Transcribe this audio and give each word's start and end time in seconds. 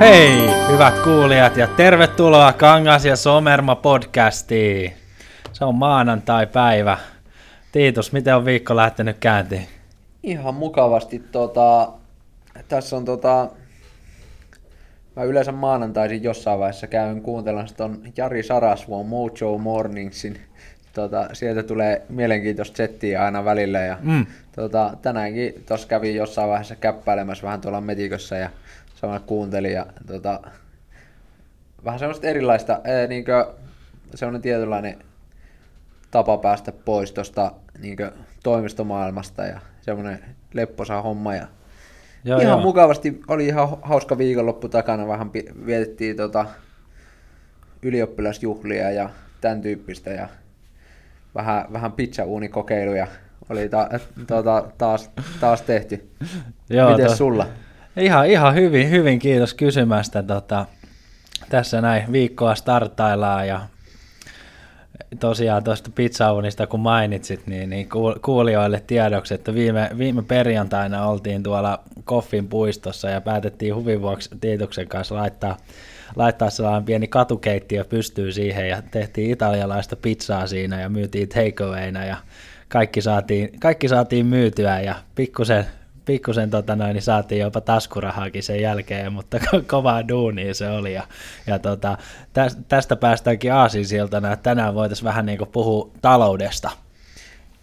Hei, 0.00 0.50
hyvät 0.72 0.98
kuulijat 0.98 1.56
ja 1.56 1.66
tervetuloa 1.66 2.52
Kangas 2.52 3.04
ja 3.04 3.16
Somerma 3.16 3.76
podcastiin. 3.76 4.92
Se 5.52 5.64
on 5.64 5.74
maanantai-päivä. 5.74 6.98
Tiitos, 7.72 8.12
miten 8.12 8.36
on 8.36 8.44
viikko 8.44 8.76
lähtenyt 8.76 9.16
käyntiin? 9.20 9.66
Ihan 10.22 10.54
mukavasti. 10.54 11.18
Tota, 11.18 11.92
tässä 12.68 12.96
on 12.96 13.04
tota, 13.04 13.48
mä 15.16 15.22
yleensä 15.22 15.52
maanantaisin 15.52 16.22
jossain 16.22 16.58
vaiheessa 16.58 16.86
käyn 16.86 17.22
kuuntelemaan 17.22 17.68
ton 17.76 18.02
Jari 18.16 18.42
Sarasvuon 18.42 19.06
Mojo 19.06 19.58
Morningsin. 19.58 20.40
Tota, 20.92 21.28
sieltä 21.32 21.62
tulee 21.62 22.02
mielenkiintoista 22.08 22.76
settiä 22.76 23.24
aina 23.24 23.44
välillä. 23.44 23.78
Ja, 23.78 23.98
mm. 24.02 24.26
tota, 24.56 24.96
tänäänkin 25.02 25.54
tuossa 25.66 25.88
kävin 25.88 26.14
jossain 26.16 26.48
vaiheessa 26.48 26.76
käppäilemässä 26.76 27.44
vähän 27.44 27.60
tuolla 27.60 27.80
metikössä 27.80 28.36
ja 28.36 28.50
samalla 29.00 29.20
kuuntelin. 29.20 29.72
Ja, 29.72 29.86
tota, 30.06 30.40
vähän 31.84 31.98
semmoista 31.98 32.26
erilaista, 32.26 32.80
ää, 32.84 33.06
niinkö, 33.06 33.54
semmoinen 34.14 34.42
tietynlainen 34.42 34.98
tapa 36.10 36.38
päästä 36.38 36.72
pois 36.72 37.12
tuosta 37.12 37.52
niinkö, 37.78 38.12
toimistomaailmasta 38.42 39.44
ja 39.44 39.60
semmoinen 39.80 40.24
lepposa 40.54 41.02
homma. 41.02 41.34
Ja 41.34 41.46
joo, 42.24 42.40
ihan 42.40 42.52
joo. 42.52 42.60
mukavasti, 42.60 43.20
oli 43.28 43.46
ihan 43.46 43.68
hauska 43.82 44.18
viikonloppu 44.18 44.68
takana, 44.68 45.08
vähän 45.08 45.30
vietettiin 45.66 46.16
tota, 46.16 46.46
ylioppilasjuhlia 47.82 48.90
ja 48.90 49.10
tämän 49.40 49.60
tyyppistä 49.60 50.10
ja 50.10 50.28
vähän, 51.34 51.64
vähän 51.72 51.92
pizzauunikokeiluja 51.92 53.06
oli 53.48 53.68
ta, 53.68 53.88
tuota, 54.26 54.64
taas, 54.78 55.10
taas 55.40 55.62
tehty. 55.62 56.10
Joo, 56.70 56.90
Miten 56.90 57.06
to... 57.06 57.16
sulla? 57.16 57.46
Ihan, 57.96 58.26
ihan 58.26 58.54
hyvin, 58.54 58.90
hyvin, 58.90 59.18
kiitos 59.18 59.54
kysymästä. 59.54 60.22
Tota, 60.22 60.66
tässä 61.48 61.80
näin 61.80 62.12
viikkoa 62.12 62.54
startaillaan 62.54 63.48
ja 63.48 63.60
tosiaan 65.20 65.64
tuosta 65.64 65.90
pizzaunista 65.94 66.66
kun 66.66 66.80
mainitsit, 66.80 67.46
niin, 67.46 67.70
niin 67.70 67.88
kuulijoille 68.24 68.82
tiedoksi, 68.86 69.34
että 69.34 69.54
viime, 69.54 69.90
viime 69.98 70.22
perjantaina 70.22 71.06
oltiin 71.06 71.42
tuolla 71.42 71.80
Koffin 72.04 72.48
puistossa 72.48 73.10
ja 73.10 73.20
päätettiin 73.20 73.74
huvin 73.74 74.02
vuoksi 74.02 74.30
Tiituksen 74.40 74.88
kanssa 74.88 75.14
laittaa, 75.14 75.56
laittaa 76.16 76.50
sellainen 76.50 76.84
pieni 76.84 77.08
katukeittiö 77.08 77.84
pystyy 77.84 78.32
siihen 78.32 78.68
ja 78.68 78.82
tehtiin 78.90 79.30
italialaista 79.30 79.96
pizzaa 79.96 80.46
siinä 80.46 80.80
ja 80.80 80.88
myytiin 80.88 81.28
takeawayna 81.28 82.04
ja 82.04 82.16
kaikki 82.68 83.02
saatiin, 83.02 83.60
kaikki 83.60 83.88
saatiin 83.88 84.26
myytyä 84.26 84.80
ja 84.80 84.94
pikkusen 85.14 85.66
pikkusen 86.08 86.50
tota 86.50 86.76
noin, 86.76 86.94
niin 86.94 87.02
saatiin 87.02 87.40
jopa 87.40 87.60
taskurahaakin 87.60 88.42
sen 88.42 88.60
jälkeen, 88.60 89.12
mutta 89.12 89.38
kovaa 89.70 90.08
duunia 90.08 90.54
se 90.54 90.70
oli. 90.70 90.94
Ja, 90.94 91.02
ja 91.46 91.58
tota, 91.58 91.98
tästä 92.68 92.96
päästäänkin 92.96 93.52
aasinsiltana, 93.52 94.32
että 94.32 94.42
tänään 94.42 94.74
voitaisiin 94.74 95.04
vähän 95.04 95.26
niin 95.26 95.38
kuin 95.38 95.50
puhua 95.50 95.90
taloudesta. 96.00 96.70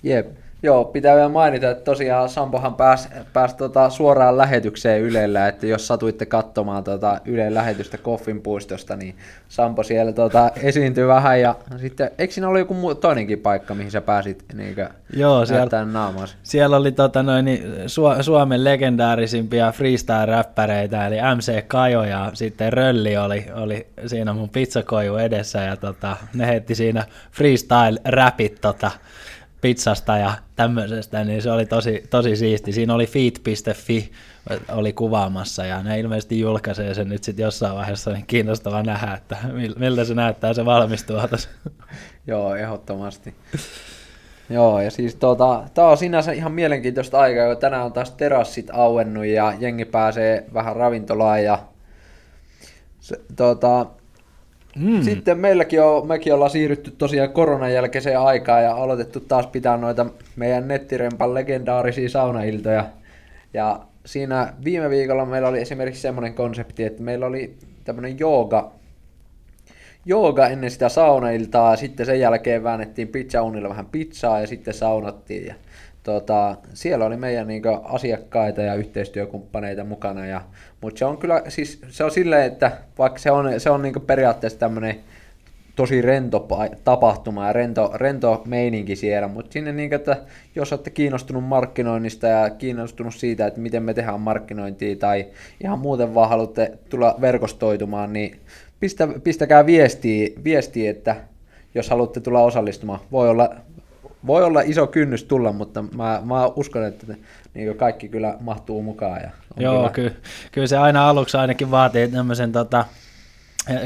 Jep, 0.04 0.28
Joo, 0.66 0.86
pitää 0.86 1.16
vielä 1.16 1.30
mainita, 1.30 1.70
että 1.70 1.84
tosiaan 1.84 2.30
Sampohan 2.30 2.76
pääsi 2.76 3.10
pääs 3.34 3.54
tota 3.54 3.90
suoraan 3.90 4.38
lähetykseen 4.38 5.02
Ylellä, 5.02 5.48
että 5.48 5.68
jos 5.68 5.88
satuitte 5.88 6.26
katsomaan 6.26 6.84
tota 6.84 7.20
Ylen 7.26 7.54
lähetystä 7.54 7.98
Koffin 7.98 8.42
puistosta, 8.42 8.96
niin 8.96 9.16
Sampo 9.50 9.84
siellä 9.84 10.14
tota 10.14 10.52
esiintyi 10.64 11.08
vähän 11.08 11.42
ja 11.42 11.56
sitten, 11.78 12.12
eikö 12.18 12.34
siinä 12.34 12.48
ollut 12.48 12.60
joku 12.60 12.74
muu, 12.74 12.96
toinenkin 12.96 13.40
paikka, 13.40 13.76
mihin 13.76 13.92
sä 13.92 14.02
pääsit 14.02 14.46
niinkö 14.54 14.90
Joo, 15.14 15.46
siellä, 15.46 15.86
naamas? 15.86 16.38
siellä 16.44 16.78
oli 16.78 16.92
tota 16.92 17.24
noin, 17.24 17.46
niin 17.46 17.64
Su- 17.64 18.24
Suomen 18.24 18.64
legendaarisimpia 18.64 19.72
freestyle-räppäreitä, 19.72 21.08
eli 21.08 21.18
MC 21.36 21.68
Kajo 21.68 22.04
ja 22.04 22.32
sitten 22.34 22.74
Rölli 22.74 23.18
oli, 23.18 23.46
oli 23.54 23.88
siinä 24.06 24.34
mun 24.34 24.50
pizzakoju 24.50 25.16
edessä 25.16 25.62
ja 25.62 25.78
tota, 25.78 26.18
ne 26.34 26.48
heitti 26.48 26.76
siinä 26.76 27.04
freestyle-räpit 27.32 28.58
tota, 28.62 28.92
pizzasta 29.66 30.18
ja 30.18 30.34
tämmöisestä, 30.56 31.24
niin 31.24 31.42
se 31.42 31.52
oli 31.52 31.66
tosi, 31.66 32.04
tosi 32.10 32.36
siisti. 32.36 32.72
Siinä 32.72 32.94
oli 32.94 33.08
feed.fi 33.08 34.12
oli 34.72 34.94
kuvaamassa 34.94 35.66
ja 35.66 35.84
ne 35.84 36.00
ilmeisesti 36.00 36.40
julkaisee 36.40 36.94
sen 36.94 37.10
nyt 37.10 37.24
sitten 37.24 37.44
jossain 37.44 37.76
vaiheessa, 37.76 38.12
niin 38.12 38.26
kiinnostava 38.26 38.84
nähdä, 38.84 39.14
että 39.14 39.38
miltä 39.78 40.04
se 40.04 40.14
näyttää 40.14 40.54
se 40.54 40.66
valmistuu. 40.66 41.18
Joo, 42.28 42.56
ehdottomasti. 42.56 43.36
Joo, 44.50 44.82
ja 44.82 44.92
siis 44.92 45.16
tota, 45.16 45.64
tää 45.74 45.88
on 45.88 45.98
sinänsä 45.98 46.32
ihan 46.32 46.52
mielenkiintoista 46.52 47.20
aikaa, 47.20 47.48
kun 47.48 47.58
tänään 47.58 47.86
on 47.86 47.94
taas 47.94 48.12
terassit 48.12 48.70
auennut 48.74 49.26
ja 49.26 49.54
jengi 49.60 49.86
pääsee 49.86 50.46
vähän 50.54 50.76
ravintolaan 50.76 51.44
ja 51.44 51.60
se, 53.00 53.22
tota, 53.36 53.86
Mm. 54.76 55.02
Sitten 55.02 55.40
meilläkin 55.40 55.82
on, 55.82 56.08
mekin 56.08 56.34
ollaan 56.34 56.52
siirrytty 56.52 56.92
tosiaan 56.98 57.30
koronan 57.34 57.74
jälkeiseen 57.74 58.20
aikaan 58.20 58.64
ja 58.64 58.76
aloitettu 58.76 59.20
taas 59.20 59.48
pitää 59.48 59.78
noita 59.78 60.06
meidän 60.36 60.68
nettirempan 60.68 61.34
legendaarisia 61.34 62.10
saunailtoja. 62.10 62.86
Ja 63.54 63.80
siinä 64.06 64.54
viime 64.64 64.90
viikolla 64.90 65.26
meillä 65.26 65.48
oli 65.48 65.62
esimerkiksi 65.62 66.02
semmoinen 66.02 66.34
konsepti, 66.34 66.84
että 66.84 67.04
meillä 67.04 67.26
oli 67.26 67.56
tämmöinen 67.84 68.20
jooga, 68.20 68.72
jooga 70.06 70.48
ennen 70.48 70.72
sitä 70.72 70.90
saunailtaa, 70.90 71.76
sitten 71.76 72.06
sen 72.06 72.20
jälkeen 72.20 72.64
väännettiin 72.64 73.08
pizzaunilla 73.08 73.70
vähän 73.70 73.86
pizzaa 73.86 74.40
ja 74.40 74.48
sitten 74.48 74.74
saunattiin. 74.74 75.46
Ja 75.46 75.56
tota, 76.06 76.58
siellä 76.74 77.06
oli 77.06 77.18
meidän 77.18 77.48
niin 77.48 77.64
asiakkaita 77.84 78.62
ja 78.62 78.76
yhteistyökumppaneita 78.76 79.84
mukana. 79.84 80.26
Ja, 80.26 80.42
mutta 80.82 81.00
se 81.00 81.06
on 81.06 81.18
kyllä, 81.18 81.42
siis 81.48 81.82
se 81.90 82.04
on 82.04 82.12
silleen, 82.12 82.52
että 82.52 82.72
vaikka 82.98 83.20
se 83.20 83.32
on, 83.32 83.60
se 83.60 83.70
on 83.70 83.82
niin 83.82 84.02
periaatteessa 84.08 84.60
tämmöinen 84.60 84.96
tosi 85.76 86.02
rento 86.02 86.48
tapahtuma 86.84 87.48
ja 87.48 87.54
rento, 87.54 87.92
rento 87.94 88.44
meininki 88.46 88.96
siellä, 88.96 89.28
mutta 89.28 89.54
sinne 89.54 89.72
niin, 89.72 89.94
että 89.94 90.18
jos 90.56 90.74
olette 90.74 90.90
kiinnostunut 90.90 91.44
markkinoinnista 91.44 92.28
ja 92.28 92.50
kiinnostunut 92.50 93.16
siitä, 93.16 93.48
että 93.48 93.60
miten 93.60 93.84
me 93.84 93.94
tehdään 93.94 94.22
markkinointia 94.22 94.96
tai 94.96 95.26
ihan 95.64 95.80
muuten 95.80 96.14
vaan 96.14 96.30
haluatte 96.30 96.72
tulla 96.90 97.16
verkostoitumaan, 97.22 98.14
niin 98.14 98.40
pistä, 98.80 99.08
pistäkää 99.24 99.66
viestiä, 99.66 100.30
viestiä, 100.44 100.92
että 100.92 101.16
jos 101.76 101.90
haluatte 101.90 102.20
tulla 102.20 102.42
osallistumaan, 102.42 103.00
voi 103.12 103.30
olla 103.30 103.56
voi 104.28 104.44
olla 104.44 104.62
iso 104.62 104.88
kynnys 104.88 105.24
tulla, 105.24 105.52
mutta 105.52 105.82
mä, 105.82 106.22
mä 106.26 106.46
uskon, 106.46 106.86
että 106.86 107.16
niin 107.54 107.78
kaikki 107.78 108.10
kyllä 108.10 108.38
mahtuu 108.40 108.82
mukaan. 108.82 109.22
Ja 109.22 109.30
Joo, 109.58 109.90
kyllä, 109.90 110.12
kyllä 110.52 110.68
se 110.68 110.78
aina 110.78 111.10
aluksi 111.10 111.38
ainakin 111.38 111.72
vaatii 111.72 112.08
tämmöisen 112.08 112.52
tota, 112.52 112.86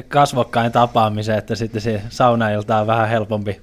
kasvokkain 0.08 0.72
tapaamisen, 0.72 1.38
että 1.38 1.56
sitten 1.56 1.82
se 1.82 2.02
saunailta 2.10 2.78
on 2.78 2.88
vähän 2.88 3.10
helpompi, 3.10 3.62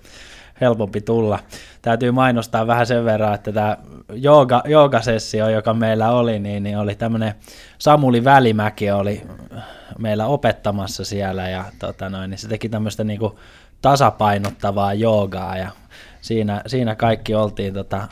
helpompi 0.60 1.00
tulla. 1.00 1.38
Täytyy 1.82 2.10
mainostaa 2.10 2.66
vähän 2.66 2.86
sen 2.86 3.04
verran, 3.04 3.34
että 3.34 3.52
tämä 3.52 3.76
jooga, 4.12 4.62
joogasessio, 4.64 5.48
joka 5.48 5.74
meillä 5.74 6.10
oli, 6.10 6.38
niin, 6.38 6.62
niin 6.62 6.78
oli 6.78 6.94
tämmöinen 6.94 7.34
Samuli 7.78 8.24
Välimäki 8.24 8.90
oli 8.90 9.22
meillä 9.98 10.26
opettamassa 10.26 11.04
siellä 11.04 11.48
ja 11.48 11.64
tota 11.78 12.08
noin, 12.08 12.30
niin 12.30 12.38
se 12.38 12.48
teki 12.48 12.68
tämmöistä 12.68 13.04
niinku 13.04 13.38
tasapainottavaa 13.82 14.94
joogaa 14.94 15.56
ja 15.56 15.70
siinä, 16.26 16.62
siinä 16.66 16.94
kaikki 16.94 17.34
oltiin 17.34 17.74
tota, 17.74 18.08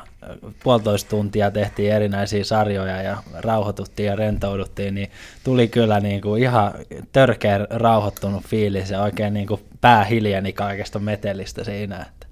puolitoista 0.63 1.11
tuntia 1.11 1.51
tehtiin 1.51 1.93
erinäisiä 1.93 2.45
sarjoja 2.45 3.03
ja 3.03 3.17
rauhoituttiin 3.35 4.07
ja 4.07 4.17
rentouduttiin, 4.17 4.95
niin 4.95 5.11
tuli 5.45 5.69
kyllä 5.69 6.01
niin 6.01 6.21
kuin 6.21 6.43
ihan 6.43 6.73
törkeä 7.13 7.67
rauhoittunut 7.71 8.45
fiilis 8.45 8.91
ja 8.91 9.03
oikein 9.03 9.35
niin 9.35 9.47
kuin 9.47 9.61
pää 9.81 10.05
hiljeni 10.05 10.53
kaikesta 10.53 10.99
metelistä 10.99 11.65
siinä. 11.65 11.97
Että. 11.97 12.27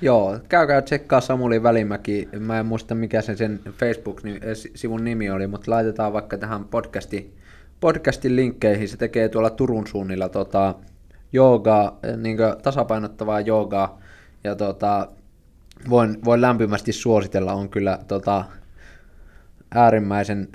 Joo, 0.00 0.38
käykää 0.48 0.82
tsekkaa 0.82 1.20
Samuli 1.20 1.62
Välimäki. 1.62 2.28
Mä 2.38 2.60
en 2.60 2.66
muista 2.66 2.94
mikä 2.94 3.22
sen, 3.22 3.36
sen 3.36 3.60
Facebook-sivun 3.66 5.04
nimi 5.04 5.30
oli, 5.30 5.46
mutta 5.46 5.70
laitetaan 5.70 6.12
vaikka 6.12 6.38
tähän 6.38 6.64
podcasti, 6.64 7.36
podcastin 7.80 8.36
linkkeihin. 8.36 8.88
Se 8.88 8.96
tekee 8.96 9.28
tuolla 9.28 9.50
Turun 9.50 9.86
suunnilla 9.86 10.28
tota, 10.28 10.74
joogaa, 11.32 11.98
niin 12.16 12.36
tasapainottavaa 12.62 13.40
joogaa. 13.40 14.00
Ja 14.44 14.56
tota, 14.56 15.08
voin, 15.88 16.18
voin 16.24 16.40
lämpimästi 16.40 16.92
suositella, 16.92 17.52
on 17.52 17.68
kyllä 17.68 17.98
tota, 18.08 18.44
äärimmäisen 19.74 20.48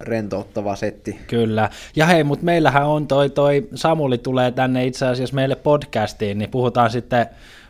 rentouttava 0.00 0.76
setti. 0.76 1.20
Kyllä. 1.26 1.70
Ja 1.96 2.06
hei, 2.06 2.24
mutta 2.24 2.44
meillähän 2.44 2.86
on 2.86 3.06
toi, 3.06 3.30
toi 3.30 3.68
Samuli 3.74 4.18
tulee 4.18 4.50
tänne 4.50 4.86
itse 4.86 5.06
asiassa 5.06 5.34
meille 5.34 5.56
podcastiin, 5.56 6.38
niin 6.38 6.50
puhutaan 6.50 6.90
sitten 6.90 7.26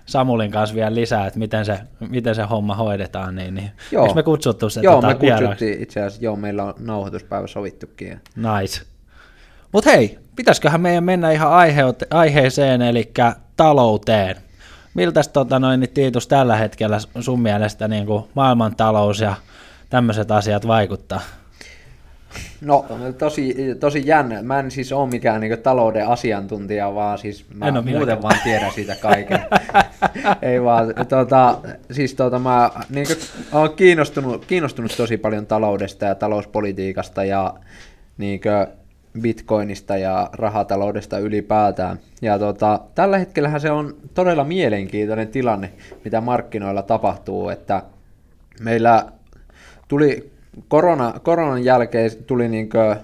Samulin 0.07 0.51
kanssa 0.51 0.75
vielä 0.75 0.95
lisää, 0.95 1.27
että 1.27 1.39
miten 1.39 1.65
se, 1.65 1.79
miten 2.09 2.35
se 2.35 2.43
homma 2.43 2.75
hoidetaan, 2.75 3.37
niin, 3.37 3.55
niin 3.55 3.71
joo. 3.93 4.05
eikö 4.05 4.15
me 4.15 4.23
kutsuttu 4.23 4.71
se 4.71 4.81
Joo, 4.81 4.95
tota, 4.95 5.07
me 5.07 5.15
kutsuttiin 5.15 5.83
itse 5.83 6.01
asiassa, 6.01 6.25
joo, 6.25 6.37
meillä 6.37 6.65
on 6.65 6.75
nauhoituspäivä 6.79 7.47
sovittukin. 7.47 8.21
Nice. 8.37 8.83
Mutta 9.73 9.91
hei, 9.91 10.19
pitäisiköhän 10.37 10.81
meidän 10.81 11.05
mennä 11.05 11.31
ihan 11.31 11.53
aiheeseen, 12.11 12.83
eli 12.83 13.13
talouteen 13.57 14.37
miltä 14.95 15.21
tota 15.33 15.59
noin, 15.59 15.81
niin 15.81 15.91
Tiitus 15.91 16.29
tällä 16.29 16.57
hetkellä 16.57 16.99
sun 17.21 17.41
mielestä 17.41 17.89
niin 17.89 18.07
kuin 18.07 18.25
maailmantalous 18.35 19.21
ja 19.21 19.35
tämmöiset 19.91 20.31
asiat 20.31 20.67
vaikuttaa? 20.67 21.21
No 22.61 22.85
tosi, 23.19 23.57
tosi 23.81 24.03
jännä. 24.07 24.43
Mä 24.43 24.59
en 24.59 24.71
siis 24.71 24.93
ole 24.93 25.09
mikään 25.11 25.41
niin 25.41 25.59
talouden 25.59 26.09
asiantuntija, 26.09 26.95
vaan 26.95 27.19
siis 27.19 27.45
mä 27.55 27.69
En 27.69 27.77
oo 27.77 27.83
muuten 27.83 28.01
minäkään. 28.01 28.23
vaan 28.23 28.39
tiedän 28.45 28.73
siitä 28.73 28.97
kaiken. 28.97 29.41
Ei 30.43 30.63
vaan, 30.63 30.95
tota, 31.09 31.59
siis 31.91 32.15
tota, 32.15 32.39
mä 32.39 32.71
niin 32.91 33.07
olen 33.53 33.71
kiinnostunut, 33.73 34.45
kiinnostunut 34.45 34.97
tosi 34.97 35.17
paljon 35.17 35.47
taloudesta 35.47 36.05
ja 36.05 36.15
talouspolitiikasta 36.15 37.25
ja 37.25 37.55
niin 38.19 38.41
bitcoinista 39.21 39.97
ja 39.97 40.31
rahataloudesta 40.33 41.19
ylipäätään. 41.19 41.99
Ja 42.23 42.39
tota, 42.39 42.81
tällä 42.95 43.19
hetkellähän 43.19 43.61
se 43.61 43.71
on 43.71 43.97
todella 44.15 44.45
mielenkiintoinen 44.45 45.29
tilanne, 45.29 45.71
mitä 46.05 46.21
markkinoilla 46.21 46.83
tapahtuu, 46.83 47.49
että 47.49 47.83
meillä 48.61 49.07
tuli 49.89 50.31
korona, 50.69 51.21
koronan 51.23 51.65
jälkeen 51.65 52.11
tuli 52.27 52.49
niinkö, 52.49 52.97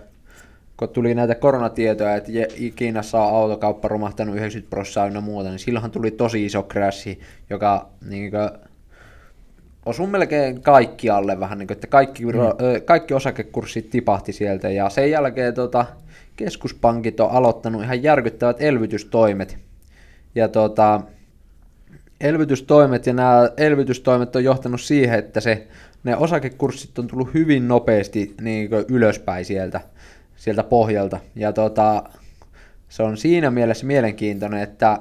kun 0.77 0.89
tuli 0.89 1.15
näitä 1.15 1.35
koronatietoja, 1.35 2.17
että 2.17 2.33
Kiinassa 2.77 3.23
on 3.23 3.37
autokauppa 3.37 3.89
romahtanut 3.89 4.37
90 4.37 4.71
prosenttia 4.71 5.06
ynnä 5.06 5.21
muuta, 5.21 5.49
niin 5.49 5.59
silloinhan 5.59 5.91
tuli 5.91 6.11
tosi 6.11 6.47
iso 6.47 6.63
crashi, 6.63 7.21
joka 7.51 7.89
niinkö, 8.09 8.53
osui 9.87 10.06
melkein 10.06 10.62
kaikki 10.62 11.11
alle 11.11 11.41
vähän, 11.41 11.59
niin 11.59 11.67
kuin, 11.67 11.75
että 11.75 11.87
kaikki, 11.87 12.25
mm. 12.25 12.32
kaikki 12.85 13.15
osakekurssit 13.15 13.91
tipahti 13.91 14.32
sieltä 14.32 14.71
ja 14.71 14.91
sen 14.91 15.11
jälkeen 15.11 15.55
tota, 15.55 15.87
keskuspankit 16.37 17.21
on 17.21 17.31
aloittanut 17.31 17.82
ihan 17.82 18.03
järkyttävät 18.03 18.56
elvytystoimet. 18.62 19.59
Ja 20.35 20.49
tota, 20.49 21.00
elvytystoimet 22.21 23.06
ja 23.06 23.12
nämä 23.12 23.50
elvytystoimet 23.56 24.37
on 24.37 24.44
johtanut 24.44 24.81
siihen, 24.81 25.19
että 25.19 25.41
se, 25.41 25.67
ne 26.05 26.17
osakekurssit 26.17 26.99
on 26.99 27.06
tullut 27.06 27.35
hyvin 27.35 27.69
nopeasti 27.69 28.35
niin 28.41 28.71
ylöspäin 28.88 29.44
sieltä, 29.44 29.81
sieltä 30.37 30.62
pohjalta. 30.62 31.21
Ja 31.37 31.53
tota, 31.53 32.03
se 32.88 33.03
on 33.03 33.17
siinä 33.17 33.50
mielessä 33.50 33.87
mielenkiintoinen, 33.87 34.62
että 34.62 34.99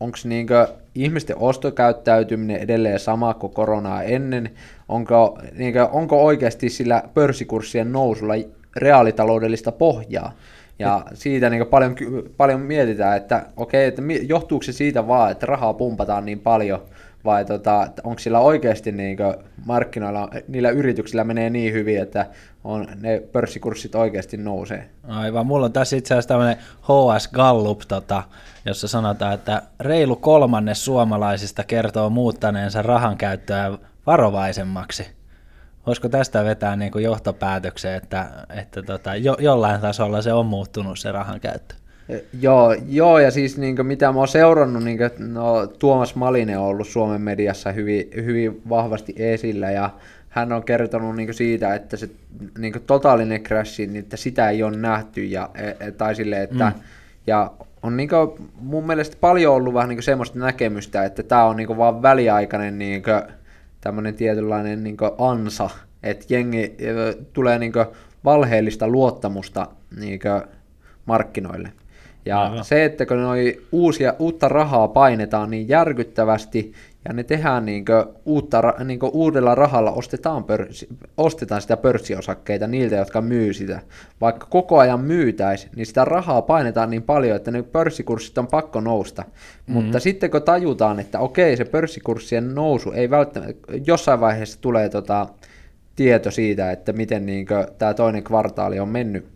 onko 0.00 0.18
niinkö 0.24 0.68
ihmisten 0.94 1.38
ostokäyttäytyminen 1.38 2.56
edelleen 2.56 3.00
sama 3.00 3.34
kuin 3.34 3.52
koronaa 3.52 4.02
ennen, 4.02 4.50
onko, 4.88 5.38
niinkö, 5.52 5.86
onko 5.86 6.24
oikeasti 6.24 6.68
sillä 6.68 7.02
pörssikurssien 7.14 7.92
nousulla 7.92 8.34
reaalitaloudellista 8.76 9.72
pohjaa. 9.72 10.32
Ja 10.78 11.04
siitä 11.14 11.50
niin 11.50 11.66
paljon, 11.66 11.96
paljon 12.36 12.60
mietitään, 12.60 13.16
että 13.16 13.46
okei, 13.56 13.86
että 13.86 14.02
johtuuko 14.22 14.62
se 14.62 14.72
siitä 14.72 15.08
vaan, 15.08 15.30
että 15.30 15.46
rahaa 15.46 15.74
pumpataan 15.74 16.24
niin 16.26 16.40
paljon, 16.40 16.82
vai 17.24 17.44
tota, 17.44 17.88
onko 18.04 18.18
sillä 18.18 18.40
oikeasti 18.40 18.92
niin 18.92 19.18
markkinoilla, 19.64 20.30
niillä 20.48 20.70
yrityksillä 20.70 21.24
menee 21.24 21.50
niin 21.50 21.72
hyvin, 21.72 22.02
että 22.02 22.26
on, 22.64 22.86
ne 23.00 23.22
pörssikurssit 23.32 23.94
oikeasti 23.94 24.36
nousee. 24.36 24.90
Aivan, 25.08 25.46
mulla 25.46 25.66
on 25.66 25.72
tässä 25.72 25.96
itse 25.96 26.14
asiassa 26.14 26.28
tämmöinen 26.28 26.56
HS 26.82 27.28
Gallup, 27.28 27.80
tota, 27.88 28.22
jossa 28.64 28.88
sanotaan, 28.88 29.34
että 29.34 29.62
reilu 29.80 30.16
kolmannes 30.16 30.84
suomalaisista 30.84 31.64
kertoo 31.64 32.10
muuttaneensa 32.10 32.82
rahan 32.82 33.16
käyttöä 33.16 33.78
varovaisemmaksi. 34.06 35.06
Voisiko 35.86 36.08
tästä 36.08 36.44
vetää 36.44 36.76
niin 36.76 36.92
kuin 36.92 37.04
johtopäätökseen, 37.04 37.96
että, 37.96 38.46
että 38.50 38.82
tota, 38.82 39.16
jo, 39.16 39.36
jollain 39.40 39.80
tasolla 39.80 40.22
se 40.22 40.32
on 40.32 40.46
muuttunut 40.46 40.98
se 40.98 41.12
rahan 41.12 41.40
käyttö? 41.40 41.74
Joo, 42.40 42.76
joo, 42.88 43.18
ja 43.18 43.30
siis 43.30 43.58
niin 43.58 43.86
mitä 43.86 44.12
mä 44.12 44.18
oon 44.18 44.28
seurannut, 44.28 44.84
niin 44.84 44.98
kuin, 44.98 45.34
no, 45.34 45.66
Tuomas 45.66 46.14
Malinen 46.14 46.58
on 46.58 46.64
ollut 46.64 46.88
Suomen 46.88 47.20
mediassa 47.20 47.72
hyvin, 47.72 48.10
hyvin 48.16 48.62
vahvasti 48.68 49.14
esillä, 49.16 49.70
ja 49.70 49.90
hän 50.28 50.52
on 50.52 50.64
kertonut 50.64 51.16
niin 51.16 51.34
siitä, 51.34 51.74
että 51.74 51.96
se 51.96 52.10
niin 52.58 52.72
totaalinen 52.86 53.42
crash, 53.42 53.78
niin 53.78 53.96
että 53.96 54.16
sitä 54.16 54.50
ei 54.50 54.62
ole 54.62 54.76
nähty, 54.76 55.24
ja, 55.24 55.50
e, 55.54 55.86
e, 55.86 55.92
tai 55.92 56.14
sille, 56.14 56.42
että, 56.42 56.72
mm. 56.76 56.82
ja 57.26 57.52
on 57.82 57.96
niin 57.96 58.08
kuin, 58.08 58.50
mun 58.60 58.86
mielestä 58.86 59.16
paljon 59.20 59.54
ollut 59.54 59.74
vähän 59.74 59.88
niin 59.88 60.02
semmoista 60.02 60.38
näkemystä, 60.38 61.04
että 61.04 61.22
tämä 61.22 61.44
on 61.44 61.56
niin 61.56 61.76
vaan 61.76 62.02
väliaikainen 62.02 62.78
niin 62.78 63.02
kuin, 63.02 63.22
tämmöinen 63.80 64.14
tietynlainen 64.14 64.84
niin 64.84 64.96
ansa, 65.18 65.70
että 66.02 66.24
jengi 66.28 66.76
tulee 67.32 67.58
niin 67.58 67.72
valheellista 68.24 68.88
luottamusta 68.88 69.68
niin 70.00 70.20
markkinoille. 71.06 71.72
Ja 72.24 72.42
Aivan. 72.42 72.64
se, 72.64 72.84
että 72.84 73.06
kun 73.06 73.22
noi 73.22 73.60
uusia, 73.72 74.14
uutta 74.18 74.48
rahaa 74.48 74.88
painetaan 74.88 75.50
niin 75.50 75.68
järkyttävästi, 75.68 76.72
ja 77.08 77.12
ne 77.12 77.24
tehdään 77.24 77.64
niin 77.64 77.84
uutta, 78.26 78.62
niin 78.84 78.98
uudella 79.12 79.54
rahalla 79.54 79.90
ostetaan, 79.90 80.44
pörssi, 80.44 80.88
ostetaan 81.16 81.62
sitä 81.62 81.76
pörssiosakkeita 81.76 82.66
niiltä, 82.66 82.96
jotka 82.96 83.20
myy 83.20 83.52
sitä. 83.52 83.80
Vaikka 84.20 84.46
koko 84.50 84.78
ajan 84.78 85.00
myytäisi, 85.00 85.68
niin 85.76 85.86
sitä 85.86 86.04
rahaa 86.04 86.42
painetaan 86.42 86.90
niin 86.90 87.02
paljon, 87.02 87.36
että 87.36 87.50
ne 87.50 87.62
pörssikurssit 87.62 88.38
on 88.38 88.46
pakko 88.46 88.80
nousta. 88.80 89.22
Mm-hmm. 89.22 89.74
Mutta 89.74 90.00
sitten 90.00 90.30
kun 90.30 90.42
tajutaan, 90.42 91.00
että 91.00 91.18
okei, 91.18 91.56
se 91.56 91.64
pörssikurssien 91.64 92.54
nousu 92.54 92.92
ei 92.92 93.10
välttämättä, 93.10 93.72
jossain 93.86 94.20
vaiheessa 94.20 94.60
tulee 94.60 94.88
tota, 94.88 95.26
tieto 95.96 96.30
siitä, 96.30 96.72
että 96.72 96.92
miten 96.92 97.26
niin 97.26 97.46
tämä 97.78 97.94
toinen 97.94 98.24
kvartaali 98.24 98.80
on 98.80 98.88
mennyt 98.88 99.26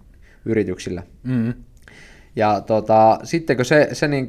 yrityksillä. 0.45 1.03
Mm-hmm. 1.23 1.55
Ja 2.37 2.61
tota, 2.61 3.19
sitten 3.23 3.57
kun 3.57 3.65
se, 3.65 3.89
se 3.93 4.09
niin 4.09 4.27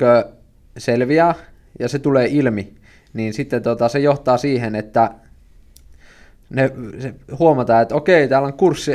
selviää 0.77 1.35
ja 1.79 1.89
se 1.89 1.99
tulee 1.99 2.27
ilmi, 2.31 2.73
niin 3.13 3.33
sitten 3.33 3.63
tota, 3.63 3.89
se 3.89 3.99
johtaa 3.99 4.37
siihen, 4.37 4.75
että 4.75 5.11
ne, 6.49 6.71
se 6.99 7.13
huomataan, 7.39 7.81
että 7.81 7.95
okei, 7.95 8.27
täällä 8.27 8.45
on 8.45 8.53
kurssi, 8.53 8.91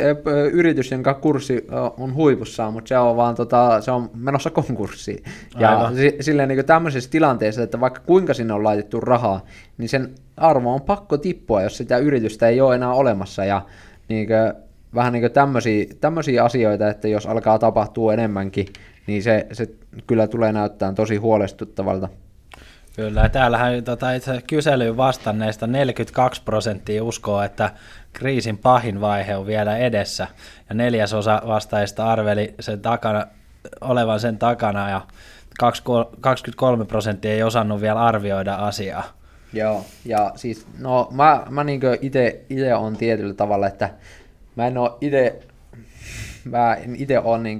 yritys, 0.52 0.90
jonka 0.90 1.14
kurssi 1.14 1.66
on 1.98 2.14
huipussaan, 2.14 2.72
mutta 2.72 2.88
se 2.88 2.98
on 2.98 3.16
vaan 3.16 3.34
tota, 3.34 3.80
se 3.80 3.90
on 3.90 4.10
menossa 4.14 4.50
konkurssiin. 4.50 5.24
Ja 5.58 5.92
si, 5.96 6.16
silleen 6.20 6.48
niin 6.48 6.64
tämmöisessä 6.64 7.10
tilanteessa, 7.10 7.62
että 7.62 7.80
vaikka 7.80 8.00
kuinka 8.06 8.34
sinne 8.34 8.54
on 8.54 8.64
laitettu 8.64 9.00
rahaa, 9.00 9.44
niin 9.78 9.88
sen 9.88 10.14
arvo 10.36 10.74
on 10.74 10.82
pakko 10.82 11.18
tippua, 11.18 11.62
jos 11.62 11.76
sitä 11.76 11.98
yritystä 11.98 12.48
ei 12.48 12.60
ole 12.60 12.74
enää 12.74 12.92
olemassa. 12.92 13.44
Ja 13.44 13.62
niin 14.08 14.26
kuin, 14.26 14.52
vähän 14.94 15.12
niin 15.12 15.32
tämmöisiä, 15.32 15.86
tämmöisiä 16.00 16.44
asioita, 16.44 16.88
että 16.88 17.08
jos 17.08 17.26
alkaa 17.26 17.58
tapahtua 17.58 18.12
enemmänkin, 18.14 18.66
niin 19.06 19.22
se, 19.22 19.46
se 19.52 19.68
kyllä 20.06 20.26
tulee 20.26 20.52
näyttämään 20.52 20.94
tosi 20.94 21.16
huolestuttavalta. 21.16 22.08
Kyllä, 22.96 23.28
täällähän 23.28 23.84
tota, 23.84 24.12
itse 24.12 24.42
kyselyyn 24.46 24.96
vastanneista 24.96 25.66
42 25.66 26.42
prosenttia 26.42 27.04
uskoo, 27.04 27.42
että 27.42 27.70
kriisin 28.12 28.58
pahin 28.58 29.00
vaihe 29.00 29.36
on 29.36 29.46
vielä 29.46 29.76
edessä, 29.76 30.26
ja 30.68 30.74
neljäsosa 30.74 31.42
vastaajista 31.46 32.12
arveli 32.12 32.54
sen 32.60 32.80
takana, 32.80 33.26
olevan 33.80 34.20
sen 34.20 34.38
takana, 34.38 34.90
ja 34.90 35.00
23 36.20 36.84
prosenttia 36.84 37.32
ei 37.32 37.42
osannut 37.42 37.80
vielä 37.80 38.00
arvioida 38.00 38.54
asiaa. 38.54 39.04
Joo, 39.52 39.84
ja 40.04 40.32
siis, 40.36 40.66
no 40.78 41.08
mä, 41.10 41.42
mä 41.50 41.64
niin 41.64 41.80
itse 42.00 42.74
on 42.78 42.96
tietyllä 42.96 43.34
tavalla, 43.34 43.66
että 43.66 43.90
mä 44.56 44.66
en 44.66 44.78
ole 44.78 44.90
itse, 45.00 45.42
mä 46.44 46.74
en 46.74 46.96
itse 46.96 47.18
ole 47.18 47.38
niin 47.38 47.58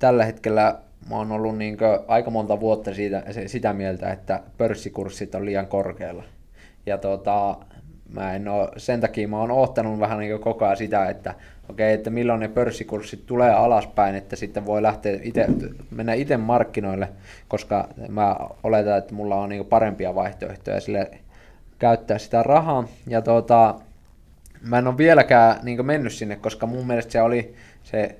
tällä 0.00 0.24
hetkellä 0.24 0.78
mä 1.10 1.16
oon 1.16 1.32
ollut 1.32 1.58
niin 1.58 1.78
aika 2.08 2.30
monta 2.30 2.60
vuotta 2.60 2.94
siitä, 2.94 3.22
sitä 3.46 3.72
mieltä, 3.72 4.12
että 4.12 4.40
pörssikurssit 4.58 5.34
on 5.34 5.46
liian 5.46 5.66
korkealla. 5.66 6.24
Ja 6.86 6.98
tota, 6.98 7.56
mä 8.12 8.34
en 8.34 8.48
oo, 8.48 8.68
sen 8.76 9.00
takia 9.00 9.28
mä 9.28 9.40
oon 9.40 9.50
ottanut 9.50 10.00
vähän 10.00 10.18
niin 10.18 10.40
koko 10.40 10.64
ajan 10.64 10.76
sitä, 10.76 11.08
että 11.08 11.34
okei, 11.68 11.94
että 11.94 12.10
milloin 12.10 12.40
ne 12.40 12.48
pörssikurssit 12.48 13.26
tulee 13.26 13.50
alaspäin, 13.50 14.14
että 14.14 14.36
sitten 14.36 14.66
voi 14.66 14.82
lähteä 14.82 15.18
ite, 15.22 15.46
mennä 15.90 16.14
itse 16.14 16.36
markkinoille, 16.36 17.08
koska 17.48 17.88
mä 18.08 18.36
oletan, 18.62 18.98
että 18.98 19.14
mulla 19.14 19.36
on 19.36 19.48
niin 19.48 19.66
parempia 19.66 20.14
vaihtoehtoja 20.14 20.80
sille 20.80 21.10
käyttää 21.78 22.18
sitä 22.18 22.42
rahaa. 22.42 22.88
Ja 23.06 23.22
tota, 23.22 23.74
mä 24.62 24.78
en 24.78 24.86
ole 24.86 24.98
vieläkään 24.98 25.56
niin 25.62 25.86
mennyt 25.86 26.12
sinne, 26.12 26.36
koska 26.36 26.66
mun 26.66 26.86
mielestä 26.86 27.12
se 27.12 27.22
oli 27.22 27.54
se 27.82 28.16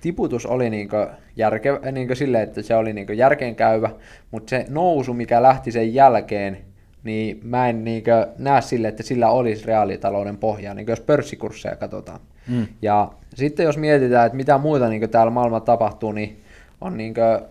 tiputus 0.00 0.46
oli 0.46 0.70
niin 0.70 0.88
järke, 1.36 1.70
niin 1.92 2.16
silleen, 2.16 2.42
että 2.44 2.62
se 2.62 2.74
oli 2.76 2.92
niin 2.92 3.16
järkeenkäyvä, 3.16 3.90
mutta 4.30 4.50
se 4.50 4.66
nousu, 4.68 5.14
mikä 5.14 5.42
lähti 5.42 5.72
sen 5.72 5.94
jälkeen, 5.94 6.58
niin 7.04 7.40
mä 7.42 7.68
en 7.68 7.84
niin 7.84 8.04
näe 8.38 8.62
sille, 8.62 8.88
että 8.88 9.02
sillä 9.02 9.30
olisi 9.30 9.66
reaalitalouden 9.66 10.36
pohjaa, 10.36 10.74
niin 10.74 10.86
jos 10.86 11.00
pörssikursseja 11.00 11.76
katsotaan. 11.76 12.20
Mm. 12.48 12.66
Ja 12.82 13.12
sitten 13.34 13.64
jos 13.64 13.78
mietitään, 13.78 14.26
että 14.26 14.36
mitä 14.36 14.58
muuta 14.58 14.88
niin 14.88 15.10
täällä 15.10 15.30
maailmalla 15.30 15.64
tapahtuu, 15.64 16.12
niin 16.12 16.40
on 16.80 16.96
niin 16.96 17.14
kuin, 17.14 17.48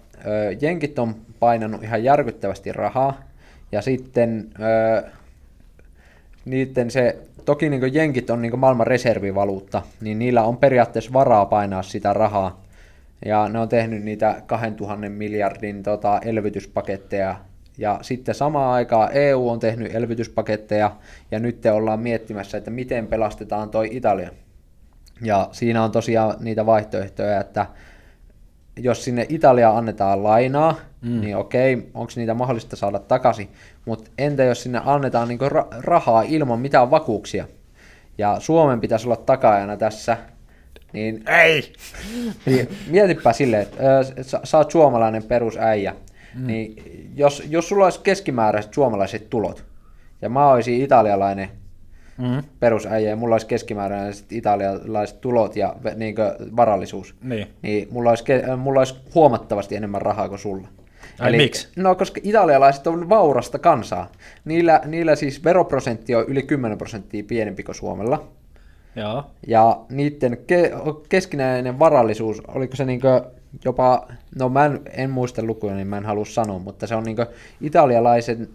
jenkit 0.61 0.99
on 0.99 1.15
painanut 1.39 1.83
ihan 1.83 2.03
järkyttävästi 2.03 2.71
rahaa, 2.71 3.21
ja 3.71 3.81
sitten 3.81 4.49
ö, 4.59 5.03
niiden 6.45 6.91
se 6.91 7.17
toki 7.49 7.69
niin 7.69 7.93
jenkit 7.93 8.29
on 8.29 8.41
niin 8.41 8.59
maailman 8.59 8.87
reservivaluutta, 8.87 9.81
niin 10.01 10.19
niillä 10.19 10.43
on 10.43 10.57
periaatteessa 10.57 11.13
varaa 11.13 11.45
painaa 11.45 11.83
sitä 11.83 12.13
rahaa. 12.13 12.61
Ja 13.25 13.49
ne 13.49 13.59
on 13.59 13.69
tehnyt 13.69 14.03
niitä 14.03 14.41
2000 14.45 15.09
miljardin 15.09 15.83
tota, 15.83 16.19
elvytyspaketteja. 16.25 17.35
Ja 17.77 17.99
sitten 18.01 18.35
samaan 18.35 18.73
aikaan 18.73 19.09
EU 19.13 19.49
on 19.49 19.59
tehnyt 19.59 19.95
elvytyspaketteja, 19.95 20.91
ja 21.31 21.39
nyt 21.39 21.61
te 21.61 21.71
ollaan 21.71 21.99
miettimässä, 21.99 22.57
että 22.57 22.71
miten 22.71 23.07
pelastetaan 23.07 23.69
toi 23.69 23.89
Italia. 23.91 24.29
Ja 25.21 25.49
siinä 25.51 25.83
on 25.83 25.91
tosiaan 25.91 26.35
niitä 26.39 26.65
vaihtoehtoja, 26.65 27.39
että 27.39 27.65
jos 28.77 29.03
sinne 29.03 29.25
Italia 29.29 29.77
annetaan 29.77 30.23
lainaa, 30.23 30.75
mm. 31.01 31.21
niin 31.21 31.37
okei, 31.37 31.89
onko 31.93 32.11
niitä 32.15 32.33
mahdollista 32.33 32.75
saada 32.75 32.99
takaisin. 32.99 33.49
Mutta 33.89 34.11
entä 34.17 34.43
jos 34.43 34.63
sinne 34.63 34.81
annetaan 34.85 35.27
niinku 35.27 35.45
ra- 35.45 35.75
rahaa 35.81 36.21
ilman 36.21 36.59
mitään 36.59 36.91
vakuuksia? 36.91 37.47
Ja 38.17 38.39
Suomen 38.39 38.81
pitäisi 38.81 39.07
olla 39.07 39.15
takaajana 39.15 39.77
tässä, 39.77 40.17
niin, 40.93 41.23
Ei! 41.43 41.73
niin 42.45 42.69
mietipä 42.87 43.33
silleen, 43.33 43.61
että 43.63 44.03
sä, 44.21 44.39
sä 44.43 44.57
oot 44.57 44.71
suomalainen 44.71 45.23
perusäijä, 45.23 45.95
mm. 46.35 46.47
niin 46.47 46.75
jos, 47.15 47.43
jos 47.49 47.69
sulla 47.69 47.83
olisi 47.83 47.99
keskimääräiset 47.99 48.73
suomalaiset 48.73 49.29
tulot, 49.29 49.65
ja 50.21 50.29
mä 50.29 50.51
olisin 50.51 50.81
italialainen 50.83 51.49
Mm. 52.17 52.43
perusäijä 52.59 53.09
ja 53.09 53.15
mulla 53.15 53.35
olisi 53.35 53.47
keskimääräiset 53.47 54.31
italialaiset 54.31 55.21
tulot 55.21 55.55
ja 55.55 55.75
niin 55.95 56.15
varallisuus, 56.55 57.15
Niin. 57.23 57.47
niin 57.61 57.87
mulla 57.91 58.09
olisi, 58.09 58.23
mulla 58.57 58.79
olisi 58.79 58.95
huomattavasti 59.15 59.75
enemmän 59.75 60.01
rahaa 60.01 60.29
kuin 60.29 60.39
sulla. 60.39 60.67
Ai 61.19 61.37
miksi? 61.37 61.67
No, 61.75 61.95
koska 61.95 62.21
italialaiset 62.23 62.87
on 62.87 63.09
vaurasta 63.09 63.59
kansaa. 63.59 64.11
Niillä, 64.45 64.81
niillä 64.85 65.15
siis 65.15 65.43
veroprosentti 65.43 66.15
on 66.15 66.25
yli 66.27 66.43
10 66.43 66.77
prosenttia 66.77 67.23
pienempi 67.27 67.63
kuin 67.63 67.75
Suomella. 67.75 68.27
Joo. 68.95 69.23
Ja 69.47 69.79
niiden 69.89 70.33
ke- 70.33 71.01
keskinäinen 71.09 71.79
varallisuus, 71.79 72.41
oliko 72.47 72.75
se 72.75 72.85
niinkö 72.85 73.23
jopa, 73.65 74.07
no 74.35 74.49
mä 74.49 74.65
en, 74.65 74.79
en 74.91 75.09
muista 75.09 75.43
lukuja, 75.43 75.75
niin 75.75 75.87
mä 75.87 75.97
en 75.97 76.05
halua 76.05 76.25
sanoa, 76.25 76.59
mutta 76.59 76.87
se 76.87 76.95
on 76.95 77.03
niinkö 77.03 77.25
italialaisen, 77.61 78.49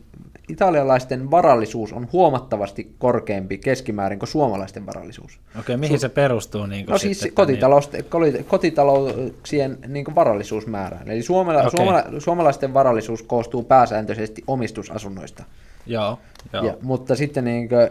italialaisten 0.49 1.31
varallisuus 1.31 1.93
on 1.93 2.09
huomattavasti 2.13 2.95
korkeampi 2.99 3.59
keskimäärin 3.59 4.19
kuin 4.19 4.29
suomalaisten 4.29 4.87
varallisuus. 4.87 5.41
Okei, 5.61 5.77
mihin 5.77 5.99
se 5.99 6.09
perustuu? 6.09 6.67
Niin 6.67 6.87
No 6.87 6.99
siis 6.99 7.29
kotitalous, 7.35 7.91
koti- 8.09 8.43
kotitalouksien 8.43 9.79
niin 9.87 10.15
varallisuusmäärään. 10.15 11.11
Eli 11.11 11.23
suomala, 11.23 11.71
suomala, 11.71 12.05
suomalaisten 12.19 12.75
varallisuus 12.75 13.23
koostuu 13.23 13.63
pääsääntöisesti 13.63 14.45
omistusasunnoista. 14.47 15.43
Niin, 15.43 15.93
joo, 15.95 16.19
joo. 16.53 16.65
Ja, 16.65 16.75
mutta 16.83 17.17
sitten 17.17 17.45
niin 17.45 17.69
kuin, 17.69 17.89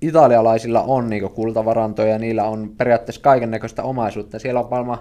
italialaisilla 0.00 0.82
on 0.82 1.10
niin 1.10 1.22
kuin, 1.22 1.32
kultavarantoja, 1.32 2.18
niillä 2.18 2.44
on 2.44 2.72
periaatteessa 2.78 3.22
kaiken 3.22 3.50
näköistä 3.50 3.82
omaisuutta. 3.82 4.38
Siellä 4.38 4.60
on, 4.60 4.66
maailman, 4.70 4.98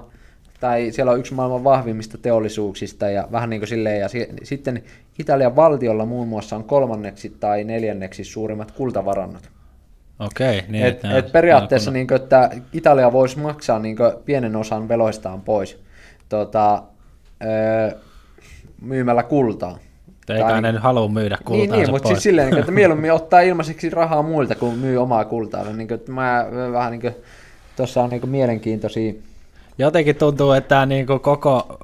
tai 0.61 0.91
siellä 0.91 1.11
on 1.11 1.19
yksi 1.19 1.33
maailman 1.33 1.63
vahvimmista 1.63 2.17
teollisuuksista 2.17 3.09
ja 3.09 3.27
vähän 3.31 3.49
niin 3.49 3.59
kuin 3.59 3.67
silleen. 3.67 3.99
Ja 3.99 4.07
si- 4.09 4.27
sitten 4.43 4.83
Italian 5.19 5.55
valtiolla 5.55 6.05
muun 6.05 6.27
muassa 6.27 6.55
on 6.55 6.63
kolmanneksi 6.63 7.29
tai 7.39 7.63
neljänneksi 7.63 8.23
suurimmat 8.23 8.71
kultavarannot. 8.71 9.49
Okei, 10.19 10.63
niin. 10.67 10.85
Et, 10.85 10.95
että- 10.95 11.17
et 11.17 11.31
periaatteessa 11.31 11.91
no, 11.91 11.93
niin 11.93 12.07
kuin, 12.07 12.21
että 12.21 12.49
Italia 12.73 13.11
voisi 13.11 13.39
maksaa 13.39 13.79
niin 13.79 13.95
kuin, 13.97 14.11
pienen 14.25 14.55
osan 14.55 14.87
veloistaan 14.87 15.41
pois 15.41 15.79
tota, 16.29 16.83
öö, 17.43 17.91
myymällä 18.81 19.23
kultaa. 19.23 19.77
kun- 20.27 20.35
Eikä 20.35 20.61
ne 20.61 20.71
nyt 20.71 20.81
halua 20.81 21.07
myydä 21.09 21.35
Niin, 21.35 21.45
kultaansa 21.45 21.75
niin 21.75 21.89
mutta 21.91 22.03
pois. 22.03 22.15
siis 22.15 22.23
silleen, 22.23 22.45
niin 22.45 22.53
kuin, 22.55 22.59
että 22.59 22.71
mieluummin 22.81 23.13
ottaa 23.13 23.41
ilmaiseksi 23.41 23.89
rahaa 23.89 24.21
muilta, 24.21 24.55
kuin 24.55 24.77
myy 24.79 24.97
omaa 24.97 25.25
kultaa. 25.25 25.63
Niin 25.63 25.87
kuin, 25.87 25.95
että 25.99 26.11
mä 26.11 26.45
vähän 26.71 26.91
niin 26.91 27.01
kuin, 27.01 27.15
tuossa 27.75 28.01
on 28.03 28.09
niin 28.09 28.21
kuin 28.21 28.31
mielenkiintoisia. 28.31 29.13
Jotenkin 29.81 30.15
tuntuu, 30.15 30.51
että 30.51 30.67
tämä 30.67 30.85
niinku 30.85 31.19
koko, 31.19 31.77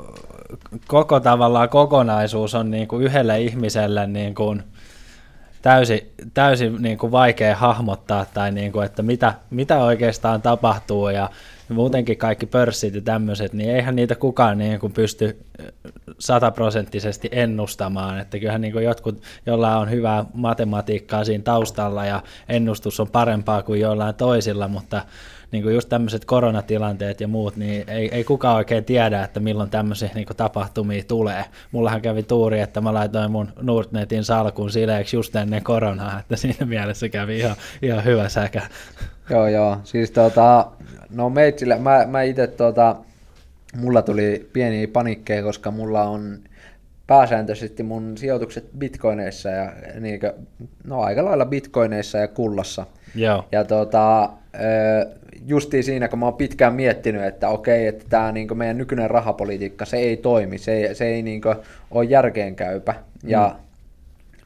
koko 0.88 1.20
tavallaan 1.20 1.70
kokonaisuus 1.70 2.56
on 2.56 2.72
niinku 2.72 2.98
yhdelle 2.98 3.42
ihmiselle 3.42 4.08
niinku 4.08 4.56
täysin, 5.62 6.12
täysin 6.34 6.76
niinku 6.80 7.12
vaikea 7.12 7.56
hahmottaa, 7.56 8.26
tai 8.34 8.52
niinku, 8.52 8.80
että 8.80 9.04
mitä, 9.04 9.34
mitä 9.50 9.84
oikeastaan 9.84 10.42
tapahtuu, 10.42 11.10
ja 11.10 11.30
muutenkin 11.70 12.18
kaikki 12.18 12.46
pörssit 12.46 12.96
ja 12.96 13.02
tämmöiset, 13.02 13.54
niin 13.54 13.76
eihän 13.76 13.96
niitä 13.96 14.16
kukaan 14.16 14.58
niinku 14.58 14.90
pysty 14.90 15.46
sataprosenttisesti 16.20 17.30
ennustamaan, 17.32 18.20
että 18.20 18.40
kyllähän 18.40 18.62
niinku 18.62 18.80
jotkut, 18.80 19.22
jolla 19.46 19.78
on 19.78 19.90
hyvää 19.90 20.26
matematiikkaa 20.34 21.24
siinä 21.24 21.44
taustalla, 21.44 22.06
ja 22.06 22.24
ennustus 22.50 23.00
on 23.00 23.08
parempaa 23.08 23.64
kuin 23.64 23.80
jollain 23.80 24.16
toisilla, 24.16 24.68
mutta 24.68 25.02
niin 25.52 25.64
kuin 25.64 25.76
just 25.76 25.90
tämmöiset 25.90 26.26
koronatilanteet 26.26 27.22
ja 27.22 27.28
muut, 27.28 27.56
niin 27.56 27.90
ei, 27.90 28.10
ei 28.16 28.24
kukaan 28.24 28.56
oikein 28.56 28.86
tiedä, 28.86 29.24
että 29.24 29.40
milloin 29.40 29.70
tämmöisiä 29.70 30.10
niin 30.16 30.28
kuin 30.28 30.38
tapahtumia 30.38 31.04
tulee. 31.08 31.46
Mullahan 31.72 32.02
kävi 32.02 32.24
tuuri, 32.24 32.60
että 32.60 32.82
mä 32.82 32.94
laitoin 32.94 33.32
mun 33.32 33.54
Nordnetin 33.62 34.24
salkun 34.24 34.72
sileeksi 34.72 35.16
just 35.16 35.36
ennen 35.36 35.64
koronaa, 35.64 36.20
että 36.20 36.36
siinä 36.36 36.66
mielessä 36.66 37.10
kävi 37.10 37.40
ihan, 37.40 37.56
ihan 37.82 38.04
hyvä 38.04 38.30
säkä. 38.30 38.62
Joo, 39.30 39.48
joo. 39.48 39.78
Siis 39.84 40.12
tota, 40.12 40.72
no 41.10 41.30
meitsillä, 41.30 41.78
mä, 41.78 42.06
mä 42.08 42.22
itse 42.22 42.48
tota, 42.48 42.96
mulla 43.76 44.02
tuli 44.02 44.50
pieni 44.54 44.88
panikkeja, 44.88 45.44
koska 45.44 45.72
mulla 45.72 46.04
on 46.04 46.40
pääsääntöisesti 47.08 47.84
mun 47.84 48.18
sijoitukset 48.18 48.70
bitcoineissa 48.78 49.50
ja 49.50 49.72
niinkö, 50.00 50.34
no 50.84 51.02
aika 51.02 51.26
lailla 51.26 51.46
bitcoineissa 51.46 52.18
ja 52.18 52.28
kullassa. 52.28 52.86
Joo, 53.16 53.46
Ja 53.52 53.64
tota, 53.64 54.30
justiin 55.48 55.84
siinä, 55.84 56.08
kun 56.08 56.20
mä 56.20 56.26
oon 56.26 56.34
pitkään 56.34 56.74
miettinyt, 56.74 57.24
että 57.24 57.50
okei, 57.50 57.88
että 57.88 58.06
tämä 58.10 58.32
niinku 58.32 58.56
meidän 58.56 58.78
nykyinen 58.78 59.10
rahapolitiikka, 59.10 59.86
se 59.86 59.98
ei 59.98 60.18
toimi, 60.18 60.58
se 60.58 60.74
ei, 60.74 60.96
se 60.96 61.06
ei 61.06 61.22
niinku 61.22 61.56
ole 61.92 62.06
järkeenkäypä. 62.06 62.96
Ja 63.24 63.56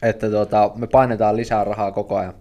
että 0.01 0.29
tota, 0.29 0.71
me 0.75 0.87
painetaan 0.87 1.37
lisää 1.37 1.63
rahaa 1.63 1.91
koko 1.91 2.17
ajan. 2.17 2.33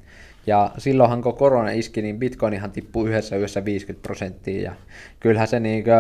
Ja 0.47 0.71
silloinhan 0.79 1.23
kun 1.23 1.35
korona 1.35 1.71
iski, 1.71 2.03
niin 2.03 2.19
bitcoinihan 2.19 2.71
tippui 2.71 3.09
yhdessä 3.09 3.37
yössä 3.37 3.65
50 3.65 4.07
prosenttia. 4.07 4.63
Ja 4.63 4.73
kyllähän 5.21 5.49
se, 5.49 5.61
niinku, 5.61 5.91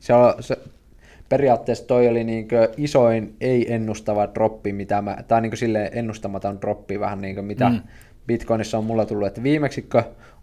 se, 0.00 0.14
on, 0.14 0.34
se 0.40 0.58
periaatteessa 1.28 1.86
toi 1.86 2.08
oli 2.08 2.24
niinku 2.24 2.54
isoin 2.76 3.36
ei-ennustava 3.40 4.28
droppi, 4.34 4.72
mitä 4.72 5.02
mä, 5.02 5.16
tai 5.28 5.40
niinku 5.40 5.56
silleen 5.56 5.90
ennustamaton 5.92 6.60
droppi 6.60 7.00
vähän 7.00 7.20
niinku 7.20 7.42
mitä 7.42 7.68
Mm. 7.68 7.80
Bitcoinissa 8.26 8.78
on 8.78 8.84
mulla 8.84 9.06
tullut, 9.06 9.26
että 9.26 9.42
viimeksi 9.42 9.88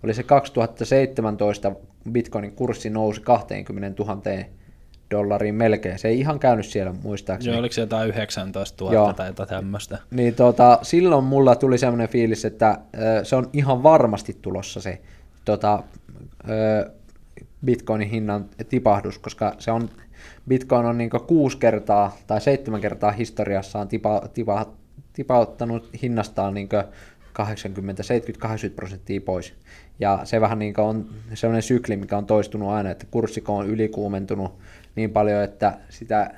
oli 0.04 0.14
se 0.14 0.24
2017 0.24 1.72
Bitcoinin 2.12 2.52
kurssi 2.52 2.90
nousi 2.90 3.22
20 3.22 4.04
000 4.04 4.22
dollariin 5.12 5.56
melkein. 5.56 6.00
Se 6.00 6.08
ei 6.08 6.20
ihan 6.20 6.40
käynyt 6.40 6.66
siellä 6.66 6.94
muistaakseni. 7.04 7.54
Joo 7.54 7.60
oliko 7.60 7.74
se 7.74 7.82
jotain 7.82 8.10
19 8.10 8.84
000 8.84 8.94
Joo. 8.94 9.14
tai 9.14 9.28
jotain 9.28 9.50
tämmöistä? 9.50 9.98
Niin 10.12 10.36
tota, 10.36 10.80
silloin 10.82 11.24
mulla 11.24 11.56
tuli 11.56 11.78
semmoinen 11.78 12.10
fiilis, 12.10 12.46
että 12.46 12.78
ö, 12.98 13.26
se 13.26 13.36
on 13.36 13.50
ihan 13.54 13.84
varmasti 13.84 14.38
tulossa 14.42 14.82
se 14.82 15.02
tota, 15.46 15.84
ö, 16.50 16.92
Bitcoinin 17.66 18.10
hinnan 18.10 18.46
tipahdus, 18.70 19.20
koska 19.20 19.56
se 19.60 19.72
on, 19.72 19.90
Bitcoin 20.48 20.86
on 20.86 20.98
niin 20.98 21.10
kuusi 21.28 21.58
kertaa 21.58 22.18
tai 22.28 22.42
seitsemän 22.42 22.82
kertaa 22.82 23.12
historiassaan 23.12 23.88
tipa, 23.88 24.22
tipa, 24.34 24.66
tipauttanut 25.14 25.90
hinnastaan 26.02 26.54
niin 26.54 26.70
80, 27.34 28.04
70, 28.04 28.42
80 28.42 28.76
prosenttia 28.76 29.22
pois. 29.22 29.54
Ja 30.00 30.20
se 30.24 30.42
vähän 30.42 30.60
niin 30.60 30.80
on 30.80 31.10
sellainen 31.34 31.64
sykli, 31.64 31.98
mikä 31.98 32.18
on 32.18 32.26
toistunut 32.26 32.70
aina, 32.70 32.90
että 32.92 33.06
kurssiko 33.12 33.58
on 33.58 33.68
ylikuumentunut 33.68 34.60
niin 34.96 35.12
paljon, 35.12 35.44
että 35.44 35.78
sitä 35.90 36.32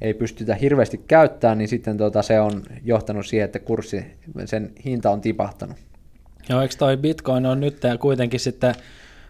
ei 0.00 0.14
pystytä 0.14 0.54
hirveästi 0.54 0.98
käyttämään, 1.08 1.58
niin 1.58 1.68
sitten 1.68 1.96
tota, 1.96 2.22
se 2.22 2.40
on 2.40 2.62
johtanut 2.84 3.26
siihen, 3.26 3.44
että 3.44 3.58
kurssi, 3.58 4.04
sen 4.44 4.72
hinta 4.84 5.10
on 5.10 5.20
tipahtanut. 5.20 5.76
Joo, 6.48 6.62
eikö 6.62 6.74
toi 6.78 6.96
Bitcoin 6.96 7.46
on 7.46 7.60
nyt 7.60 7.80
kuitenkin 8.00 8.40
sitten 8.40 8.74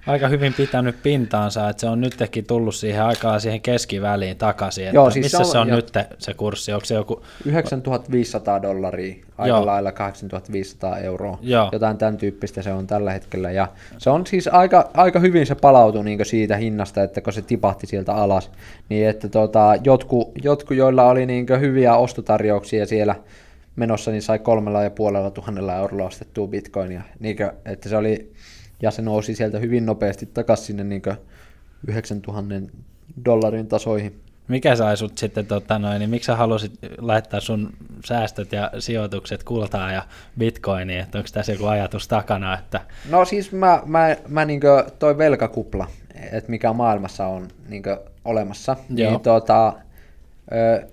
aika 0.07 0.29
hyvin 0.29 0.55
pitänyt 0.55 1.03
pintaansa, 1.03 1.69
että 1.69 1.81
se 1.81 1.87
on 1.87 2.01
nytkin 2.01 2.47
tullut 2.47 2.75
siihen 2.75 3.03
aikaan 3.03 3.41
siihen 3.41 3.61
keskiväliin 3.61 4.37
takaisin, 4.37 4.85
että 4.85 4.97
Joo, 4.97 5.11
siis 5.11 5.25
missä 5.25 5.39
se 5.39 5.43
on- 5.45 5.51
se 5.53 5.59
on, 5.59 5.69
joo. 5.69 5.77
nyt 5.77 5.93
se 6.19 6.35
kurssi, 6.35 6.73
onko 6.73 6.85
se 6.85 6.95
joku, 6.95 7.23
9500 7.45 8.63
dollaria, 8.63 9.15
aika 9.39 9.49
Joo. 9.49 9.67
Lailla 9.67 9.93
8500 9.93 10.99
euroa, 10.99 11.39
Joo. 11.43 11.69
jotain 11.73 11.99
tämän 11.99 12.17
tyyppistä 12.17 12.63
se 12.63 12.73
on 12.73 12.87
tällä 12.87 13.13
hetkellä. 13.13 13.51
Ja 13.51 13.69
se 13.99 14.11
on 14.11 14.27
siis 14.27 14.49
aika, 14.49 14.91
aika 14.95 15.19
hyvin 15.21 15.47
se 15.47 15.55
palautui 15.55 16.05
niin 16.05 16.27
siitä 16.27 16.57
hinnasta, 16.57 17.03
että 17.03 17.21
kun 17.21 17.33
se 17.33 17.43
tipahti 17.43 17.87
sieltä 17.87 18.15
alas, 18.15 18.51
niin 18.89 19.09
että 19.09 19.29
tota, 19.29 19.75
jotkut, 19.85 20.33
jotkut, 20.43 20.77
joilla 20.77 21.05
oli 21.05 21.27
niin 21.27 21.47
hyviä 21.61 21.97
ostotarjouksia 21.97 22.87
siellä 22.87 23.15
menossa, 23.77 24.11
niin 24.11 24.23
sai 24.23 24.39
kolmella 24.39 24.83
ja 24.83 24.91
puolella 24.91 25.31
tuhannella 25.31 25.77
eurolla 25.77 26.05
ostettua 26.05 26.47
bitcoinia, 26.47 27.03
niin 27.21 27.37
että 27.65 27.89
se 27.89 27.97
oli, 27.97 28.33
ja 28.83 28.91
se 28.91 29.03
nousi 29.03 29.35
sieltä 29.35 29.59
hyvin 29.59 29.87
nopeasti 29.87 30.27
takaisin 30.27 30.67
sinne 30.67 30.85
niin 30.85 31.03
9000 31.87 32.55
dollarin 33.25 33.67
tasoihin. 33.67 34.21
mikä 34.49 34.77
sai 34.77 34.97
sut 34.97 35.19
sitten, 35.19 35.47
tota 35.47 35.79
noin, 35.79 35.99
niin 35.99 36.11
miksi 36.11 36.27
sä 36.27 36.37
halusit 36.37 36.73
laittaa 36.99 37.41
sun 37.41 37.73
säästöt 38.05 38.53
ja 38.53 38.71
sijoitukset 38.79 39.45
kultaa 39.45 39.93
ja 39.93 40.03
bitcoiniin, 40.39 41.01
että 41.01 41.19
onko 41.19 41.31
tässä 41.33 41.53
joku 41.53 41.67
ajatus 41.67 42.09
takana, 42.09 42.59
että 42.59 42.81
No 43.11 43.25
siis 43.25 43.53
mä, 43.53 43.83
mä, 43.87 44.17
mä 44.29 44.45
niinkö 44.45 44.87
toi 44.99 45.19
velkakupla, 45.19 45.87
että 46.33 46.51
mikä 46.51 46.73
maailmassa 46.73 47.27
on 47.27 47.49
niinkö 47.69 48.01
olemassa, 48.25 48.77
Joo. 48.91 49.11
niin 49.11 49.21
tota, 49.21 49.73
ö, 50.53 50.87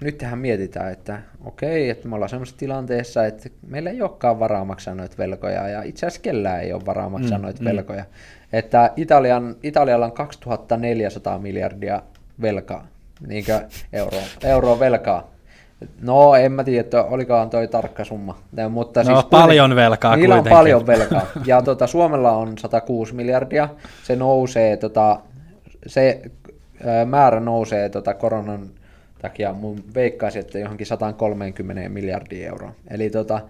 nyt 0.00 0.18
tähän 0.18 0.38
mietitään, 0.38 0.92
että 0.92 1.18
okei, 1.44 1.90
että 1.90 2.08
me 2.08 2.14
ollaan 2.14 2.28
sellaisessa 2.28 2.58
tilanteessa, 2.58 3.26
että 3.26 3.48
meillä 3.66 3.90
ei 3.90 4.02
olekaan 4.02 4.40
varaa 4.40 4.64
maksaa 4.64 4.94
noita 4.94 5.18
velkoja, 5.18 5.68
ja 5.68 5.82
itse 5.82 6.06
asiassa 6.06 6.22
kellään 6.22 6.60
ei 6.60 6.72
ole 6.72 6.86
varaa 6.86 7.08
maksaa 7.08 7.38
mm, 7.38 7.42
noita 7.42 7.60
mm. 7.62 7.64
velkoja. 7.64 8.04
Että 8.52 8.92
Italian, 8.96 9.56
Italialla 9.62 10.06
on 10.06 10.12
2400 10.12 11.38
miljardia 11.38 12.02
velkaa, 12.42 12.86
niinkö 13.26 13.60
euroa, 13.92 14.22
euroa 14.42 14.78
velkaa. 14.78 15.34
No, 16.00 16.34
en 16.34 16.52
mä 16.52 16.64
tiedä, 16.64 16.80
että 16.80 17.04
olikohan 17.04 17.50
toi 17.50 17.68
tarkka 17.68 18.04
summa. 18.04 18.38
Mutta 18.70 19.02
no, 19.02 19.04
siis 19.04 19.24
paljon 19.24 19.76
velkaa 19.76 20.16
Niillä 20.16 20.34
kuitenkin. 20.34 20.52
on 20.52 20.58
paljon 20.58 20.86
velkaa. 20.86 21.26
Ja 21.46 21.62
tuota, 21.62 21.86
Suomella 21.86 22.32
on 22.32 22.58
106 22.58 23.14
miljardia. 23.14 23.68
Se 24.02 24.16
nousee, 24.16 24.76
tota, 24.76 25.20
se 25.86 26.22
ää, 26.86 27.04
määrä 27.04 27.40
nousee 27.40 27.88
tota, 27.88 28.14
koronan 28.14 28.70
takia. 29.28 29.52
Mun 29.52 29.84
veikkaisin, 29.94 30.40
että 30.40 30.58
johonkin 30.58 30.86
130 30.86 31.88
miljardia 31.88 32.48
euroa. 32.48 32.74
Eli 32.90 33.10
tota, 33.10 33.40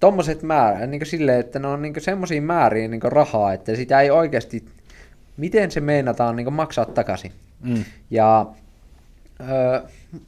tuommoiset 0.00 0.42
määrät, 0.42 0.90
niin 0.90 1.06
silleen, 1.06 1.40
että 1.40 1.58
ne 1.58 1.68
on 1.68 1.82
niin 1.82 1.94
semmoisia 1.98 2.42
määriä 2.42 2.88
niin 2.88 3.02
rahaa, 3.02 3.52
että 3.52 3.76
sitä 3.76 4.00
ei 4.00 4.10
oikeasti, 4.10 4.64
miten 5.36 5.70
se 5.70 5.80
meinataan 5.80 6.36
niin 6.36 6.52
maksaa 6.52 6.84
takaisin. 6.84 7.32
Mm. 7.62 7.84
Ja 8.10 8.46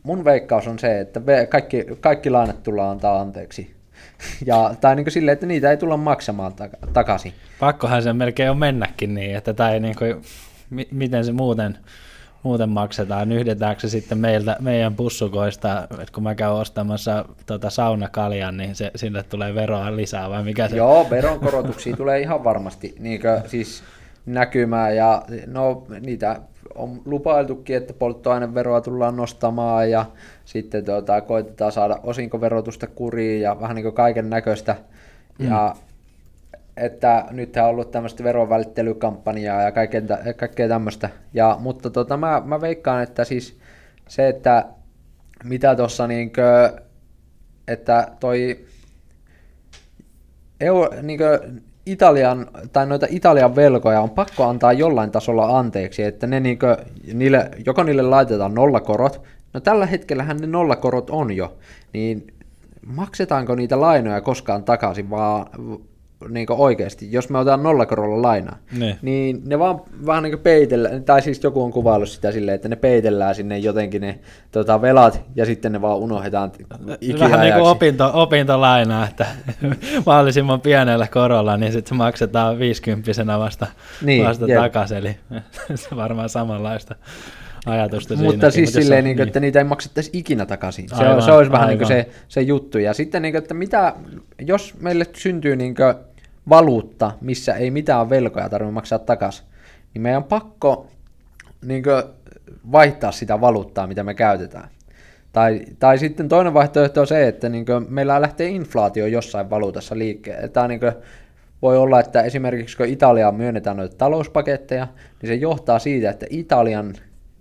mun 0.02 0.24
veikkaus 0.24 0.66
on 0.66 0.78
se, 0.78 1.00
että 1.00 1.20
kaikki, 1.48 1.86
kaikki 2.00 2.30
lainat 2.30 2.62
tullaan 2.62 2.90
antaa 2.90 3.20
anteeksi. 3.20 3.70
Ja, 4.46 4.74
tai 4.80 4.96
niin 4.96 5.10
silleen, 5.10 5.32
että 5.32 5.46
niitä 5.46 5.70
ei 5.70 5.76
tulla 5.76 5.96
maksamaan 5.96 6.52
tak- 6.52 6.90
takaisin. 6.92 7.32
Pakkohan 7.60 8.02
se 8.02 8.12
melkein 8.12 8.50
on 8.50 8.58
mennäkin 8.58 9.14
niin, 9.14 9.36
että 9.36 9.54
tämä 9.54 9.70
ei 9.70 9.80
niin 9.80 9.96
kuin, 9.98 10.22
mi- 10.70 10.88
miten 10.90 11.24
se 11.24 11.32
muuten, 11.32 11.78
muuten 12.42 12.68
maksetaan, 12.68 13.32
yhdetäänkö 13.32 13.80
se 13.80 13.88
sitten 13.88 14.18
meiltä, 14.18 14.56
meidän 14.60 14.94
pussukoista, 14.94 15.82
että 15.82 16.12
kun 16.14 16.22
mä 16.22 16.34
käyn 16.34 16.52
ostamassa 16.52 17.24
tota 17.46 17.70
saunakaljan, 17.70 18.56
niin 18.56 18.74
se, 18.74 18.90
sinne 18.96 19.22
tulee 19.22 19.54
veroa 19.54 19.96
lisää 19.96 20.30
vai 20.30 20.44
mikä 20.44 20.68
se? 20.68 20.76
Joo, 20.76 21.06
veronkorotuksia 21.10 21.96
tulee 21.96 22.20
ihan 22.20 22.44
varmasti 22.44 22.94
niin 22.98 23.20
kuin, 23.20 23.50
siis 23.50 23.82
näkymään 24.26 24.96
ja 24.96 25.22
no 25.46 25.86
niitä 26.00 26.40
on 26.74 27.02
lupailtukin, 27.04 27.76
että 27.76 27.92
polttoaineveroa 27.92 28.80
tullaan 28.80 29.16
nostamaan 29.16 29.90
ja 29.90 30.06
sitten 30.44 30.84
tuota, 30.84 31.20
koitetaan 31.20 31.72
saada 31.72 32.00
osinkoverotusta 32.02 32.86
kuriin 32.86 33.40
ja 33.40 33.60
vähän 33.60 33.74
niin 33.74 33.82
kuin 33.82 33.94
kaiken 33.94 34.30
näköistä. 34.30 34.76
Mm. 35.38 35.48
Ja 35.48 35.74
että 36.80 37.24
nyt 37.30 37.56
on 37.56 37.64
ollut 37.64 37.90
tämmöistä 37.90 38.24
verovälttelykampanjaa 38.24 39.62
ja 39.62 39.72
kaikkea, 39.72 40.02
kaikkea 40.36 40.68
tämmöistä. 40.68 41.10
Ja, 41.34 41.56
mutta 41.60 41.90
tota, 41.90 42.16
mä, 42.16 42.42
mä 42.44 42.60
veikkaan, 42.60 43.02
että 43.02 43.24
siis 43.24 43.58
se, 44.08 44.28
että 44.28 44.64
mitä 45.44 45.76
tuossa 45.76 46.06
niinkö, 46.06 46.72
että 47.68 48.08
toi 48.20 48.66
EU, 50.60 50.86
niinkö, 51.02 51.40
Italian, 51.86 52.46
tai 52.72 52.86
noita 52.86 53.06
Italian 53.10 53.56
velkoja 53.56 54.00
on 54.00 54.10
pakko 54.10 54.44
antaa 54.44 54.72
jollain 54.72 55.10
tasolla 55.10 55.58
anteeksi, 55.58 56.02
että 56.02 56.26
ne 56.26 56.40
niinkö, 56.40 56.76
niille, 57.14 57.50
joko 57.66 57.82
niille 57.82 58.02
laitetaan 58.02 58.54
nollakorot, 58.54 59.22
no 59.54 59.60
tällä 59.60 59.86
hetkellähän 59.86 60.36
ne 60.36 60.46
nollakorot 60.46 61.10
on 61.10 61.36
jo, 61.36 61.58
niin 61.92 62.26
maksetaanko 62.86 63.54
niitä 63.54 63.80
lainoja 63.80 64.20
koskaan 64.20 64.64
takaisin, 64.64 65.10
vaan 65.10 65.46
niin 66.28 66.46
oikeasti, 66.50 67.12
jos 67.12 67.30
me 67.30 67.38
otetaan 67.38 67.62
nollakorolla 67.62 68.22
lainaa, 68.22 68.58
ne. 68.78 68.98
niin 69.02 69.42
ne 69.46 69.58
vaan 69.58 69.80
vähän 70.06 70.22
niin 70.22 70.38
peitellään, 70.38 71.04
tai 71.04 71.22
siis 71.22 71.44
joku 71.44 71.62
on 71.62 71.70
kuvaillut 71.70 72.08
sitä 72.08 72.32
silleen, 72.32 72.54
että 72.54 72.68
ne 72.68 72.76
peitellään 72.76 73.34
sinne 73.34 73.58
jotenkin 73.58 74.00
ne 74.00 74.18
tota, 74.52 74.82
velat, 74.82 75.20
ja 75.34 75.46
sitten 75.46 75.72
ne 75.72 75.80
vaan 75.80 75.98
unohdetaan 75.98 76.52
Vähän 77.18 77.40
niin 77.40 77.54
kuin 77.54 77.66
opinto, 77.66 78.10
opintolainaa, 78.14 79.08
että 79.08 79.26
mahdollisimman 80.06 80.60
pienellä 80.60 81.06
korolla, 81.06 81.56
niin 81.56 81.72
sitten 81.72 81.98
maksetaan 81.98 82.58
50 82.58 83.38
vasta, 83.38 83.66
niin, 84.02 84.24
vasta 84.24 84.46
takaisin, 84.54 84.96
eli 84.96 85.16
se 85.74 85.96
varmaan 85.96 86.28
samanlaista 86.28 86.94
ajatusta 87.66 88.16
Mutta 88.16 88.30
siinäkin, 88.30 88.52
siis 88.52 88.68
mutta 88.68 88.82
silleen, 88.82 89.04
niin 89.04 89.16
kuin, 89.16 89.26
että 89.26 89.40
niitä 89.40 89.58
ei 89.58 89.64
maksettaisi 89.64 90.10
ikinä 90.12 90.46
takaisin. 90.46 90.88
Se, 90.88 90.94
aivan, 90.94 91.22
se 91.22 91.32
olisi 91.32 91.52
vähän 91.52 91.68
niin 91.68 91.78
kuin 91.78 91.88
se, 91.88 92.08
se 92.28 92.40
juttu. 92.40 92.78
Ja 92.78 92.94
sitten, 92.94 93.22
niin 93.22 93.32
kuin, 93.32 93.42
että 93.42 93.54
mitä, 93.54 93.94
jos 94.38 94.74
meille 94.80 95.06
syntyy 95.16 95.56
niin 95.56 95.74
kuin 95.74 95.94
valuutta, 96.48 97.12
missä 97.20 97.54
ei 97.54 97.70
mitään 97.70 98.10
velkoja 98.10 98.48
tarvitse 98.48 98.72
maksaa 98.72 98.98
takaisin, 98.98 99.46
niin 99.94 100.02
meidän 100.02 100.22
on 100.22 100.28
pakko 100.28 100.86
niin 101.64 101.82
kuin, 101.82 102.02
vaihtaa 102.72 103.12
sitä 103.12 103.40
valuuttaa, 103.40 103.86
mitä 103.86 104.04
me 104.04 104.14
käytetään. 104.14 104.68
Tai, 105.32 105.60
tai 105.78 105.98
sitten 105.98 106.28
toinen 106.28 106.54
vaihtoehto 106.54 107.00
on 107.00 107.06
se, 107.06 107.28
että 107.28 107.48
niin 107.48 107.66
kuin, 107.66 107.86
meillä 107.88 108.20
lähtee 108.20 108.48
inflaatio 108.48 109.06
jossain 109.06 109.50
valuutassa 109.50 109.98
liikkeelle. 109.98 110.48
Tämä 110.48 110.68
niin 110.68 110.80
kuin, 110.80 110.92
voi 111.62 111.76
olla, 111.76 112.00
että 112.00 112.22
esimerkiksi 112.22 112.76
kun 112.76 112.86
Italiaan 112.86 113.34
myönnetään 113.34 113.76
noita 113.76 113.96
talouspaketteja, 113.96 114.88
niin 115.22 115.28
se 115.28 115.34
johtaa 115.34 115.78
siitä, 115.78 116.10
että 116.10 116.26
Italian 116.30 116.94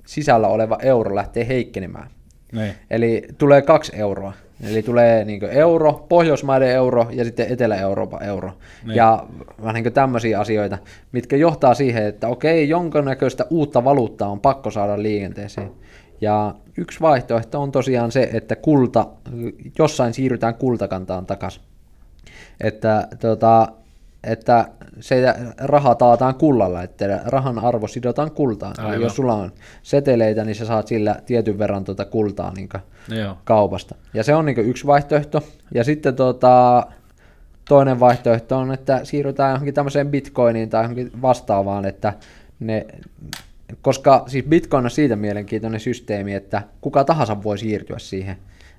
sisällä 0.05 0.47
oleva 0.47 0.77
euro 0.81 1.15
lähtee 1.15 1.47
heikkenemään. 1.47 2.09
Niin. 2.51 2.73
Eli 2.89 3.23
tulee 3.37 3.61
kaksi 3.61 3.91
euroa. 3.95 4.33
Eli 4.61 4.83
tulee 4.83 5.25
niin 5.25 5.43
euro, 5.43 6.05
Pohjoismaiden 6.09 6.71
euro 6.71 7.07
ja 7.11 7.23
sitten 7.23 7.47
Etelä-Euroopan 7.49 8.23
euro. 8.23 8.51
Niin. 8.85 8.95
Ja 8.95 9.25
vähän 9.63 9.83
niin 9.83 9.93
tämmöisiä 9.93 10.39
asioita, 10.39 10.77
mitkä 11.11 11.35
johtaa 11.35 11.73
siihen, 11.73 12.05
että 12.05 12.27
okei, 12.27 12.69
jonkinnäköistä 12.69 13.45
uutta 13.49 13.83
valuuttaa 13.83 14.29
on 14.29 14.39
pakko 14.39 14.71
saada 14.71 15.01
liikenteeseen. 15.01 15.71
Ja 16.21 16.55
yksi 16.77 17.01
vaihtoehto 17.01 17.61
on 17.61 17.71
tosiaan 17.71 18.11
se, 18.11 18.29
että 18.33 18.55
kulta, 18.55 19.07
jossain 19.79 20.13
siirrytään 20.13 20.55
kultakantaan 20.55 21.25
takaisin. 21.25 21.63
Että 22.61 23.07
tota, 23.19 23.67
että 24.23 24.67
se 24.99 25.23
raha 25.57 25.95
taataan 25.95 26.35
kullalla, 26.35 26.83
että 26.83 27.21
rahan 27.25 27.59
arvo 27.59 27.87
sidotaan 27.87 28.31
kultaan. 28.31 28.79
Aivan. 28.79 29.01
Jos 29.01 29.15
sulla 29.15 29.33
on 29.33 29.51
seteleitä, 29.83 30.43
niin 30.43 30.55
sä 30.55 30.65
saat 30.65 30.87
sillä 30.87 31.15
tietyn 31.25 31.59
verran 31.59 31.83
tuota 31.83 32.05
kultaa 32.05 32.53
niin 32.55 32.69
kaupasta. 33.43 33.95
Ja 34.13 34.23
se 34.23 34.35
on 34.35 34.45
niin 34.45 34.57
yksi 34.57 34.87
vaihtoehto. 34.87 35.43
Ja 35.73 35.83
sitten 35.83 36.15
tota, 36.15 36.87
toinen 37.67 37.99
vaihtoehto 37.99 38.57
on, 38.57 38.73
että 38.73 38.99
siirrytään 39.03 39.51
johonkin 39.51 39.73
tämmöiseen 39.73 40.09
bitcoiniin 40.09 40.69
tai 40.69 40.83
johonkin 40.83 41.11
vastaavaan, 41.21 41.85
että 41.85 42.13
ne, 42.59 42.85
koska 43.81 44.23
siis 44.27 44.45
bitcoin 44.45 44.85
on 44.85 44.91
siitä 44.91 45.15
mielenkiintoinen 45.15 45.79
systeemi, 45.79 46.33
että 46.33 46.63
kuka 46.81 47.03
tahansa 47.03 47.43
voi 47.43 47.57
siirtyä 47.57 47.99
siihen. 47.99 48.37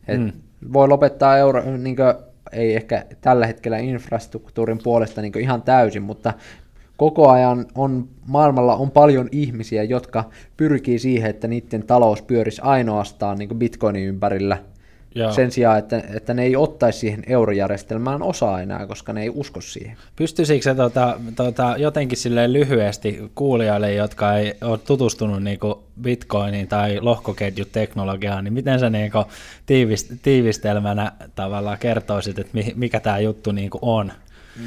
Et 0.08 0.20
mm. 0.20 0.32
Voi 0.72 0.88
lopettaa 0.88 1.36
euro, 1.36 1.62
niin 1.76 1.96
ei 2.52 2.76
ehkä 2.76 3.04
tällä 3.20 3.46
hetkellä 3.46 3.78
infrastruktuurin 3.78 4.78
puolesta 4.84 5.22
niin 5.22 5.40
ihan 5.40 5.62
täysin, 5.62 6.02
mutta 6.02 6.34
koko 6.96 7.28
ajan 7.28 7.66
on, 7.74 8.08
maailmalla 8.26 8.76
on 8.76 8.90
paljon 8.90 9.28
ihmisiä, 9.32 9.82
jotka 9.82 10.24
pyrkii 10.56 10.98
siihen, 10.98 11.30
että 11.30 11.48
niiden 11.48 11.86
talous 11.86 12.22
pyörisi 12.22 12.62
ainoastaan 12.64 13.38
niin 13.38 13.58
bitcoinin 13.58 14.04
ympärillä, 14.04 14.58
Joo. 15.14 15.32
sen 15.32 15.50
sijaan, 15.50 15.78
että, 15.78 16.02
että 16.14 16.34
ne 16.34 16.42
ei 16.42 16.56
ottaisi 16.56 16.98
siihen 16.98 17.22
eurojärjestelmään 17.26 18.22
osaa 18.22 18.62
enää, 18.62 18.86
koska 18.86 19.12
ne 19.12 19.22
ei 19.22 19.30
usko 19.34 19.60
siihen. 19.60 19.96
Pystyisikö 20.16 20.62
se 20.62 20.74
tota, 20.74 21.20
tota, 21.36 21.74
jotenkin 21.78 22.18
lyhyesti 22.46 23.30
kuulijoille, 23.34 23.94
jotka 23.94 24.34
ei 24.34 24.54
ole 24.60 24.78
tutustunut 24.78 25.42
niin 25.42 25.58
bitcoiniin 26.02 26.68
tai 26.68 27.00
lohkoketjuteknologiaan, 27.00 28.44
niin 28.44 28.54
miten 28.54 28.80
sä 28.80 28.90
niin 28.90 29.12
tiivist, 29.66 30.12
tiivistelmänä 30.22 31.12
tavallaan 31.34 31.78
kertoisit, 31.78 32.38
että 32.38 32.58
mikä 32.74 33.00
tämä 33.00 33.18
juttu 33.18 33.52
niin 33.52 33.70
on? 33.82 34.12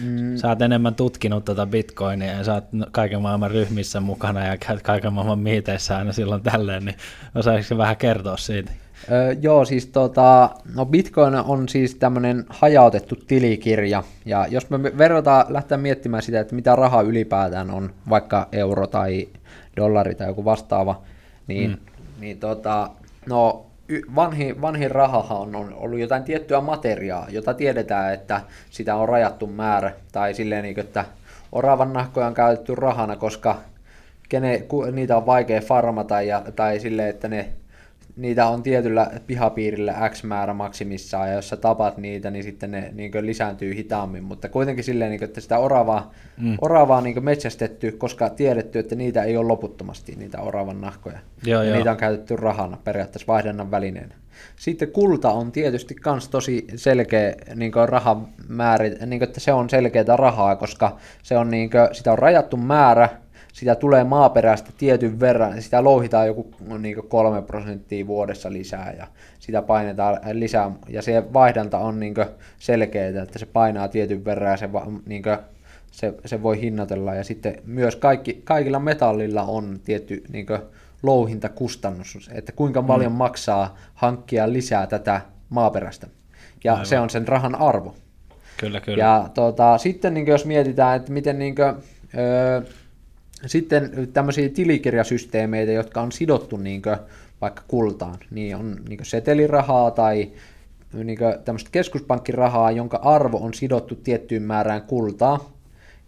Mm. 0.03 0.37
Sä 0.37 0.49
oot 0.49 0.61
enemmän 0.61 0.95
tutkinut 0.95 1.45
tuota 1.45 1.65
bitcoinia 1.65 2.31
ja 2.31 2.43
sä 2.43 2.53
oot 2.53 2.63
kaiken 2.91 3.21
maailman 3.21 3.51
ryhmissä 3.51 3.99
mukana 3.99 4.45
ja 4.45 4.57
käyt 4.57 4.81
kaiken 4.81 5.13
maailman 5.13 5.39
miiteissä 5.39 5.97
aina 5.97 6.13
silloin 6.13 6.43
tälleen, 6.43 6.85
niin 6.85 6.97
osaisitko 7.35 7.77
vähän 7.77 7.97
kertoa 7.97 8.37
siitä? 8.37 8.71
Öö, 9.11 9.35
joo, 9.41 9.65
siis 9.65 9.85
tota, 9.87 10.49
no 10.75 10.85
Bitcoin 10.85 11.35
on 11.35 11.69
siis 11.69 11.95
tämmöinen 11.95 12.45
hajautettu 12.49 13.15
tilikirja, 13.15 14.03
ja 14.25 14.47
jos 14.49 14.69
me 14.69 14.83
verrataan, 14.83 15.45
lähtee 15.49 15.77
miettimään 15.77 16.23
sitä, 16.23 16.39
että 16.39 16.55
mitä 16.55 16.75
raha 16.75 17.01
ylipäätään 17.01 17.71
on, 17.71 17.93
vaikka 18.09 18.47
euro 18.51 18.87
tai 18.87 19.27
dollari 19.77 20.15
tai 20.15 20.27
joku 20.27 20.45
vastaava, 20.45 21.01
niin, 21.47 21.69
mm. 21.69 21.77
niin 22.19 22.39
tota, 22.39 22.89
no 23.25 23.65
vanhi, 24.15 24.61
vanhin 24.61 24.91
rahahan 24.91 25.37
on, 25.37 25.55
on 25.55 25.73
ollut 25.73 25.99
jotain 25.99 26.23
tiettyä 26.23 26.61
materiaa, 26.61 27.27
jota 27.29 27.53
tiedetään, 27.53 28.13
että 28.13 28.41
sitä 28.69 28.95
on 28.95 29.09
rajattu 29.09 29.47
määrä, 29.47 29.91
tai 30.11 30.33
silleen, 30.33 30.63
niin, 30.63 30.79
että 30.79 31.05
oravan 31.51 31.93
nahkoja 31.93 32.27
on 32.27 32.33
käytetty 32.33 32.75
rahana, 32.75 33.15
koska 33.15 33.57
kene, 34.29 34.65
niitä 34.91 35.17
on 35.17 35.25
vaikea 35.25 35.61
farmata, 35.61 36.21
ja, 36.21 36.43
tai 36.55 36.79
silleen, 36.79 37.09
että 37.09 37.27
ne 37.27 37.49
niitä 38.21 38.47
on 38.47 38.63
tietyllä 38.63 39.11
pihapiirillä 39.27 40.09
X 40.09 40.23
määrä 40.23 40.53
maksimissaan, 40.53 41.29
ja 41.29 41.35
jos 41.35 41.49
sä 41.49 41.57
tapat 41.57 41.97
niitä, 41.97 42.31
niin 42.31 42.43
sitten 42.43 42.71
ne 42.71 42.91
niin 42.93 43.11
lisääntyy 43.21 43.75
hitaammin, 43.75 44.23
mutta 44.23 44.49
kuitenkin 44.49 44.83
silleen, 44.83 45.11
niin 45.11 45.23
että 45.23 45.41
sitä 45.41 45.57
oravaa, 45.57 46.11
mm. 46.37 46.57
oravaa 46.61 47.01
niin 47.01 47.23
metsästetty, 47.23 47.91
koska 47.91 48.29
tiedetty, 48.29 48.79
että 48.79 48.95
niitä 48.95 49.23
ei 49.23 49.37
ole 49.37 49.47
loputtomasti, 49.47 50.15
niitä 50.15 50.41
oravan 50.41 50.81
nahkoja. 50.81 51.19
Joo, 51.43 51.61
ja 51.61 51.67
joo. 51.67 51.77
niitä 51.77 51.91
on 51.91 51.97
käytetty 51.97 52.35
rahana, 52.35 52.77
periaatteessa 52.83 53.27
vaihdannan 53.27 53.71
välineenä. 53.71 54.15
Sitten 54.55 54.91
kulta 54.91 55.31
on 55.31 55.51
tietysti 55.51 55.95
myös 56.05 56.29
tosi 56.29 56.67
selkeä 56.75 57.35
niin 57.55 57.71
rahamäärä, 57.85 58.85
niin 59.05 59.23
että 59.23 59.39
se 59.39 59.53
on 59.53 59.69
selkeää 59.69 60.15
rahaa, 60.15 60.55
koska 60.55 60.97
se 61.23 61.37
on, 61.37 61.51
niin 61.51 61.69
kuin, 61.69 61.95
sitä 61.95 62.11
on 62.11 62.19
rajattu 62.19 62.57
määrä, 62.57 63.09
sitä 63.53 63.75
tulee 63.75 64.03
maaperästä 64.03 64.71
tietyn 64.77 65.19
verran, 65.19 65.61
sitä 65.61 65.83
louhitaan 65.83 66.27
joku 66.27 66.51
niin 66.79 66.97
kolme 67.07 67.41
prosenttia 67.41 68.07
vuodessa 68.07 68.51
lisää 68.51 68.93
ja 68.97 69.07
sitä 69.39 69.61
painetaan 69.61 70.19
lisää 70.31 70.71
ja 70.89 71.01
se 71.01 71.23
vaihdanta 71.33 71.77
on 71.77 71.99
niin 71.99 72.15
selkeää, 72.59 73.23
että 73.23 73.39
se 73.39 73.45
painaa 73.45 73.87
tietyn 73.87 74.25
verran 74.25 74.51
ja 74.51 74.57
se, 74.57 74.69
niin 75.05 75.23
kuin, 75.23 75.37
se, 75.91 76.13
se 76.25 76.43
voi 76.43 76.61
hinnoitella 76.61 77.15
ja 77.15 77.23
sitten 77.23 77.55
myös 77.65 77.95
kaikki, 77.95 78.41
kaikilla 78.43 78.79
metallilla 78.79 79.43
on 79.43 79.79
tietty 79.85 80.23
niin 80.31 80.45
louhintakustannus, 81.03 82.29
että 82.33 82.51
kuinka 82.51 82.83
paljon 82.83 83.11
mm. 83.11 83.17
maksaa 83.17 83.77
hankkia 83.93 84.53
lisää 84.53 84.87
tätä 84.87 85.21
maaperästä 85.49 86.07
ja 86.63 86.73
Aivan. 86.73 86.85
se 86.85 86.99
on 86.99 87.09
sen 87.09 87.27
rahan 87.27 87.55
arvo. 87.55 87.95
Kyllä, 88.57 88.81
kyllä. 88.81 89.03
Ja 89.03 89.29
tuota, 89.33 89.77
sitten 89.77 90.13
niin 90.13 90.27
jos 90.27 90.45
mietitään, 90.45 90.95
että 90.95 91.11
miten 91.11 91.39
niin 91.39 91.55
kuin, 91.55 91.67
öö, 92.17 92.61
sitten 93.45 94.07
tämmöisiä 94.13 94.49
tilikirjasysteemeitä, 94.49 95.71
jotka 95.71 96.01
on 96.01 96.11
sidottu 96.11 96.57
niin 96.57 96.81
vaikka 97.41 97.63
kultaan, 97.67 98.17
niin 98.31 98.55
on 98.55 98.77
niin 98.89 98.99
setelirahaa 99.05 99.91
tai 99.91 100.31
niin 100.93 101.17
tämmöistä 101.45 101.69
keskuspankkirahaa, 101.71 102.71
jonka 102.71 102.97
arvo 102.97 103.37
on 103.37 103.53
sidottu 103.53 103.95
tiettyyn 103.95 104.43
määrään 104.43 104.81
kultaa. 104.81 105.51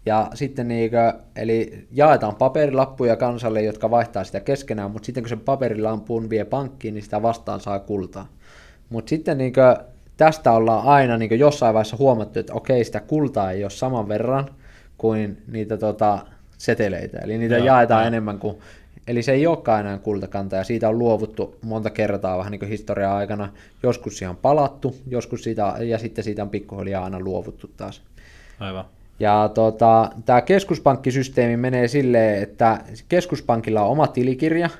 Ja 0.06 0.30
sitten 0.34 0.68
niin 0.68 0.90
kuin, 0.90 1.22
eli 1.36 1.86
jaetaan 1.92 2.34
paperilappuja 2.34 3.16
kansalle, 3.16 3.62
jotka 3.62 3.90
vaihtaa 3.90 4.24
sitä 4.24 4.40
keskenään, 4.40 4.90
mutta 4.90 5.06
sitten 5.06 5.22
kun 5.22 5.28
se 5.28 5.36
paperilampun 5.36 6.30
vie 6.30 6.44
pankkiin, 6.44 6.94
niin 6.94 7.02
sitä 7.02 7.22
vastaan 7.22 7.60
saa 7.60 7.78
kultaa. 7.78 8.28
Mutta 8.88 9.08
sitten 9.08 9.38
niin 9.38 9.52
kuin, 9.52 9.86
tästä 10.16 10.52
ollaan 10.52 10.86
aina 10.86 11.16
niin 11.16 11.38
jossain 11.38 11.74
vaiheessa 11.74 11.96
huomattu, 11.96 12.38
että 12.38 12.54
okei, 12.54 12.84
sitä 12.84 13.00
kultaa 13.00 13.52
ei 13.52 13.64
ole 13.64 13.70
saman 13.70 14.08
verran 14.08 14.50
kuin 14.98 15.42
niitä 15.52 15.76
tota, 15.76 16.18
seteleitä, 16.58 17.18
eli 17.18 17.38
niitä 17.38 17.56
Joo, 17.56 17.66
jaetaan 17.66 18.02
ja. 18.02 18.06
enemmän 18.06 18.38
kuin, 18.38 18.56
eli 19.06 19.22
se 19.22 19.32
ei 19.32 19.46
olekaan 19.46 19.80
enää 19.80 19.98
kultakanta, 19.98 20.56
ja 20.56 20.64
siitä 20.64 20.88
on 20.88 20.98
luovuttu 20.98 21.56
monta 21.62 21.90
kertaa 21.90 22.38
vähän 22.38 22.50
niin 22.50 22.58
kuin 22.58 22.68
historiaa 22.68 23.16
aikana, 23.16 23.48
joskus 23.82 24.18
siihen 24.18 24.30
on 24.30 24.36
palattu, 24.36 24.96
joskus 25.08 25.44
siitä, 25.44 25.74
ja 25.78 25.98
sitten 25.98 26.24
siitä 26.24 26.42
on 26.42 26.50
pikkuhiljaa 26.50 27.04
aina 27.04 27.20
luovuttu 27.20 27.70
taas. 27.76 28.02
Aivan. 28.60 28.84
Ja 29.20 29.50
tota, 29.54 30.10
tämä 30.24 30.40
keskuspankkisysteemi 30.40 31.56
menee 31.56 31.88
silleen, 31.88 32.42
että 32.42 32.80
keskuspankilla 33.08 33.82
on 33.82 33.90
oma 33.90 34.06
tilikirja, 34.06 34.70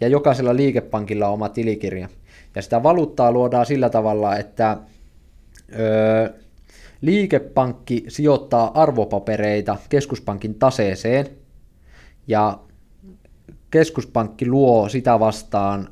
ja 0.00 0.08
jokaisella 0.08 0.56
liikepankilla 0.56 1.26
on 1.26 1.34
oma 1.34 1.48
tilikirja. 1.48 2.08
Ja 2.54 2.62
sitä 2.62 2.82
valuuttaa 2.82 3.32
luodaan 3.32 3.66
sillä 3.66 3.90
tavalla, 3.90 4.36
että 4.36 4.76
öö, 5.78 6.30
Liikepankki 7.00 8.04
sijoittaa 8.08 8.82
arvopapereita 8.82 9.76
keskuspankin 9.88 10.54
taseeseen 10.54 11.26
ja 12.26 12.58
keskuspankki 13.70 14.46
luo 14.46 14.88
sitä 14.88 15.20
vastaan 15.20 15.88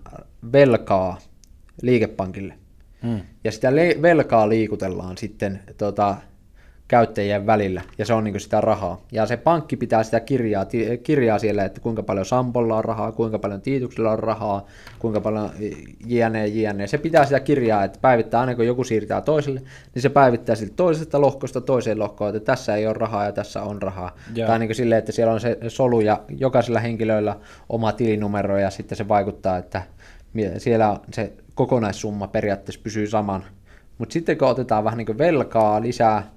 velkaa 0.53 1.18
liikepankille. 1.83 2.55
Hmm. 3.03 3.21
Ja 3.44 3.53
sitä 3.53 3.73
velkaa 4.03 4.49
liikutellaan 4.49 5.18
sitten 5.18 5.61
tota, 5.79 6.16
käyttäjien 6.88 7.46
välillä, 7.46 7.83
ja 7.98 8.05
se 8.05 8.14
on 8.14 8.24
niin 8.24 8.40
sitä 8.40 8.61
rahaa. 8.61 9.01
Ja 9.12 9.27
se 9.27 9.37
pankki 9.37 9.77
pitää 9.77 10.03
sitä 10.03 10.20
kirjaa, 10.20 10.66
kirjaa 11.03 11.38
siellä, 11.38 11.64
että 11.64 11.81
kuinka 11.81 12.03
paljon 12.03 12.27
Sampolla 12.27 12.77
on 12.77 12.85
rahaa, 12.85 13.12
kuinka 13.12 13.38
paljon 13.38 13.61
Tiituksella 13.61 14.11
on 14.11 14.18
rahaa, 14.18 14.66
kuinka 14.98 15.20
paljon 15.20 15.51
jne, 16.07 16.46
jne. 16.46 16.87
Se 16.87 16.98
pitää 16.98 17.24
sitä 17.24 17.40
kirjaa, 17.40 17.85
että 17.85 17.98
päivittää 18.03 18.40
aina 18.40 18.55
kun 18.55 18.66
joku 18.66 18.85
siirtää 18.85 19.20
toiselle, 19.20 19.62
niin 19.94 20.03
se 20.03 20.09
päivittää 20.09 20.57
siltä 20.57 20.72
toisesta 20.77 21.20
lohkosta 21.20 21.61
toiseen 21.61 21.98
lohkoon, 21.98 22.37
että 22.37 22.53
tässä 22.53 22.77
ei 22.77 22.87
ole 22.87 22.94
rahaa 22.94 23.24
ja 23.24 23.33
tässä 23.33 23.62
on 23.62 23.83
rahaa. 23.83 24.16
Yeah. 24.37 24.48
Tai 24.48 24.59
niin 24.59 24.74
silleen, 24.74 24.98
että 24.98 25.12
siellä 25.12 25.33
on 25.33 25.40
se 25.40 25.59
solu 25.68 26.01
ja 26.01 26.20
jokaisella 26.29 26.81
henkilöllä 26.81 27.37
oma 27.68 27.92
tilinumero 27.92 28.59
ja 28.59 28.70
sitten 28.70 28.98
se 28.98 29.09
vaikuttaa, 29.09 29.59
että 29.59 29.83
siellä 30.59 31.01
se 31.12 31.33
kokonaissumma 31.55 32.27
periaatteessa 32.29 32.81
pysyy 32.85 33.07
saman. 33.07 33.44
Mutta 33.98 34.12
sitten 34.12 34.38
kun 34.38 34.48
otetaan 34.48 34.85
vähän 34.85 34.98
niin 34.98 35.18
velkaa 35.18 35.81
lisää, 35.83 36.31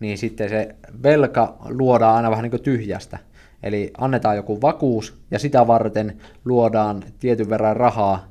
niin 0.00 0.18
sitten 0.18 0.48
se 0.48 0.74
velka 1.02 1.56
luodaan 1.68 2.16
aina 2.16 2.30
vähän 2.30 2.42
niin 2.42 2.50
kuin 2.50 2.62
tyhjästä. 2.62 3.18
Eli 3.62 3.90
annetaan 3.98 4.36
joku 4.36 4.60
vakuus 4.62 5.14
ja 5.30 5.38
sitä 5.38 5.66
varten 5.66 6.16
luodaan 6.44 7.04
tietyn 7.20 7.50
verran 7.50 7.76
rahaa 7.76 8.28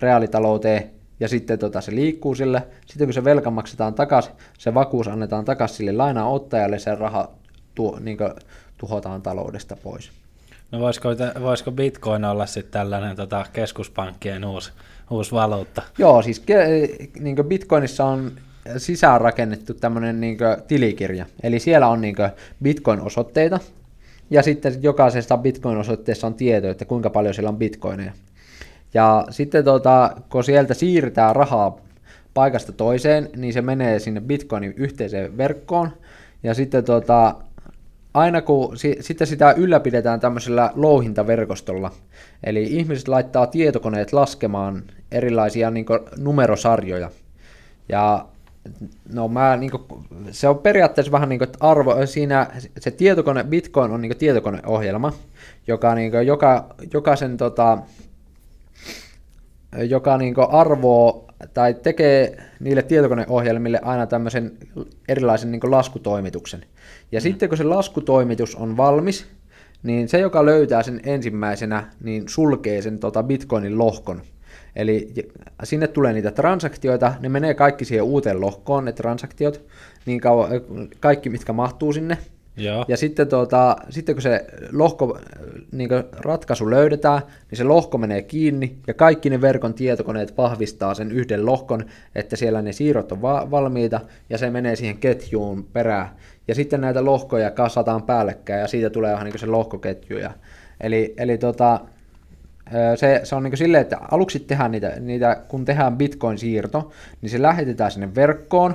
reaalitalouteen 0.00 0.90
ja 1.20 1.28
sitten 1.28 1.58
tota, 1.58 1.80
se 1.80 1.94
liikkuu 1.94 2.34
sille. 2.34 2.62
Sitten 2.86 3.06
kun 3.06 3.14
se 3.14 3.24
velka 3.24 3.50
maksetaan 3.50 3.94
takaisin, 3.94 4.32
se 4.58 4.74
vakuus 4.74 5.08
annetaan 5.08 5.44
takaisin 5.44 5.76
sille 5.76 5.92
lainaanottajalle, 5.92 6.78
se 6.78 6.94
raha 6.94 7.28
tuo, 7.74 7.98
niin 8.00 8.18
tuhotaan 8.78 9.22
taloudesta 9.22 9.76
pois. 9.82 10.10
No 10.72 10.80
voisiko, 10.80 11.08
voisiko 11.40 11.72
Bitcoin 11.72 12.24
olla 12.24 12.46
sitten 12.46 12.72
tällainen 12.72 13.16
tota, 13.16 13.46
keskuspankkien 13.52 14.44
uusi, 14.44 14.72
uusi 15.10 15.32
valuutta? 15.32 15.82
Joo, 15.98 16.22
siis 16.22 16.40
ke, 16.40 16.88
niin 17.20 17.36
Bitcoinissa 17.48 18.04
on 18.04 18.32
sisään 18.76 19.20
rakennettu 19.20 19.74
tämmöinen 19.74 20.20
niin 20.20 20.38
tilikirja. 20.68 21.26
Eli 21.42 21.58
siellä 21.58 21.88
on 21.88 22.00
niin 22.00 22.16
bitcoin-osoitteita, 22.62 23.60
ja 24.30 24.42
sitten 24.42 24.82
jokaisesta 24.82 25.36
bitcoin-osoitteessa 25.36 26.26
on 26.26 26.34
tieto, 26.34 26.68
että 26.68 26.84
kuinka 26.84 27.10
paljon 27.10 27.34
siellä 27.34 27.48
on 27.48 27.56
bitcoineja. 27.56 28.12
Ja 28.94 29.26
sitten 29.30 29.64
tota, 29.64 30.16
kun 30.28 30.44
sieltä 30.44 30.74
siirtää 30.74 31.32
rahaa 31.32 31.78
paikasta 32.34 32.72
toiseen, 32.72 33.30
niin 33.36 33.52
se 33.52 33.62
menee 33.62 33.98
sinne 33.98 34.20
bitcoinin 34.20 34.74
yhteiseen 34.76 35.36
verkkoon, 35.36 35.90
ja 36.42 36.54
sitten 36.54 36.84
tota, 36.84 37.34
aina 38.14 38.42
kun 38.42 38.76
si, 38.76 38.96
sitten 39.00 39.26
sitä 39.26 39.52
ylläpidetään 39.52 40.20
tämmöisellä 40.20 40.72
louhintaverkostolla, 40.74 41.90
eli 42.44 42.62
ihmiset 42.62 43.08
laittaa 43.08 43.46
tietokoneet 43.46 44.12
laskemaan 44.12 44.82
erilaisia 45.12 45.70
niin 45.70 45.86
numerosarjoja, 46.18 47.10
ja 47.88 48.26
No 49.12 49.28
mä, 49.28 49.56
niin 49.56 49.70
kuin, 49.70 49.82
se 50.30 50.48
on 50.48 50.58
periaatteessa 50.58 51.12
vähän 51.12 51.28
niin 51.28 51.38
kuin, 51.38 51.48
että 51.48 51.58
arvo, 51.60 52.06
siinä 52.06 52.50
se 52.80 52.90
tietokone, 52.90 53.44
Bitcoin 53.44 53.92
on 53.92 54.00
niin 54.00 54.10
kuin 54.10 54.18
tietokoneohjelma, 54.18 55.12
joka, 55.66 55.94
niin 55.94 56.10
kuin, 56.10 56.26
joka, 56.26 56.74
jokaisen 56.92 57.36
tota, 57.36 57.78
joka 59.78 60.18
niin 60.18 60.34
kuin 60.34 60.50
arvoo 60.50 61.24
tai 61.54 61.74
tekee 61.74 62.36
niille 62.60 62.82
tietokoneohjelmille 62.82 63.80
aina 63.82 64.06
tämmöisen 64.06 64.52
erilaisen 65.08 65.50
niin 65.50 65.60
kuin 65.60 65.70
laskutoimituksen. 65.70 66.64
Ja 67.12 67.20
mm. 67.20 67.22
sitten 67.22 67.48
kun 67.48 67.58
se 67.58 67.64
laskutoimitus 67.64 68.56
on 68.56 68.76
valmis, 68.76 69.26
niin 69.82 70.08
se, 70.08 70.18
joka 70.18 70.44
löytää 70.44 70.82
sen 70.82 71.00
ensimmäisenä, 71.04 71.90
niin 72.00 72.28
sulkee 72.28 72.82
sen 72.82 72.98
tota 72.98 73.22
Bitcoinin 73.22 73.78
lohkon. 73.78 74.22
Eli 74.76 75.12
sinne 75.64 75.86
tulee 75.86 76.12
niitä 76.12 76.30
transaktioita, 76.30 77.14
ne 77.20 77.28
menee 77.28 77.54
kaikki 77.54 77.84
siihen 77.84 78.04
uuteen 78.04 78.40
lohkoon, 78.40 78.84
ne 78.84 78.92
transaktiot, 78.92 79.64
niin 80.06 80.20
kauan, 80.20 80.50
kaikki 81.00 81.28
mitkä 81.28 81.52
mahtuu 81.52 81.92
sinne. 81.92 82.18
Joo. 82.56 82.84
Ja 82.88 82.96
sitten, 82.96 83.28
tuota, 83.28 83.76
sitten 83.90 84.14
kun 84.14 84.22
se 84.22 84.44
lohko, 84.72 85.18
niin 85.72 85.88
ratkaisu 86.12 86.70
löydetään, 86.70 87.22
niin 87.50 87.56
se 87.56 87.64
lohko 87.64 87.98
menee 87.98 88.22
kiinni 88.22 88.78
ja 88.86 88.94
kaikki 88.94 89.30
ne 89.30 89.40
verkon 89.40 89.74
tietokoneet 89.74 90.36
vahvistaa 90.36 90.94
sen 90.94 91.12
yhden 91.12 91.46
lohkon, 91.46 91.84
että 92.14 92.36
siellä 92.36 92.62
ne 92.62 92.72
siirrot 92.72 93.12
on 93.12 93.22
va- 93.22 93.50
valmiita 93.50 94.00
ja 94.30 94.38
se 94.38 94.50
menee 94.50 94.76
siihen 94.76 94.98
ketjuun 94.98 95.64
perään. 95.64 96.08
Ja 96.48 96.54
sitten 96.54 96.80
näitä 96.80 97.04
lohkoja 97.04 97.50
kasataan 97.50 98.02
päällekkäin 98.02 98.60
ja 98.60 98.68
siitä 98.68 98.90
tulee 98.90 99.12
vähän 99.12 99.24
niin 99.24 99.32
kuin 99.32 99.40
se 99.40 99.46
lohkoketju. 99.46 100.18
Ja, 100.18 100.30
eli 100.80 101.14
eli 101.16 101.38
tota, 101.38 101.80
se, 102.96 103.20
se 103.24 103.34
on 103.34 103.42
niin 103.42 103.56
silleen, 103.56 103.80
että 103.80 103.98
aluksi 104.10 104.40
tehdään 104.40 104.70
niitä, 104.70 104.92
niitä, 105.00 105.36
kun 105.48 105.64
tehdään 105.64 105.96
bitcoin-siirto, 105.96 106.90
niin 107.20 107.30
se 107.30 107.42
lähetetään 107.42 107.90
sinne 107.90 108.14
verkkoon, 108.14 108.74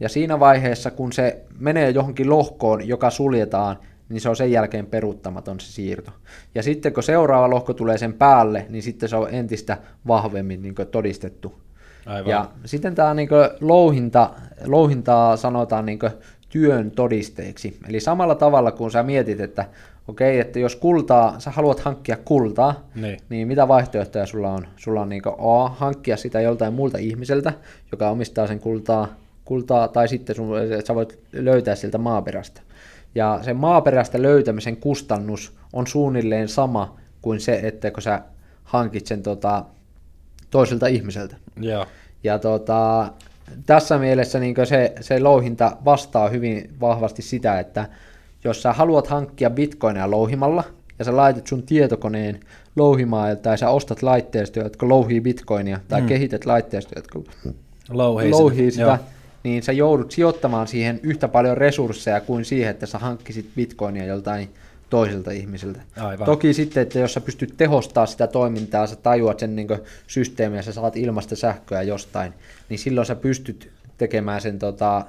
ja 0.00 0.08
siinä 0.08 0.40
vaiheessa, 0.40 0.90
kun 0.90 1.12
se 1.12 1.40
menee 1.58 1.90
johonkin 1.90 2.30
lohkoon, 2.30 2.88
joka 2.88 3.10
suljetaan, 3.10 3.78
niin 4.08 4.20
se 4.20 4.28
on 4.28 4.36
sen 4.36 4.52
jälkeen 4.52 4.86
peruuttamaton 4.86 5.60
se 5.60 5.72
siirto. 5.72 6.10
Ja 6.54 6.62
sitten 6.62 6.92
kun 6.92 7.02
seuraava 7.02 7.50
lohko 7.50 7.74
tulee 7.74 7.98
sen 7.98 8.12
päälle, 8.12 8.66
niin 8.68 8.82
sitten 8.82 9.08
se 9.08 9.16
on 9.16 9.34
entistä 9.34 9.78
vahvemmin 10.06 10.62
niin 10.62 10.74
todistettu. 10.90 11.60
Aivan. 12.06 12.30
Ja 12.30 12.48
sitten 12.64 12.94
tämä 12.94 13.14
niin 13.14 13.28
louhinta, 13.60 14.30
louhintaa 14.64 15.36
sanotaan 15.36 15.86
niin 15.86 15.98
työn 16.54 16.90
todisteeksi. 16.90 17.78
Eli 17.88 18.00
samalla 18.00 18.34
tavalla 18.34 18.72
kun 18.72 18.90
sä 18.90 19.02
mietit, 19.02 19.40
että 19.40 19.64
okei, 20.08 20.40
että 20.40 20.58
jos 20.58 20.76
kultaa, 20.76 21.40
sä 21.40 21.50
haluat 21.50 21.80
hankkia 21.80 22.16
kultaa, 22.24 22.88
Niin. 22.94 23.18
niin 23.28 23.48
mitä 23.48 23.68
vaihtoehtoja 23.68 24.26
sulla 24.26 24.50
on? 24.50 24.66
Sulla 24.76 25.00
on 25.00 25.08
niin 25.08 25.22
A, 25.38 25.68
hankkia 25.68 26.16
sitä 26.16 26.40
joltain 26.40 26.72
muulta 26.74 26.98
ihmiseltä, 26.98 27.52
joka 27.92 28.10
omistaa 28.10 28.46
sen 28.46 28.60
kultaa, 28.60 29.08
kultaa 29.44 29.88
tai 29.88 30.08
sitten 30.08 30.36
sun, 30.36 30.48
sä 30.86 30.94
voit 30.94 31.18
löytää 31.32 31.74
sieltä 31.74 31.98
maaperästä. 31.98 32.60
Ja 33.14 33.38
sen 33.42 33.56
maaperästä 33.56 34.22
löytämisen 34.22 34.76
kustannus 34.76 35.52
on 35.72 35.86
suunnilleen 35.86 36.48
sama 36.48 36.96
kuin 37.22 37.40
se, 37.40 37.60
että 37.62 37.90
kun 37.90 38.02
sä 38.02 38.20
hankit 38.64 39.06
sen 39.06 39.22
tota, 39.22 39.64
toiselta 40.50 40.86
ihmiseltä. 40.86 41.36
Joo. 41.60 41.86
Ja 42.24 42.38
tota, 42.38 43.08
tässä 43.66 43.98
mielessä 43.98 44.38
niin 44.38 44.54
se, 44.64 44.92
se 45.00 45.20
louhinta 45.20 45.76
vastaa 45.84 46.28
hyvin 46.28 46.70
vahvasti 46.80 47.22
sitä, 47.22 47.60
että 47.60 47.88
jos 48.44 48.62
sä 48.62 48.72
haluat 48.72 49.06
hankkia 49.06 49.50
bitcoineja 49.50 50.10
louhimalla, 50.10 50.64
ja 50.98 51.04
sä 51.04 51.16
laitat 51.16 51.46
sun 51.46 51.62
tietokoneen 51.62 52.40
louhimaan, 52.76 53.38
tai 53.38 53.58
sä 53.58 53.70
ostat 53.70 54.02
laitteistoja, 54.02 54.66
jotka 54.66 54.88
louhii 54.88 55.20
bitcoinia, 55.20 55.80
tai 55.88 56.00
mm. 56.00 56.06
kehität 56.06 56.46
laitteistoja, 56.46 56.98
jotka 56.98 57.18
Louhii, 57.90 58.30
louhii 58.30 58.70
sitä, 58.70 58.82
Joo. 58.82 58.98
niin 59.42 59.62
sä 59.62 59.72
joudut 59.72 60.10
sijoittamaan 60.10 60.68
siihen 60.68 61.00
yhtä 61.02 61.28
paljon 61.28 61.56
resursseja 61.56 62.20
kuin 62.20 62.44
siihen, 62.44 62.70
että 62.70 62.86
sä 62.86 62.98
hankkisit 62.98 63.50
bitcoinia 63.56 64.04
joltain 64.04 64.48
toiselta 64.94 65.30
ihmiseltä. 65.30 65.80
Aivan. 65.96 66.26
Toki 66.26 66.54
sitten, 66.54 66.82
että 66.82 66.98
jos 66.98 67.14
sä 67.14 67.20
pystyt 67.20 67.54
tehostaa 67.56 68.06
sitä 68.06 68.26
toimintaa, 68.26 68.86
sä 68.86 68.96
tajuat 68.96 69.38
sen 69.38 69.56
niin 69.56 69.68
systeemiä, 70.06 70.62
sä 70.62 70.72
saat 70.72 70.96
ilmasta 70.96 71.36
sähköä 71.36 71.82
jostain, 71.82 72.34
niin 72.68 72.78
silloin 72.78 73.06
sä 73.06 73.14
pystyt 73.14 73.70
tekemään 73.98 74.40
sen 74.40 74.58
tota, 74.58 75.04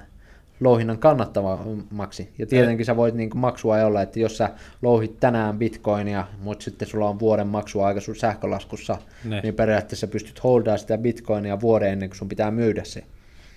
louhinnan 0.59 0.97
kannattavammaksi. 0.97 2.29
Ja 2.37 2.45
tietenkin 2.45 2.85
sä 2.85 2.95
voit 2.95 3.15
niin 3.15 3.29
maksua 3.35 3.85
olla, 3.85 4.01
että 4.01 4.19
jos 4.19 4.37
sä 4.37 4.49
louhit 4.81 5.19
tänään 5.19 5.59
bitcoinia, 5.59 6.27
mutta 6.41 6.63
sitten 6.63 6.87
sulla 6.87 7.09
on 7.09 7.19
vuoden 7.19 7.47
maksuaika 7.47 8.01
sun 8.01 8.15
sähkölaskussa, 8.15 8.97
Ne. 9.23 9.41
niin 9.41 9.53
periaatteessa 9.53 10.07
pystyt 10.07 10.43
holdaa 10.43 10.77
sitä 10.77 10.97
bitcoinia 10.97 11.61
vuoden 11.61 11.91
ennen 11.91 12.09
kuin 12.09 12.17
sun 12.17 12.29
pitää 12.29 12.51
myydä 12.51 12.83
se. 12.83 13.03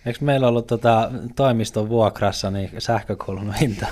Eikö 0.06 0.18
meillä 0.22 0.48
ollut 0.48 0.66
tota, 0.66 1.10
toimiston 1.36 1.88
vuokrassa 1.88 2.50
niin 2.50 2.70
sähkökulun 2.78 3.54
hinta? 3.54 3.86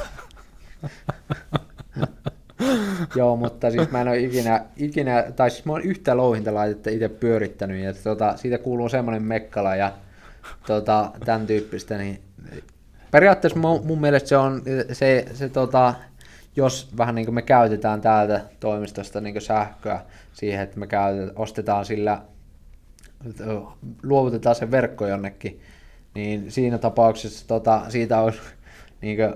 Joo, 3.17 3.37
mutta 3.37 3.71
siis 3.71 3.91
mä 3.91 4.01
en 4.01 4.09
ole 4.09 4.19
ikinä, 4.19 4.65
ikinä 4.77 5.25
tai 5.37 5.51
siis 5.51 5.65
mä 5.65 5.73
oon 5.73 5.83
yhtä 5.83 6.17
louhintalaitetta 6.17 6.91
itse 6.91 7.09
pyörittänyt, 7.09 7.85
ja 7.85 7.95
tota, 7.95 8.37
siitä 8.37 8.59
kuuluu 8.59 8.89
semmoinen 8.89 9.23
mekkala 9.23 9.77
ja 9.77 9.93
tota, 10.67 11.11
tämän 11.25 11.47
tyyppistä, 11.47 11.99
niin 11.99 12.21
periaatteessa 13.11 13.59
mun, 13.59 13.87
mun 13.87 14.01
mielestä 14.01 14.29
se 14.29 14.37
on 14.37 14.63
se, 14.93 15.27
se 15.35 15.49
tota, 15.49 15.95
jos 16.57 16.89
vähän 16.97 17.15
niin 17.15 17.27
kuin 17.27 17.35
me 17.35 17.43
käytetään 17.43 18.01
täältä 18.01 18.41
toimistosta 18.61 19.21
niin 19.21 19.41
sähköä 19.41 20.01
siihen, 20.33 20.61
että 20.61 20.79
me 20.79 20.87
käytetään, 20.87 21.33
ostetaan 21.37 21.85
sillä, 21.85 22.23
luovutetaan 24.03 24.57
se 24.57 24.71
verkko 24.71 25.07
jonnekin, 25.07 25.61
niin 26.15 26.53
siinä 26.53 26.79
tapauksessa 26.79 27.49
tota, 27.49 27.83
siitä 27.89 28.21
olisi 28.21 28.39
niin 29.01 29.17
kuin, 29.17 29.35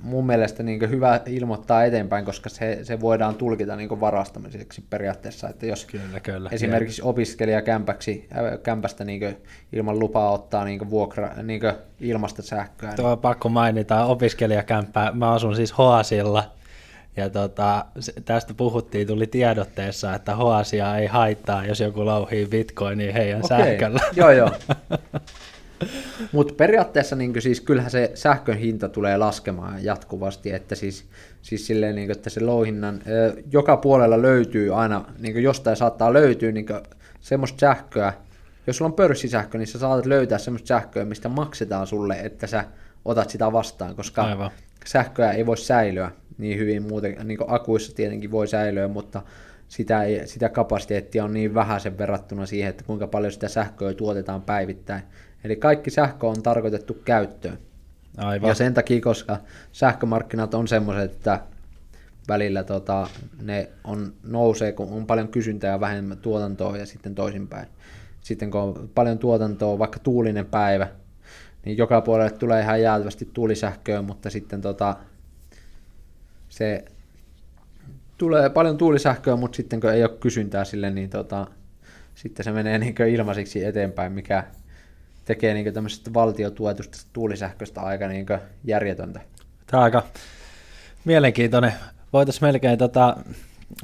mun 0.00 0.26
mielestä 0.26 0.62
niin 0.62 0.90
hyvä 0.90 1.20
ilmoittaa 1.26 1.84
eteenpäin, 1.84 2.24
koska 2.24 2.48
se, 2.48 2.78
se 2.82 3.00
voidaan 3.00 3.34
tulkita 3.34 3.76
niin 3.76 4.00
varastamiseksi 4.00 4.84
periaatteessa, 4.90 5.48
että 5.48 5.66
jos 5.66 5.84
Kyllä, 5.84 6.20
kyllä. 6.20 6.50
esimerkiksi 6.52 7.02
opiskelijakämpäksi, 7.02 8.28
äh, 8.36 8.58
kämpästä 8.62 9.04
niin 9.04 9.36
ilman 9.72 9.98
lupaa 9.98 10.30
ottaa 10.30 10.64
niin 10.64 10.90
vuokra, 10.90 11.30
niin 11.42 11.62
ilmasta 12.00 12.42
sähköä, 12.42 12.92
Tuo 12.96 13.10
on 13.12 13.18
pakko 13.18 13.48
mainita 13.48 14.04
opiskelijakämppää. 14.04 15.12
Mä 15.12 15.32
asun 15.32 15.56
siis 15.56 15.78
Hoasilla. 15.78 16.44
Ja 17.16 17.30
tota, 17.30 17.84
tästä 18.24 18.54
puhuttiin, 18.54 19.06
tuli 19.06 19.26
tiedotteessa, 19.26 20.14
että 20.14 20.36
Hoasia 20.36 20.96
ei 20.96 21.06
haittaa, 21.06 21.66
jos 21.66 21.80
joku 21.80 22.04
louhii 22.04 22.46
bitcoinia 22.46 23.12
heidän 23.12 23.44
Okei, 23.44 23.58
sähköllä. 23.58 24.00
Joo, 24.16 24.30
joo. 24.30 24.50
Mutta 26.32 26.54
periaatteessa 26.54 27.16
niin 27.16 27.42
siis 27.42 27.60
kyllähän 27.60 27.90
se 27.90 28.10
sähkön 28.14 28.56
hinta 28.56 28.88
tulee 28.88 29.16
laskemaan 29.16 29.84
jatkuvasti, 29.84 30.52
että 30.52 30.74
siis, 30.74 31.04
siis 31.42 31.66
silleen, 31.66 31.94
niin 31.94 32.10
että 32.10 32.30
se 32.30 32.40
louhinnan, 32.40 33.02
joka 33.52 33.76
puolella 33.76 34.22
löytyy 34.22 34.80
aina, 34.82 35.04
niin 35.18 35.42
jostain 35.42 35.76
saattaa 35.76 36.12
löytyä 36.12 36.52
niin 36.52 36.66
semmoista 37.20 37.60
sähköä, 37.60 38.12
jos 38.66 38.76
sulla 38.76 38.88
on 38.88 38.96
pörssisähkö, 38.96 39.58
niin 39.58 39.66
sä 39.66 39.78
saatat 39.78 40.06
löytää 40.06 40.38
semmoista 40.38 40.68
sähköä, 40.68 41.04
mistä 41.04 41.28
maksetaan 41.28 41.86
sulle, 41.86 42.20
että 42.20 42.46
sä 42.46 42.64
otat 43.04 43.30
sitä 43.30 43.52
vastaan, 43.52 43.96
koska 43.96 44.22
Aivan. 44.22 44.50
sähköä 44.84 45.32
ei 45.32 45.46
voi 45.46 45.56
säilyä 45.58 46.10
niin 46.38 46.58
hyvin 46.58 46.82
muuten, 46.82 47.16
niin 47.24 47.38
kuin 47.38 47.50
akuissa 47.50 47.94
tietenkin 47.96 48.30
voi 48.30 48.48
säilyä, 48.48 48.88
mutta 48.88 49.22
sitä, 49.68 50.02
ei, 50.02 50.26
sitä 50.26 50.48
kapasiteettia 50.48 51.24
on 51.24 51.32
niin 51.32 51.54
vähäisen 51.54 51.98
verrattuna 51.98 52.46
siihen, 52.46 52.70
että 52.70 52.84
kuinka 52.84 53.06
paljon 53.06 53.32
sitä 53.32 53.48
sähköä 53.48 53.94
tuotetaan 53.94 54.42
päivittäin. 54.42 55.02
Eli 55.44 55.56
kaikki 55.56 55.90
sähkö 55.90 56.26
on 56.26 56.42
tarkoitettu 56.42 56.94
käyttöön. 57.04 57.58
Aivan. 58.16 58.48
Ja 58.48 58.54
sen 58.54 58.74
takia, 58.74 59.00
koska 59.00 59.36
sähkömarkkinat 59.72 60.54
on 60.54 60.68
semmoiset, 60.68 61.12
että 61.12 61.40
välillä 62.28 62.64
tota, 62.64 63.08
ne 63.42 63.70
on, 63.84 64.12
nousee, 64.22 64.72
kun 64.72 64.92
on 64.92 65.06
paljon 65.06 65.28
kysyntää 65.28 65.70
ja 65.70 65.80
vähemmän 65.80 66.18
tuotantoa 66.18 66.76
ja 66.76 66.86
sitten 66.86 67.14
toisinpäin. 67.14 67.68
Sitten 68.20 68.50
kun 68.50 68.60
on 68.60 68.90
paljon 68.94 69.18
tuotantoa, 69.18 69.78
vaikka 69.78 69.98
tuulinen 69.98 70.46
päivä, 70.46 70.88
niin 71.64 71.78
joka 71.78 72.00
puolelle 72.00 72.30
tulee 72.30 72.62
ihan 72.62 72.82
jäätävästi 72.82 73.30
tuulisähköä, 73.34 74.02
mutta 74.02 74.30
sitten 74.30 74.60
tota, 74.60 74.96
se 76.48 76.84
tulee 78.18 78.50
paljon 78.50 78.78
tuulisähköä, 78.78 79.36
mutta 79.36 79.56
sitten 79.56 79.80
kun 79.80 79.90
ei 79.90 80.04
ole 80.04 80.16
kysyntää 80.20 80.64
sille, 80.64 80.90
niin 80.90 81.10
tota, 81.10 81.46
sitten 82.14 82.44
se 82.44 82.52
menee 82.52 82.78
niin 82.84 82.94
ilmaiseksi 83.08 83.64
eteenpäin, 83.64 84.12
mikä 84.12 84.44
tekee 85.30 85.54
niin 85.54 85.74
tämmöisestä 85.74 86.14
valtiotuetusta 86.14 86.98
tuulisähköstä 87.12 87.80
aika 87.80 88.08
niin 88.08 88.26
järjetöntä. 88.64 89.20
Tämä 89.66 89.80
on 89.80 89.84
aika 89.84 90.02
mielenkiintoinen. 91.04 91.72
Voitaisiin 92.12 92.48
melkein 92.48 92.78
tota, 92.78 93.16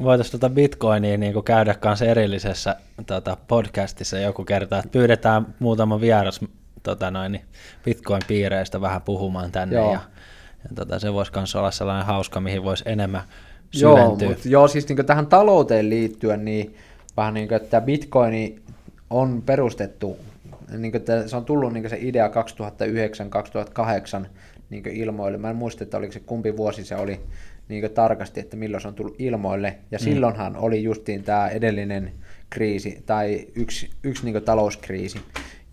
voitais 0.03 0.31
tota 0.31 0.51
Bitcoinia 0.51 1.19
niin 1.19 1.45
käydä 1.45 1.75
kanssa 1.75 2.05
erillisessä 2.05 2.77
tota, 3.07 3.37
podcastissa 3.49 4.19
joku 4.19 4.45
kerta, 4.45 4.79
että 4.79 4.89
pyydetään 4.89 5.47
muutama 5.59 6.01
vieras 6.01 6.41
tota 6.83 7.11
noin, 7.11 7.33
niin 7.33 7.45
Bitcoin-piireistä 7.85 8.81
vähän 8.81 9.03
puhumaan 9.03 9.53
tänne 9.53 9.77
Joo. 9.77 9.93
ja, 9.93 10.01
ja 10.63 10.71
tota, 10.75 10.99
se 10.99 11.13
voisi 11.13 11.33
myös 11.37 11.57
olla 11.57 11.71
sellainen 11.71 12.07
hauska, 12.07 12.41
mihin 12.41 12.65
voisi 12.65 12.85
enemmän 12.87 13.23
Joo, 13.75 13.97
syventyä. 13.97 14.29
mutta 14.29 14.49
joo, 14.49 14.69
siis 14.69 14.89
niin 14.89 15.07
tähän 15.07 15.27
talouteen 15.27 15.91
liittyen, 15.91 16.45
niin 16.45 16.77
vähän 17.17 17.35
niin 17.35 17.49
kuin, 17.49 17.63
että 17.63 17.81
Bitcoin 17.81 18.63
on 19.11 19.43
perustettu, 19.47 20.17
niin 20.79 20.93
kuin, 20.93 21.05
se 21.27 21.37
on 21.37 21.45
tullut 21.45 21.73
niin 21.73 21.91
se 21.91 21.99
idea 22.01 22.29
2009-2008 24.23 24.27
niin 24.71 24.87
ilmoille. 24.87 25.39
Mä 25.39 25.51
en 25.51 25.57
muista, 25.57 25.85
että 25.85 25.97
oliko 25.97 26.13
se 26.13 26.21
kumpi 26.21 26.57
vuosi 26.57 26.85
se 26.85 26.97
oli 26.97 27.21
niin 27.69 27.91
tarkasti, 27.91 28.41
että 28.41 28.57
milloin 28.57 28.81
se 28.81 28.89
on 28.89 28.95
tullut 28.95 29.17
ilmoille. 29.19 29.79
Ja 29.91 29.99
mm. 29.99 30.05
silloinhan 30.05 30.57
oli 30.57 30.83
justiin 30.83 31.23
tämä 31.23 31.49
edellinen 31.49 32.13
kriisi, 32.51 33.03
tai 33.07 33.47
yksi, 33.55 33.91
yksi 34.03 34.25
niin 34.25 34.43
talouskriisi, 34.43 35.21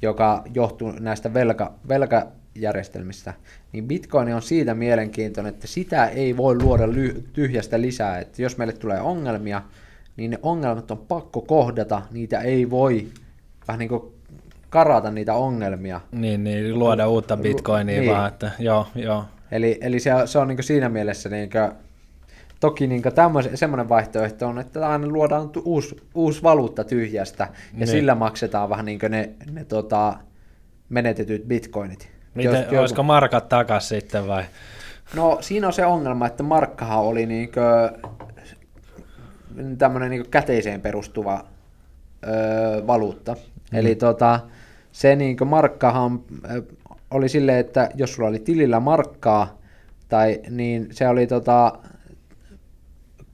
joka 0.01 0.43
johtuu 0.53 0.91
näistä 0.91 1.33
velka, 1.33 1.73
velkajärjestelmistä, 1.87 3.33
niin 3.71 3.87
Bitcoin 3.87 4.33
on 4.33 4.41
siitä 4.41 4.73
mielenkiintoinen, 4.73 5.53
että 5.53 5.67
sitä 5.67 6.07
ei 6.07 6.37
voi 6.37 6.55
luoda 6.55 6.87
ly- 6.87 7.21
tyhjästä 7.33 7.81
lisää. 7.81 8.19
Että 8.19 8.41
jos 8.41 8.57
meille 8.57 8.73
tulee 8.73 9.01
ongelmia, 9.01 9.61
niin 10.17 10.31
ne 10.31 10.39
ongelmat 10.41 10.91
on 10.91 10.97
pakko 10.97 11.41
kohdata, 11.41 12.01
niitä 12.11 12.39
ei 12.39 12.69
voi 12.69 13.07
vähän 13.67 13.79
niin 13.79 13.89
kuin 13.89 14.12
karata 14.73 15.11
niitä 15.11 15.33
ongelmia. 15.33 16.01
Niin, 16.11 16.43
niin, 16.43 16.79
luoda 16.79 17.07
uutta 17.07 17.37
Bitcoinia 17.37 17.99
Niin. 17.99 18.11
vaan, 18.11 18.27
että 18.27 18.51
joo, 18.59 18.87
joo. 18.95 19.25
Eli, 19.51 19.77
eli 19.81 19.99
se, 19.99 20.11
se 20.25 20.39
on 20.39 20.47
niin 20.47 20.63
siinä 20.63 20.89
mielessä, 20.89 21.29
niin 21.29 21.49
kuin, 21.49 21.71
toki 22.59 22.87
niin 22.87 23.01
semmoinen 23.55 23.89
vaihtoehto 23.89 24.47
on, 24.47 24.59
että 24.59 24.89
aina 24.89 25.07
luodaan 25.07 25.49
uusi, 25.65 25.95
uusi 26.15 26.43
valuutta 26.43 26.83
tyhjästä, 26.83 27.43
ja 27.43 27.51
Niin. 27.73 27.87
sillä 27.87 28.15
maksetaan 28.15 28.69
vähän 28.69 28.85
niin 28.85 28.99
ne, 29.09 29.29
ne 29.51 29.65
tota, 29.65 30.13
menetetyt 30.89 31.43
bitcoinit. 31.47 32.09
Miten, 32.35 32.53
Jos 32.53 32.63
joku- 32.63 32.77
olisiko 32.77 33.03
markat 33.03 33.49
takas 33.49 33.89
sitten 33.89 34.27
vai? 34.27 34.43
No 35.15 35.37
siinä 35.41 35.67
on 35.67 35.73
se 35.73 35.85
ongelma, 35.85 36.27
että 36.27 36.43
markkahan 36.43 36.99
oli 36.99 37.25
niinkö 37.25 37.91
tämmöinen 39.77 40.09
niinkö 40.09 40.29
käteiseen 40.31 40.81
perustuva 40.81 41.45
öö, 42.27 42.87
valuutta. 42.87 43.33
Mm. 43.33 43.77
Eli 43.79 43.95
tota, 43.95 44.39
se 44.93 45.15
niinkö 45.15 45.45
markkahan 45.45 46.19
ö, 46.55 46.63
oli 47.11 47.29
silleen, 47.29 47.59
että 47.59 47.89
jos 47.95 48.13
sulla 48.13 48.29
oli 48.29 48.39
tilillä 48.39 48.79
markkaa, 48.79 49.57
tai 50.09 50.41
niin 50.49 50.87
se 50.91 51.07
oli 51.07 51.27
tota, 51.27 51.73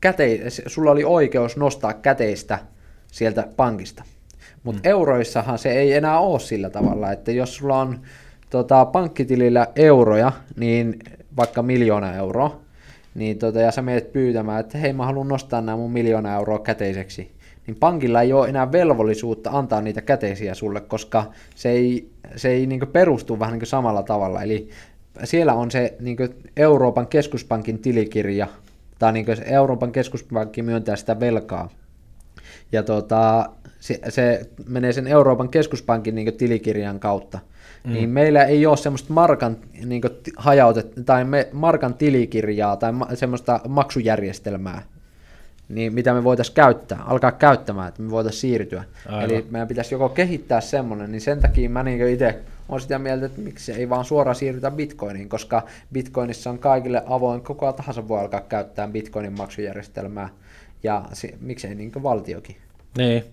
käte, 0.02 0.40
sulla 0.68 0.92
oli 0.92 1.04
oikeus 1.04 1.58
nostaa 1.58 1.94
käteistä 1.94 2.60
sieltä 3.12 3.48
pankista. 3.56 4.04
Mutta 4.64 4.82
mm. 4.82 4.90
euroissahan 4.90 5.60
se 5.60 5.72
ei 5.72 5.94
enää 5.94 6.20
ole 6.20 6.40
sillä 6.40 6.70
tavalla, 6.70 7.12
että 7.12 7.32
jos 7.32 7.56
sulla 7.56 7.80
on 7.80 8.00
tota, 8.50 8.86
pankkitilillä 8.86 9.68
euroja, 9.76 10.32
niin 10.58 11.00
vaikka 11.38 11.62
miljoona 11.62 12.16
euroa, 12.16 12.60
niin 13.16 13.38
tota, 13.38 13.60
ja 13.60 13.72
sä 13.72 13.82
menet 13.82 14.12
pyytämään, 14.12 14.60
että 14.60 14.78
hei 14.78 14.94
mä 14.94 15.06
haluan 15.06 15.28
nostaa 15.28 15.62
nämä 15.62 15.78
mun 15.78 15.92
miljoona 15.92 16.36
euroa 16.36 16.60
käteiseksi, 16.60 17.32
niin 17.68 17.78
pankilla 17.80 18.22
ei 18.22 18.34
ole 18.34 18.50
enää 18.50 18.72
velvollisuutta 18.72 19.50
antaa 19.54 19.82
niitä 19.82 20.02
käteisiä 20.02 20.54
sulle, 20.54 20.82
koska 20.82 21.32
se 21.56 21.70
ei, 21.70 22.10
se 22.36 22.50
ei 22.50 22.66
niin 22.66 22.88
perustu 22.92 23.40
vähän 23.40 23.60
niin 23.60 23.68
samalla 23.68 24.04
tavalla. 24.04 24.44
Eli 24.44 24.70
siellä 25.24 25.54
on 25.54 25.72
se 25.72 25.96
niin 26.00 26.18
Euroopan 26.58 27.08
keskuspankin 27.08 27.80
tilikirja, 27.80 28.48
tai 29.00 29.14
niin 29.14 29.26
Euroopan 29.46 29.92
keskuspankki 29.92 30.62
myöntää 30.62 30.96
sitä 30.96 31.20
velkaa. 31.20 31.70
Ja 32.72 32.84
tota, 32.84 33.50
se, 33.80 34.00
se 34.10 34.50
menee 34.68 34.94
sen 34.94 35.08
Euroopan 35.08 35.50
keskuspankin 35.50 36.16
niin 36.16 36.34
tilikirjan 36.34 37.00
kautta. 37.00 37.40
Mm. 37.84 37.94
Niin 37.94 38.10
meillä 38.10 38.44
ei 38.44 38.66
ole 38.66 38.78
semmoista 38.78 39.14
markan 39.14 39.58
niin 39.86 40.02
hajautet, 40.38 40.94
tai 41.06 41.26
me, 41.26 41.50
markan 41.52 41.94
tilikirjaa 41.94 42.78
tai 42.78 42.92
ma, 42.92 43.08
semmoista 43.14 43.60
maksujärjestelmää, 43.68 44.82
niin 45.70 45.94
mitä 45.94 46.14
me 46.14 46.24
voitaisiin 46.24 46.56
käyttää, 46.56 47.04
alkaa 47.06 47.32
käyttämään, 47.32 47.88
että 47.88 48.02
me 48.02 48.12
voitaisiin 48.12 48.42
siirtyä. 48.42 48.84
Aivan. 49.06 49.24
Eli 49.24 49.48
meidän 49.50 49.68
pitäisi 49.68 49.96
joko 49.96 50.10
kehittää 50.10 50.62
semmoinen, 50.62 51.12
niin 51.12 51.22
sen 51.22 51.40
takia 51.40 51.70
mä 51.70 51.84
niin 51.84 52.10
itse 52.10 52.40
olen 52.70 52.82
sitä 52.82 53.00
mieltä, 53.00 53.26
että 53.26 53.42
miksi 53.42 53.72
ei 53.72 53.90
vaan 53.90 54.06
suoraan 54.06 54.36
siirrytä 54.36 54.72
bitcoiniin, 54.72 55.30
koska 55.30 55.64
bitcoinissa 55.94 56.50
on 56.50 56.60
kaikille 56.60 57.04
avoin, 57.06 57.42
koko 57.42 57.74
tahansa 57.74 58.08
voi 58.08 58.20
alkaa 58.20 58.42
käyttää 58.42 58.88
bitcoinin 58.88 59.38
maksujärjestelmää, 59.38 60.30
ja 60.84 61.06
se, 61.14 61.34
miksei 61.42 61.76
niin 61.76 62.04
valtiokin. 62.04 62.56
Niin, 62.98 63.24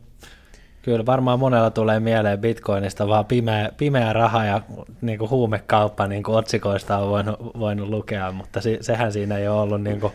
Kyllä 0.87 1.07
varmaan 1.07 1.39
monella 1.39 1.71
tulee 1.71 2.01
mieleen 2.01 2.39
bitcoinista 2.39 3.09
vaan 3.09 3.25
pimeä, 3.25 3.71
pimeä 3.77 4.13
raha 4.13 4.45
ja 4.45 4.61
niin 5.01 5.19
kuin 5.19 5.31
huumekauppa 5.31 6.07
niin 6.07 6.23
kuin 6.23 6.37
otsikoista 6.37 6.99
on 6.99 7.09
voinut, 7.11 7.41
voinut 7.59 7.89
lukea, 7.89 8.33
mutta 8.33 8.61
se, 8.61 8.79
sehän 8.81 9.13
siinä 9.13 9.39
ei 9.39 9.49
ole 9.49 9.61
ollut 9.61 9.83
niin 9.83 10.01
kuin, 10.01 10.13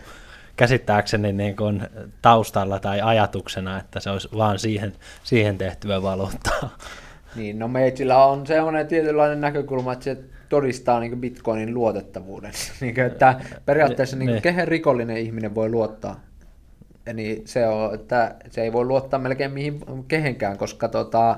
käsittääkseni 0.56 1.32
niin 1.32 1.56
kuin 1.56 1.82
taustalla 2.22 2.78
tai 2.78 3.00
ajatuksena, 3.00 3.78
että 3.78 4.00
se 4.00 4.10
olisi 4.10 4.28
vaan 4.36 4.58
siihen, 4.58 4.92
siihen 5.24 5.58
tehtyä 5.58 6.02
valuuttaa. 6.02 6.76
Niin, 7.36 7.58
no 7.58 7.68
meitsillä 7.68 8.24
on 8.24 8.46
sellainen 8.46 8.86
tietynlainen 8.86 9.40
näkökulma, 9.40 9.92
että 9.92 10.04
se 10.04 10.18
todistaa 10.48 11.00
niin 11.00 11.20
bitcoinin 11.20 11.74
luotettavuuden. 11.74 12.52
niin 12.80 12.94
kuin, 12.94 13.06
että 13.06 13.40
periaatteessa 13.66 14.16
niin 14.16 14.30
kuin, 14.30 14.42
kehen 14.42 14.68
rikollinen 14.68 15.16
ihminen 15.16 15.54
voi 15.54 15.68
luottaa. 15.68 16.20
Niin 17.14 17.42
se 17.44 17.66
on, 17.66 17.94
että 17.94 18.34
se 18.50 18.62
ei 18.62 18.72
voi 18.72 18.84
luottaa 18.84 19.20
melkein 19.20 19.52
mihin 19.52 19.80
kehenkään, 20.08 20.58
koska 20.58 20.88
tota, 20.88 21.36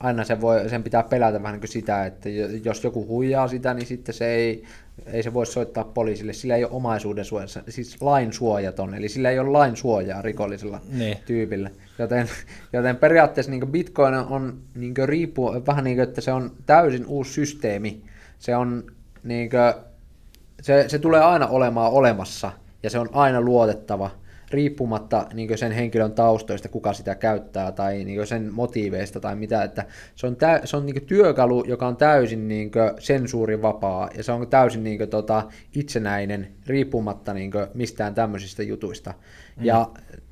aina 0.00 0.24
se 0.24 0.40
voi, 0.40 0.68
sen 0.68 0.82
pitää 0.82 1.02
pelätä 1.02 1.42
vähän 1.42 1.52
niin 1.52 1.60
kuin 1.60 1.68
sitä, 1.68 2.06
että 2.06 2.28
jos 2.64 2.84
joku 2.84 3.06
huijaa 3.06 3.48
sitä, 3.48 3.74
niin 3.74 3.86
sitten 3.86 4.14
se 4.14 4.26
ei, 4.26 4.64
ei 5.06 5.22
se 5.22 5.34
voi 5.34 5.46
soittaa 5.46 5.84
poliisille, 5.84 6.32
sillä 6.32 6.56
ei 6.56 6.64
ole 6.64 6.72
omaisuuden 6.72 7.24
suoja, 7.24 7.46
siis 7.68 8.02
lain 8.02 8.32
suojaton, 8.32 8.94
eli 8.94 9.08
sillä 9.08 9.30
ei 9.30 9.38
ole 9.38 9.50
lain 9.50 9.76
suojaa 9.76 10.22
rikollisella 10.22 10.80
niin. 10.92 11.16
tyypillä. 11.26 11.70
Joten, 11.98 12.28
joten 12.72 12.96
periaatteessa 12.96 13.50
niin 13.50 13.72
Bitcoin 13.72 14.14
on 14.14 14.58
niin 14.74 14.94
riippu, 15.04 15.52
vähän 15.66 15.84
niin 15.84 15.96
kuin, 15.96 16.08
että 16.08 16.20
se 16.20 16.32
on 16.32 16.52
täysin 16.66 17.06
uusi 17.06 17.32
systeemi. 17.32 18.02
Se, 18.38 18.56
on, 18.56 18.84
niin 19.24 19.50
kuin, 19.50 19.84
se, 20.62 20.84
se 20.88 20.98
tulee 20.98 21.20
aina 21.20 21.46
olemaan 21.46 21.92
olemassa, 21.92 22.52
ja 22.82 22.90
se 22.90 22.98
on 22.98 23.08
aina 23.12 23.40
luotettava– 23.40 24.10
riippumatta 24.54 25.26
niin 25.34 25.58
sen 25.58 25.72
henkilön 25.72 26.12
taustoista, 26.12 26.68
kuka 26.68 26.92
sitä 26.92 27.14
käyttää, 27.14 27.72
tai 27.72 28.04
niin 28.04 28.26
sen 28.26 28.52
motiiveista 28.52 29.20
tai 29.20 29.36
mitä, 29.36 29.62
että 29.62 29.84
se 30.14 30.26
on, 30.26 30.36
tä, 30.36 30.60
se 30.64 30.76
on 30.76 30.86
niin 30.86 31.06
työkalu, 31.06 31.64
joka 31.66 31.86
on 31.86 31.96
täysin 31.96 32.48
niin 32.48 32.70
sensuurivapaa, 32.98 34.10
ja 34.16 34.22
se 34.22 34.32
on 34.32 34.48
täysin 34.48 34.84
niin 34.84 34.98
kuin, 34.98 35.10
tota, 35.10 35.42
itsenäinen, 35.74 36.48
riippumatta 36.66 37.34
niin 37.34 37.52
mistään 37.74 38.14
tämmöisistä 38.14 38.62
jutuista. 38.62 39.14
Mm. 39.56 39.64
Ja 39.64 39.90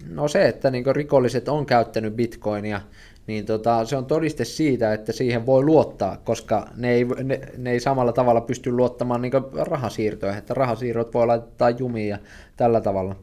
no 0.09 0.29
se, 0.29 0.49
että 0.49 0.71
niin 0.71 0.97
rikolliset 0.97 1.49
on 1.49 1.67
käyttänyt 1.67 2.17
bitcoinia, 2.17 2.81
niin 3.27 3.47
tota, 3.47 3.85
se 3.85 3.97
on 3.97 4.07
todiste 4.07 4.45
siitä, 4.45 4.93
että 4.93 5.13
siihen 5.13 5.47
voi 5.47 5.63
luottaa, 5.63 6.17
koska 6.17 6.67
ne 6.77 6.93
ei, 6.93 7.05
ne, 7.05 7.41
ne 7.59 7.71
ei 7.71 7.81
samalla 7.81 8.13
tavalla 8.13 8.41
pysty 8.41 8.73
luottamaan 8.73 9.23
niin 9.23 9.33
rahasiirtoihin, 9.67 10.39
että 10.39 10.55
rahasiirrot 10.55 11.15
voi 11.15 11.27
laittaa 11.27 11.71
jumiin 11.71 12.09
ja 12.09 12.19
tällä 12.57 12.81
tavalla. 12.81 13.17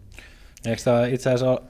Eikö 0.66 0.82
tämä 0.84 1.06
itse 1.06 1.30
asiassa 1.30 1.52
ole, 1.52 1.62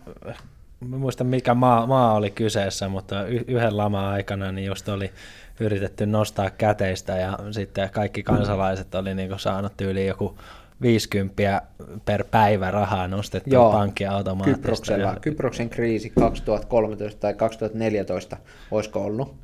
mä 0.79 0.97
muista 0.97 1.23
mikä 1.23 1.53
maa, 1.53 1.87
maa 1.87 2.13
oli 2.13 2.31
kyseessä, 2.31 2.89
mutta 2.89 3.25
yhden 3.25 3.77
lama 3.77 4.09
aikana 4.09 4.51
niin 4.51 4.67
just 4.67 4.89
oli 4.89 5.11
yritetty 5.59 6.05
nostaa 6.05 6.49
käteistä 6.49 7.17
ja 7.17 7.39
sitten 7.51 7.89
kaikki 7.89 8.23
kansalaiset 8.23 8.95
oli 8.95 9.15
niin 9.15 9.39
saanut 9.39 9.81
yli 9.81 10.07
joku 10.07 10.37
50 10.81 11.61
per 12.05 12.23
päivä 12.31 12.71
rahaa 12.71 13.07
nostettu 13.07 13.49
Joo, 13.49 13.71
pankkiautomaattista. 13.71 14.61
Kyproksella, 14.61 15.07
ja... 15.07 15.17
Kyproksen 15.21 15.69
kriisi 15.69 16.09
2013 16.19 17.19
tai 17.19 17.33
2014, 17.33 18.37
olisiko 18.71 19.03
ollut, 19.03 19.35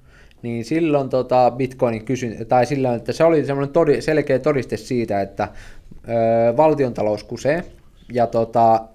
niin 0.42 0.66
silloin 0.66 1.10
tota 1.10 1.52
Bitcoinin 1.52 2.06
kysyn, 2.06 2.46
tai 2.48 2.66
silloin, 2.66 2.96
että 2.96 3.14
se 3.14 3.24
oli 3.24 3.46
semmoinen 3.46 3.74
todi, 3.74 4.02
selkeä 4.02 4.40
todiste 4.40 4.78
siitä, 4.78 5.22
että 5.22 5.48
ö, 6.08 6.58
valtiontalous 6.58 7.24
kusee, 7.24 7.66
ja 8.14 8.28
tota, 8.28 8.88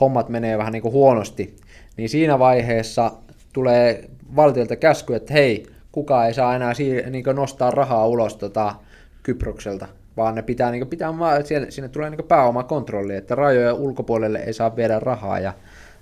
hommat 0.00 0.28
menee 0.28 0.58
vähän 0.58 0.72
niin 0.72 0.82
kuin 0.82 0.92
huonosti, 0.92 1.56
niin 1.96 2.08
siinä 2.08 2.38
vaiheessa 2.38 3.12
tulee 3.52 4.04
valtiolta 4.36 4.76
käsky, 4.76 5.14
että 5.14 5.32
hei, 5.32 5.66
kukaan 5.92 6.26
ei 6.26 6.34
saa 6.34 6.56
enää 6.56 6.72
siir- 6.72 7.10
niin 7.10 7.24
nostaa 7.34 7.70
rahaa 7.70 8.06
ulos 8.06 8.36
tota 8.36 8.74
Kyprokselta, 9.22 9.86
vaan 10.16 10.34
ne 10.34 10.42
pitää, 10.42 10.70
niin 10.70 10.86
pitää 10.86 11.12
siellä, 11.44 11.70
sinne 11.70 11.88
tulee 11.88 12.10
niin 12.10 12.24
pääomakontrolli, 12.28 13.14
että 13.14 13.34
rajojen 13.34 13.74
ulkopuolelle 13.74 14.38
ei 14.38 14.52
saa 14.52 14.76
viedä 14.76 15.00
rahaa 15.00 15.38
ja 15.38 15.52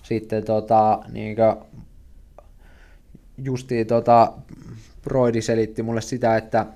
sitten 0.02 0.44
tota, 0.44 0.98
niin 1.12 1.36
justiin 3.38 3.86
tota, 3.86 4.32
Broidi 5.02 5.42
selitti 5.42 5.82
mulle 5.82 6.00
sitä, 6.00 6.36
että 6.36 6.66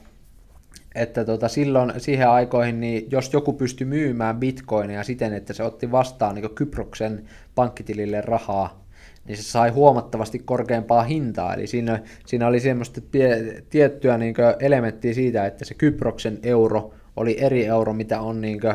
että 0.94 1.24
tota, 1.24 1.48
silloin 1.48 1.92
siihen 1.98 2.28
aikoihin, 2.28 2.80
niin 2.80 3.10
jos 3.10 3.32
joku 3.32 3.52
pystyi 3.52 3.86
myymään 3.86 4.36
bitcoinia 4.36 5.04
siten, 5.04 5.32
että 5.34 5.52
se 5.52 5.62
otti 5.62 5.90
vastaan 5.90 6.34
niin 6.34 6.54
Kyproksen 6.54 7.24
pankkitilille 7.54 8.20
rahaa, 8.20 8.84
niin 9.24 9.36
se 9.36 9.42
sai 9.42 9.70
huomattavasti 9.70 10.38
korkeampaa 10.38 11.02
hintaa. 11.02 11.54
Eli 11.54 11.66
siinä, 11.66 12.02
siinä 12.26 12.46
oli 12.46 12.60
semmoista 12.60 13.00
pie, 13.10 13.62
tiettyä 13.70 14.18
niin 14.18 14.34
elementtiä 14.60 15.14
siitä, 15.14 15.46
että 15.46 15.64
se 15.64 15.74
Kyproksen 15.74 16.38
euro 16.42 16.94
oli 17.16 17.36
eri 17.40 17.66
euro, 17.66 17.92
mitä 17.92 18.20
on, 18.20 18.40
niin 18.40 18.60
kuin, 18.60 18.74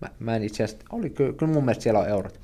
mä, 0.00 0.08
mä 0.18 0.36
en 0.36 0.42
itse 0.42 0.64
asiassa, 0.64 0.86
oli, 0.92 1.10
kyllä, 1.10 1.32
kyllä 1.32 1.52
mun 1.52 1.64
mielestä 1.64 1.82
siellä 1.82 2.00
on 2.00 2.08
eurot. 2.08 2.40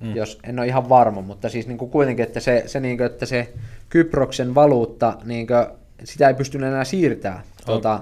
Mm. 0.00 0.16
Jos, 0.16 0.38
en 0.44 0.58
ole 0.58 0.66
ihan 0.66 0.88
varma, 0.88 1.20
mutta 1.20 1.48
siis 1.48 1.66
niin 1.66 1.78
kuin 1.78 1.90
kuitenkin, 1.90 2.22
että 2.22 2.40
se, 2.40 2.62
se, 2.66 2.80
niin 2.80 2.96
kuin, 2.96 3.06
että 3.06 3.26
se 3.26 3.52
Kyproksen 3.88 4.54
valuutta, 4.54 5.18
niin 5.24 5.46
kuin, 5.46 5.66
sitä 6.04 6.28
ei 6.28 6.34
pystynyt 6.34 6.68
enää 6.68 6.84
siirtämään. 6.84 7.42
Tuota, 7.66 8.00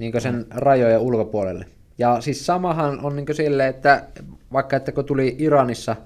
niin 0.00 0.20
sen 0.20 0.46
rajojen 0.50 1.00
ulkopuolelle. 1.00 1.64
Ja 1.98 2.20
siis 2.20 2.46
samahan 2.46 3.00
on 3.02 3.16
niin 3.16 3.26
sille, 3.32 3.68
että 3.68 4.04
vaikka 4.52 4.76
että 4.76 4.92
kun 4.92 5.04
tuli 5.04 5.36
Iranissa 5.38 5.96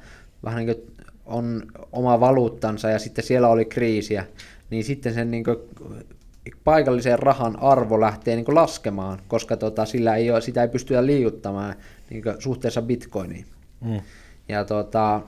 vähän 0.44 0.66
niin 0.66 0.94
on 1.26 1.62
oma 1.92 2.20
valuuttansa 2.20 2.90
ja 2.90 2.98
sitten 2.98 3.24
siellä 3.24 3.48
oli 3.48 3.64
kriisiä, 3.64 4.26
niin 4.70 4.84
sitten 4.84 5.14
sen 5.14 5.30
niin 5.30 5.44
paikallisen 6.64 7.18
rahan 7.18 7.62
arvo 7.62 8.00
lähtee 8.00 8.36
niin 8.36 8.54
laskemaan, 8.54 9.18
koska 9.28 9.56
tota, 9.56 9.84
sillä 9.84 10.16
ei 10.16 10.30
ole, 10.30 10.40
sitä 10.40 10.62
ei 10.62 10.68
pystytä 10.68 11.06
liiuttamaan 11.06 11.74
niin 12.10 12.22
suhteessa 12.38 12.82
bitcoiniin. 12.82 13.46
Mm. 13.80 14.00
Ja 14.48 14.64
tota, 14.64 15.20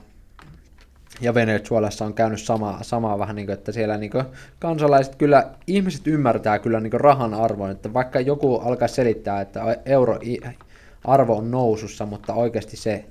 ja 1.21 1.33
Venezuelassa 1.33 2.05
on 2.05 2.13
käynyt 2.13 2.41
sama, 2.41 2.79
sama 2.81 3.19
vähän 3.19 3.35
niin 3.35 3.45
kuin, 3.45 3.53
että 3.53 3.71
siellä 3.71 3.97
niin 3.97 4.11
kuin, 4.11 4.23
kansalaiset 4.59 5.15
kyllä, 5.15 5.49
ihmiset 5.67 6.07
ymmärtää 6.07 6.59
kyllä 6.59 6.79
niin 6.79 6.91
kuin, 6.91 7.01
rahan 7.01 7.33
arvon, 7.33 7.71
että 7.71 7.93
vaikka 7.93 8.19
joku 8.19 8.55
alkaa 8.55 8.87
selittää, 8.87 9.41
että 9.41 9.77
euro 9.85 10.19
arvo 11.03 11.37
on 11.37 11.51
nousussa, 11.51 12.05
mutta 12.05 12.33
oikeasti 12.33 12.77
se, 12.77 13.05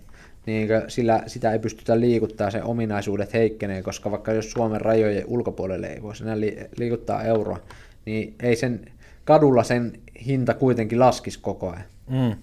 niin 0.46 0.68
kuin, 0.68 0.82
sillä 0.88 1.22
sitä 1.26 1.52
ei 1.52 1.58
pystytä 1.58 2.00
liikuttaa, 2.00 2.50
se 2.50 2.62
ominaisuudet 2.62 3.32
heikkenee, 3.32 3.82
koska 3.82 4.10
vaikka 4.10 4.32
jos 4.32 4.50
Suomen 4.50 4.80
rajojen 4.80 5.24
ulkopuolelle 5.26 5.86
ei 5.86 6.02
voisi 6.02 6.22
enää 6.22 6.36
liikuttaa 6.78 7.22
euroa, 7.22 7.58
niin 8.04 8.34
ei 8.42 8.56
sen 8.56 8.80
kadulla 9.24 9.64
sen 9.64 9.92
hinta 10.26 10.54
kuitenkin 10.54 11.00
laskisi 11.00 11.38
koko 11.42 11.70
ajan. 11.70 11.84
Mm. 12.10 12.36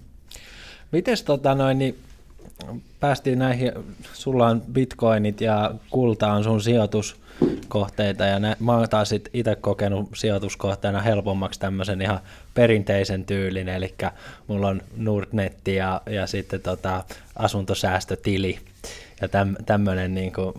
Mites 0.92 1.22
tota 1.22 1.54
noin, 1.54 1.78
niin 1.78 1.96
päästiin 3.00 3.38
näihin, 3.38 3.72
sulla 4.12 4.46
on 4.46 4.62
bitcoinit 4.72 5.40
ja 5.40 5.74
kulta 5.90 6.32
on 6.32 6.44
sun 6.44 6.60
sijoituskohteita 6.62 8.24
ja 8.24 8.38
nä, 8.38 8.56
mä 8.60 8.76
oon 8.76 8.88
taas 8.88 9.12
itse 9.12 9.56
kokenut 9.56 10.08
sijoituskohteena 10.14 11.00
helpommaksi 11.00 11.60
tämmöisen 11.60 12.02
ihan 12.02 12.20
perinteisen 12.54 13.24
tyylin, 13.24 13.68
eli 13.68 13.94
mulla 14.46 14.68
on 14.68 14.82
Nordnetti 14.96 15.74
ja, 15.74 16.00
ja 16.06 16.26
sitten 16.26 16.60
tota 16.60 17.04
asuntosäästötili 17.36 18.58
ja 19.20 19.28
täm, 19.28 19.54
tämmöinen 19.66 20.14
niin 20.14 20.32
kuin, 20.32 20.54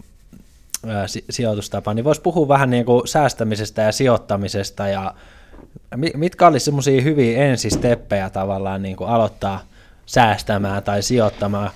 ä, 0.89 1.05
sijoitustapa, 1.29 1.93
niin 1.93 2.05
voisi 2.05 2.21
puhua 2.21 2.47
vähän 2.47 2.69
niin 2.69 2.85
kuin 2.85 3.07
säästämisestä 3.07 3.81
ja 3.81 3.91
sijoittamisesta 3.91 4.87
ja 4.87 5.13
mitkä 6.15 6.47
olisi 6.47 6.65
semmoisia 6.65 7.01
hyviä 7.01 7.43
ensisteppejä 7.43 8.29
tavallaan 8.29 8.81
niin 8.81 8.95
kuin 8.95 9.09
aloittaa 9.09 9.61
säästämään 10.05 10.83
tai 10.83 11.01
sijoittamaan 11.01 11.69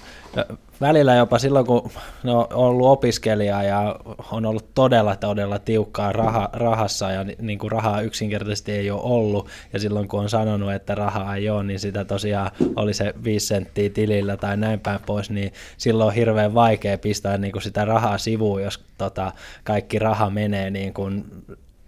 välillä 0.82 1.16
jopa 1.16 1.40
silloin, 1.40 1.66
kun 1.66 1.92
no, 2.24 2.40
on 2.40 2.48
ollut 2.52 2.88
opiskelija 2.88 3.64
ja 3.64 3.96
on 4.32 4.46
ollut 4.46 4.74
todella, 4.76 5.16
todella 5.16 5.60
tiukkaa 5.60 6.12
raha, 6.12 6.50
rahassa 6.54 7.12
ja 7.12 7.26
niin 7.42 7.60
kuin 7.60 7.72
rahaa 7.72 8.02
yksinkertaisesti 8.02 8.72
ei 8.72 8.92
ole 8.92 9.02
ollut. 9.04 9.48
Ja 9.74 9.80
silloin, 9.80 10.08
kun 10.08 10.20
on 10.20 10.30
sanonut, 10.30 10.74
että 10.74 10.96
rahaa 10.96 11.36
ei 11.36 11.50
ole, 11.50 11.64
niin 11.64 11.80
sitä 11.80 12.06
tosiaan 12.06 12.52
oli 12.76 12.94
se 12.94 13.14
5 13.24 13.48
senttiä 13.48 13.90
tilillä 13.90 14.38
tai 14.38 14.58
näin 14.58 14.80
päin 14.80 15.00
pois, 15.06 15.30
niin 15.30 15.54
silloin 15.78 16.08
on 16.08 16.14
hirveän 16.14 16.54
vaikea 16.54 16.98
pistää 16.98 17.38
niin 17.38 17.52
kuin 17.52 17.64
sitä 17.64 17.86
rahaa 17.86 18.18
sivuun, 18.18 18.64
jos 18.64 18.84
tota, 18.98 19.32
kaikki 19.64 20.00
raha 20.00 20.30
menee 20.30 20.70
niin 20.70 20.94
kuin 20.94 21.26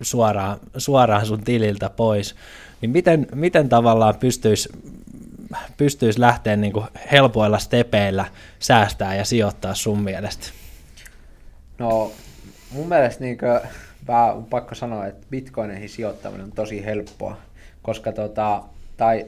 suoraan, 0.02 0.58
suoraan 0.78 1.26
sun 1.26 1.44
tililtä 1.44 1.90
pois. 1.90 2.36
Niin 2.82 2.90
miten, 2.90 3.28
miten 3.36 3.70
tavallaan 3.70 4.16
pystyisi 4.16 4.70
pystyisi 5.78 6.20
lähteä 6.20 6.56
niin 6.56 6.74
kuin 6.74 6.86
helpoilla 7.12 7.60
stepeillä 7.60 8.26
säästää 8.60 9.16
ja 9.16 9.26
sijoittaa 9.26 9.74
sun 9.74 10.00
mielestä? 10.00 10.48
No 11.80 12.12
mun 12.72 12.88
mielestä 12.88 13.24
niin 13.24 13.38
kuin, 13.38 13.60
vähän 14.08 14.36
on 14.36 14.46
pakko 14.46 14.76
sanoa, 14.76 15.08
että 15.08 15.28
bitcoineihin 15.32 15.90
sijoittaminen 15.90 16.46
on 16.46 16.52
tosi 16.52 16.86
helppoa, 16.86 17.38
koska 17.82 18.12
tota, 18.12 18.64
tai 18.98 19.26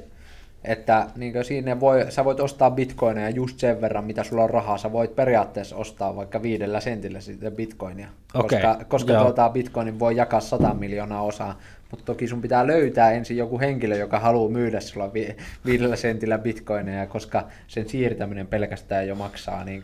että 0.63 1.07
niin 1.15 1.45
siinä 1.45 1.79
voi, 1.79 2.05
sä 2.09 2.25
voit 2.25 2.39
ostaa 2.39 2.71
bitcoineja 2.71 3.29
just 3.29 3.59
sen 3.59 3.81
verran, 3.81 4.05
mitä 4.05 4.23
sulla 4.23 4.43
on 4.43 4.49
rahaa. 4.49 4.77
Sä 4.77 4.91
voit 4.91 5.15
periaatteessa 5.15 5.75
ostaa 5.75 6.15
vaikka 6.15 6.41
viidellä 6.41 6.79
sentillä 6.79 7.21
sitä 7.21 7.51
bitcoinia, 7.51 8.07
okay. 8.33 8.61
koska, 8.61 8.85
koska 8.85 9.13
tuota, 9.13 9.49
bitcoinin 9.49 9.99
voi 9.99 10.15
jakaa 10.15 10.39
100 10.39 10.73
miljoonaa 10.73 11.21
osaa. 11.21 11.59
Mutta 11.93 12.05
toki 12.05 12.27
sun 12.27 12.41
pitää 12.41 12.67
löytää 12.67 13.11
ensin 13.11 13.37
joku 13.37 13.59
henkilö, 13.59 13.95
joka 13.95 14.19
haluaa 14.19 14.51
myydä 14.51 14.79
sulla 14.79 15.13
vi- 15.13 15.35
viidellä 15.65 15.95
sentillä 15.95 16.37
bitcoineja, 16.37 17.07
koska 17.07 17.47
sen 17.67 17.89
siirtäminen 17.89 18.47
pelkästään 18.47 19.07
jo 19.07 19.15
maksaa 19.15 19.63
niin 19.63 19.83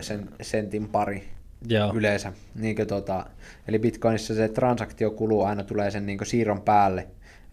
sen 0.00 0.28
sentin 0.42 0.88
pari 0.88 1.28
Joo. 1.68 1.92
yleensä. 1.94 2.32
Niin 2.54 2.76
tota, 2.86 3.26
eli 3.68 3.78
bitcoinissa 3.78 4.34
se 4.34 4.48
transaktiokulu 4.48 5.42
aina 5.42 5.64
tulee 5.64 5.90
sen 5.90 6.06
niin 6.06 6.18
siirron 6.22 6.60
päälle. 6.60 7.06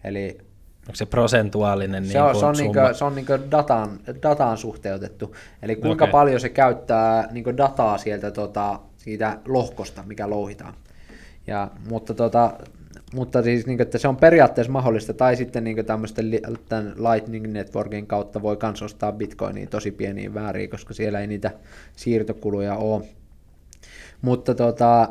Eli 0.04 0.38
Onko 0.80 0.94
se 0.94 1.06
prosentuaalinen 1.06 2.06
se 2.06 2.22
on, 2.22 2.32
niin 2.32 2.40
se 2.40 2.46
on, 2.46 2.56
niin 2.56 2.72
kuin, 2.72 2.94
se 2.94 3.04
on 3.04 3.14
niin 3.14 3.50
dataan, 3.50 4.00
dataan 4.22 4.58
suhteutettu. 4.58 5.36
Eli 5.62 5.76
kuinka 5.76 6.04
okay. 6.04 6.12
paljon 6.12 6.40
se 6.40 6.48
käyttää 6.48 7.28
niin 7.30 7.56
dataa 7.56 7.98
sieltä 7.98 8.30
tota, 8.30 8.80
siitä 8.96 9.38
lohkosta, 9.46 10.02
mikä 10.02 10.30
louhitaan. 10.30 10.74
Ja, 11.46 11.70
mutta 11.90 12.14
tota, 12.14 12.52
mutta 13.14 13.42
siis, 13.42 13.66
niin 13.66 13.76
kuin, 13.76 13.84
että 13.84 13.98
se 13.98 14.08
on 14.08 14.16
periaatteessa 14.16 14.72
mahdollista, 14.72 15.14
tai 15.14 15.36
sitten 15.36 15.64
niin 15.64 15.86
tämmöisten 15.86 16.30
tämän 16.68 16.94
Lightning 16.96 17.46
Networkin 17.46 18.06
kautta 18.06 18.42
voi 18.42 18.56
myös 18.62 18.82
ostaa 18.82 19.12
bitcoinia 19.12 19.66
tosi 19.66 19.90
pieniin 19.90 20.34
vääriin, 20.34 20.70
koska 20.70 20.94
siellä 20.94 21.20
ei 21.20 21.26
niitä 21.26 21.50
siirtokuluja 21.96 22.74
ole. 22.74 23.04
Mutta 24.22 24.54
tota, 24.54 25.08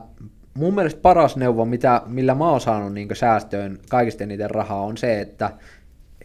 mun 0.54 0.76
mielestä 0.76 1.02
paras 1.02 1.36
neuvo, 1.38 1.66
mitä, 1.66 2.02
millä 2.06 2.36
mä 2.36 2.50
oon 2.50 2.62
saanut 2.62 2.94
niin 2.94 3.10
säästöön 3.14 3.80
kaikista 3.90 4.24
eniten 4.24 4.52
rahaa, 4.52 4.82
on 4.82 4.98
se, 4.98 5.22
että 5.22 5.52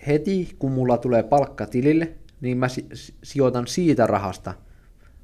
heti 0.07 0.57
kun 0.59 0.73
mulla 0.73 0.99
tulee 0.99 1.23
palkka 1.23 1.67
tilille, 1.67 2.13
niin 2.41 2.59
mä 2.59 2.67
sijoitan 3.23 3.67
siitä 3.67 4.07
rahasta 4.07 4.55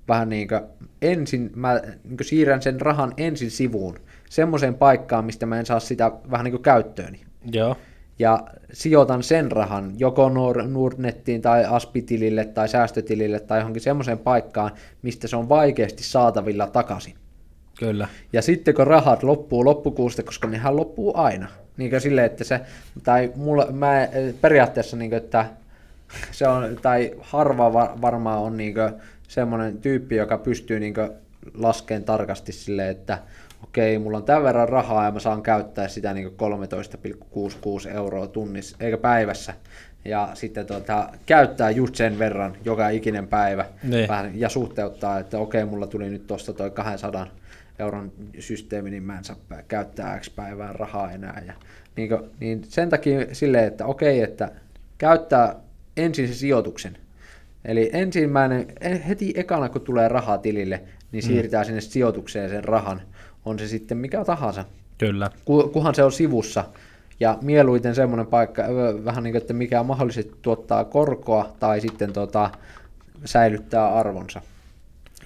vähän 0.09 0.29
niin 0.29 0.49
kuin 0.49 0.61
ensin, 1.03 1.51
mä 1.55 1.81
niin 2.05 2.17
siirrän 2.23 2.63
sen 2.63 2.81
rahan 2.81 3.13
ensin 3.17 3.51
sivuun, 3.51 3.99
semmoiseen 4.31 4.75
paikkaan, 4.75 5.25
mistä 5.25 5.47
mä 5.47 5.59
en 5.59 5.67
saa 5.67 5.81
sitä 5.81 6.13
vähän 6.31 6.45
niin 6.45 6.53
kuin 6.53 6.63
käyttööni. 6.63 7.21
Joo. 7.53 7.77
Ja 8.19 8.45
sijoitan 8.73 9.23
sen 9.23 9.53
rahan 9.53 9.93
joko 9.99 10.29
Nordnettiin 10.69 11.43
tai 11.43 11.65
Aspitilille 11.65 12.45
tai 12.45 12.69
säästötilille 12.69 13.41
tai 13.41 13.59
johonkin 13.59 13.83
semmoiseen 13.83 14.19
paikkaan, 14.19 14.71
mistä 15.03 15.29
se 15.29 15.37
on 15.37 15.49
vaikeasti 15.49 16.03
saatavilla 16.03 16.67
takaisin. 16.67 17.15
Kyllä. 17.79 18.09
Ja 18.33 18.43
sitten 18.43 18.75
kun 18.75 18.87
rahat 18.87 19.23
loppuu 19.23 19.65
loppukuusta, 19.65 20.23
koska 20.23 20.49
nehän 20.49 20.77
loppuu 20.77 21.13
aina. 21.17 21.49
Niin 21.77 21.91
kuin 21.91 22.01
sille, 22.01 22.25
että 22.25 22.45
se, 22.45 22.61
tai 23.05 23.33
mulla, 23.37 23.67
mä 23.71 24.09
periaatteessa 24.41 24.97
niin 24.97 25.11
kuin, 25.11 25.23
että 25.23 25.47
se 26.31 26.49
on, 26.49 26.77
tai 26.83 27.15
harva 27.21 27.73
varmaan 28.01 28.39
on 28.39 28.57
niin 28.57 28.75
kuin, 28.75 28.93
semmoinen 29.29 29.79
tyyppi, 29.79 30.17
joka 30.17 30.39
pystyy 30.39 30.81
niin 30.81 30.95
laskemaan 31.55 32.05
tarkasti 32.05 32.53
sille, 32.53 32.89
että 32.89 33.19
okei, 33.65 33.99
mulla 33.99 34.19
on 34.19 34.25
tämän 34.25 34.43
verran 34.43 34.69
rahaa 34.69 35.05
ja 35.05 35.11
mä 35.11 35.21
saan 35.21 35.43
käyttää 35.43 35.89
sitä 35.89 36.15
niin 36.15 36.29
13,66 36.29 37.95
euroa 37.95 38.27
tunnissa, 38.27 38.77
eikä 38.81 38.97
päivässä. 38.97 39.55
Ja 40.05 40.31
sitten 40.35 40.67
tuota, 40.67 41.09
käyttää 41.27 41.71
just 41.71 41.95
sen 41.95 42.19
verran 42.19 42.57
joka 42.65 42.89
ikinen 42.89 43.29
päivä 43.29 43.65
niin. 43.83 44.09
vähän, 44.09 44.41
ja 44.41 44.49
suhteuttaa, 44.49 45.19
että 45.19 45.39
okei, 45.39 45.65
mulla 45.65 45.87
tuli 45.87 46.11
nyt 46.11 46.27
tuosta 46.27 46.53
toi 46.53 46.71
200 46.71 47.27
euron 47.79 48.13
systeemi, 48.39 48.91
niin 48.91 49.03
mä 49.03 49.19
en 49.19 49.25
saa 49.25 49.37
käyttää 49.69 50.19
X 50.21 50.31
päivään 50.37 50.75
rahaa 50.75 51.13
enää. 51.13 51.43
Ja, 51.47 51.53
niin, 51.97 52.09
kuin, 52.09 52.21
niin 52.41 52.65
sen 52.65 52.89
takia 52.89 53.27
silleen, 53.33 53.65
että 53.65 53.87
okei, 53.87 54.21
että 54.21 54.51
käyttää 54.99 55.57
ensin 55.97 56.29
se 56.29 56.35
sijoituksen. 56.35 56.97
Eli 57.65 57.91
ensimmäinen, 57.93 58.67
heti 59.09 59.33
ekana 59.37 59.69
kun 59.69 59.81
tulee 59.81 60.09
rahaa 60.09 60.39
tilille, 60.39 60.83
niin 61.13 61.25
mm. 61.25 61.29
siirtää 61.29 61.63
mm. 61.63 61.67
sinne 61.67 61.81
sijoitukseen 61.81 62.51
sen 62.51 62.65
rahan 62.65 63.03
on 63.49 63.59
se 63.59 63.69
sitten 63.69 63.99
mikä 63.99 64.25
tahansa. 64.25 64.65
Kyllä. 64.99 65.31
Kuhan 65.73 65.95
se 65.95 66.05
on 66.05 66.13
sivussa. 66.13 66.65
Ja 67.21 67.39
mieluiten 67.43 67.95
semmoinen 67.95 68.27
paikka, 68.27 68.63
vähän 69.05 69.25
niin 69.25 69.33
kuin, 69.33 69.43
että 69.43 69.55
mikä 69.55 69.83
mahdollisesti 69.83 70.35
tuottaa 70.43 70.85
korkoa 70.85 71.53
tai 71.61 71.81
sitten 71.81 72.13
tota, 72.13 72.51
säilyttää 73.25 73.95
arvonsa. 73.95 74.41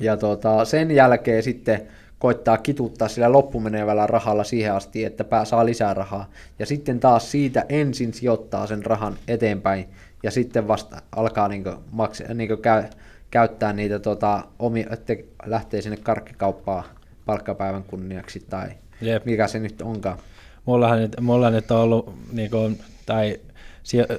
Ja 0.00 0.16
tota, 0.16 0.64
sen 0.64 0.90
jälkeen 0.90 1.42
sitten 1.42 1.88
koittaa 2.18 2.58
kituttaa 2.58 3.08
sillä 3.08 3.32
loppumenevällä 3.32 4.06
rahalla 4.06 4.44
siihen 4.44 4.74
asti, 4.74 5.04
että 5.04 5.24
pää 5.24 5.44
saa 5.44 5.66
lisää 5.66 5.94
rahaa. 5.94 6.30
Ja 6.58 6.66
sitten 6.66 7.00
taas 7.00 7.30
siitä 7.30 7.64
ensin 7.68 8.14
sijoittaa 8.14 8.66
sen 8.66 8.86
rahan 8.86 9.16
eteenpäin 9.28 9.88
ja 10.22 10.30
sitten 10.30 10.68
vasta 10.68 11.02
alkaa 11.16 11.48
niin 11.48 11.64
maksa, 11.90 12.34
niin 12.34 12.62
käy, 12.62 12.84
käyttää 13.30 13.72
niitä 13.72 13.98
tota, 13.98 14.42
omia, 14.58 14.86
että 14.90 15.16
lähtee 15.46 15.82
sinne 15.82 15.96
karkkikauppaan 15.96 16.84
palkkapäivän 17.26 17.84
kunniaksi 17.84 18.46
tai 18.50 18.68
Jep. 19.00 19.24
mikä 19.24 19.48
se 19.48 19.58
nyt 19.58 19.82
onkaan. 19.82 20.18
Mulla 20.64 20.96
nyt, 20.96 21.20
mulla 21.20 21.50
nyt 21.50 21.70
on 21.70 21.78
ollut, 21.78 22.14
niin 22.32 22.50
kuin, 22.50 22.80
tai 23.06 23.40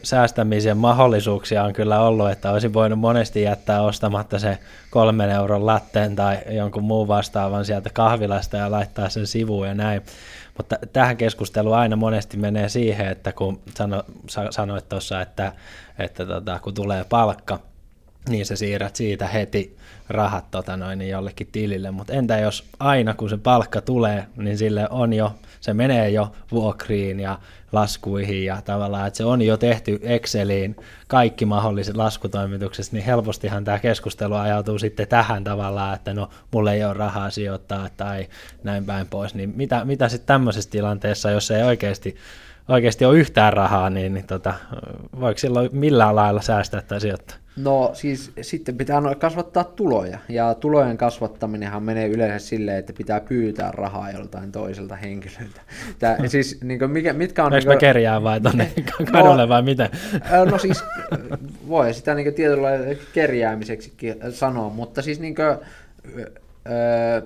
säästämisen 0.03 0.77
mahdollisuuksia 0.77 1.63
on 1.63 1.73
kyllä 1.73 1.99
ollut, 1.99 2.31
että 2.31 2.51
olisin 2.51 2.73
voinut 2.73 2.99
monesti 2.99 3.41
jättää 3.41 3.81
ostamatta 3.81 4.39
se 4.39 4.57
kolmen 4.89 5.29
euron 5.29 5.65
latteen 5.65 6.15
tai 6.15 6.37
jonkun 6.49 6.83
muun 6.83 7.07
vastaavan 7.07 7.65
sieltä 7.65 7.89
kahvilasta 7.93 8.57
ja 8.57 8.71
laittaa 8.71 9.09
sen 9.09 9.27
sivuun 9.27 9.67
ja 9.67 9.73
näin. 9.73 10.01
Mutta 10.57 10.77
tähän 10.93 11.17
keskusteluun 11.17 11.75
aina 11.75 11.95
monesti 11.95 12.37
menee 12.37 12.69
siihen, 12.69 13.07
että 13.07 13.31
kun 13.31 13.61
sano, 13.77 14.03
sanoit 14.49 14.89
tuossa, 14.89 15.21
että, 15.21 15.53
että 15.99 16.25
tota, 16.25 16.59
kun 16.59 16.73
tulee 16.73 17.05
palkka, 17.09 17.59
niin 18.29 18.45
sä 18.45 18.55
siirrät 18.55 18.95
siitä 18.95 19.27
heti 19.27 19.77
rahat 20.09 20.51
tota 20.51 20.77
noin, 20.77 20.99
niin 20.99 21.11
jollekin 21.11 21.47
tilille, 21.51 21.91
mutta 21.91 22.13
entä 22.13 22.39
jos 22.39 22.65
aina 22.79 23.13
kun 23.13 23.29
se 23.29 23.37
palkka 23.37 23.81
tulee, 23.81 24.25
niin 24.37 24.57
sille 24.57 24.87
on 24.89 25.13
jo, 25.13 25.35
se 25.61 25.73
menee 25.73 26.09
jo 26.09 26.31
vuokriin 26.51 27.19
ja 27.19 27.39
laskuihin 27.71 28.45
ja 28.45 28.61
tavallaan, 28.65 29.07
että 29.07 29.17
se 29.17 29.25
on 29.25 29.41
jo 29.41 29.57
tehty 29.57 29.99
Exceliin 30.03 30.75
kaikki 31.07 31.45
mahdolliset 31.45 31.97
laskutoimitukset, 31.97 32.91
niin 32.91 33.05
helpostihan 33.05 33.63
tämä 33.63 33.79
keskustelu 33.79 34.33
ajautuu 34.33 34.79
sitten 34.79 35.07
tähän 35.07 35.43
tavallaan, 35.43 35.95
että 35.95 36.13
no 36.13 36.29
mulle 36.51 36.73
ei 36.73 36.83
ole 36.83 36.93
rahaa 36.93 37.29
sijoittaa 37.29 37.89
tai 37.97 38.27
näin 38.63 38.85
päin 38.85 39.07
pois, 39.07 39.35
niin 39.35 39.53
mitä, 39.55 39.85
mitä 39.85 40.09
sitten 40.09 40.27
tämmöisessä 40.27 40.69
tilanteessa, 40.69 41.31
jos 41.31 41.51
ei 41.51 41.63
oikeasti 41.63 42.15
oikeasti 42.67 43.05
ole 43.05 43.17
yhtään 43.17 43.53
rahaa, 43.53 43.89
niin, 43.89 44.13
niin 44.13 44.27
tota, 44.27 44.53
voiko 45.19 45.37
silloin 45.37 45.69
millään 45.73 46.15
lailla 46.15 46.41
säästää 46.41 46.81
tai 46.81 47.01
sijoittaa? 47.01 47.37
No 47.57 47.91
siis 47.93 48.31
sitten 48.41 48.77
pitää 48.77 49.01
kasvattaa 49.17 49.63
tuloja, 49.63 50.17
ja 50.29 50.53
tulojen 50.53 50.97
kasvattaminenhan 50.97 51.83
menee 51.83 52.07
yleensä 52.07 52.47
silleen, 52.47 52.77
että 52.77 52.93
pitää 52.93 53.19
pyytää 53.19 53.71
rahaa 53.71 54.11
joltain 54.11 54.51
toiselta 54.51 54.95
henkilöltä. 54.95 55.61
Tää, 55.99 56.17
siis, 56.27 56.61
niin 56.63 56.79
kuin, 56.79 56.91
mikä, 56.91 57.13
mitkä 57.13 57.45
on... 57.45 57.53
Eikö 57.53 57.69
niin 57.69 57.77
kuin, 57.77 57.79
kerjää 57.79 58.23
vai 58.23 58.41
tuonne 58.41 58.71
kadulle 59.11 59.41
no, 59.41 59.49
vai 59.49 59.61
miten? 59.61 59.89
No 60.51 60.57
siis 60.57 60.83
voi 61.67 61.93
sitä 61.93 62.15
niin 62.15 62.33
tietyllä 62.33 62.69
kerjäämiseksi 63.13 63.93
sanoa, 64.31 64.69
mutta 64.69 65.01
siis 65.01 65.19
niin 65.19 65.35
kuin, 65.35 65.57
öö, 66.69 67.21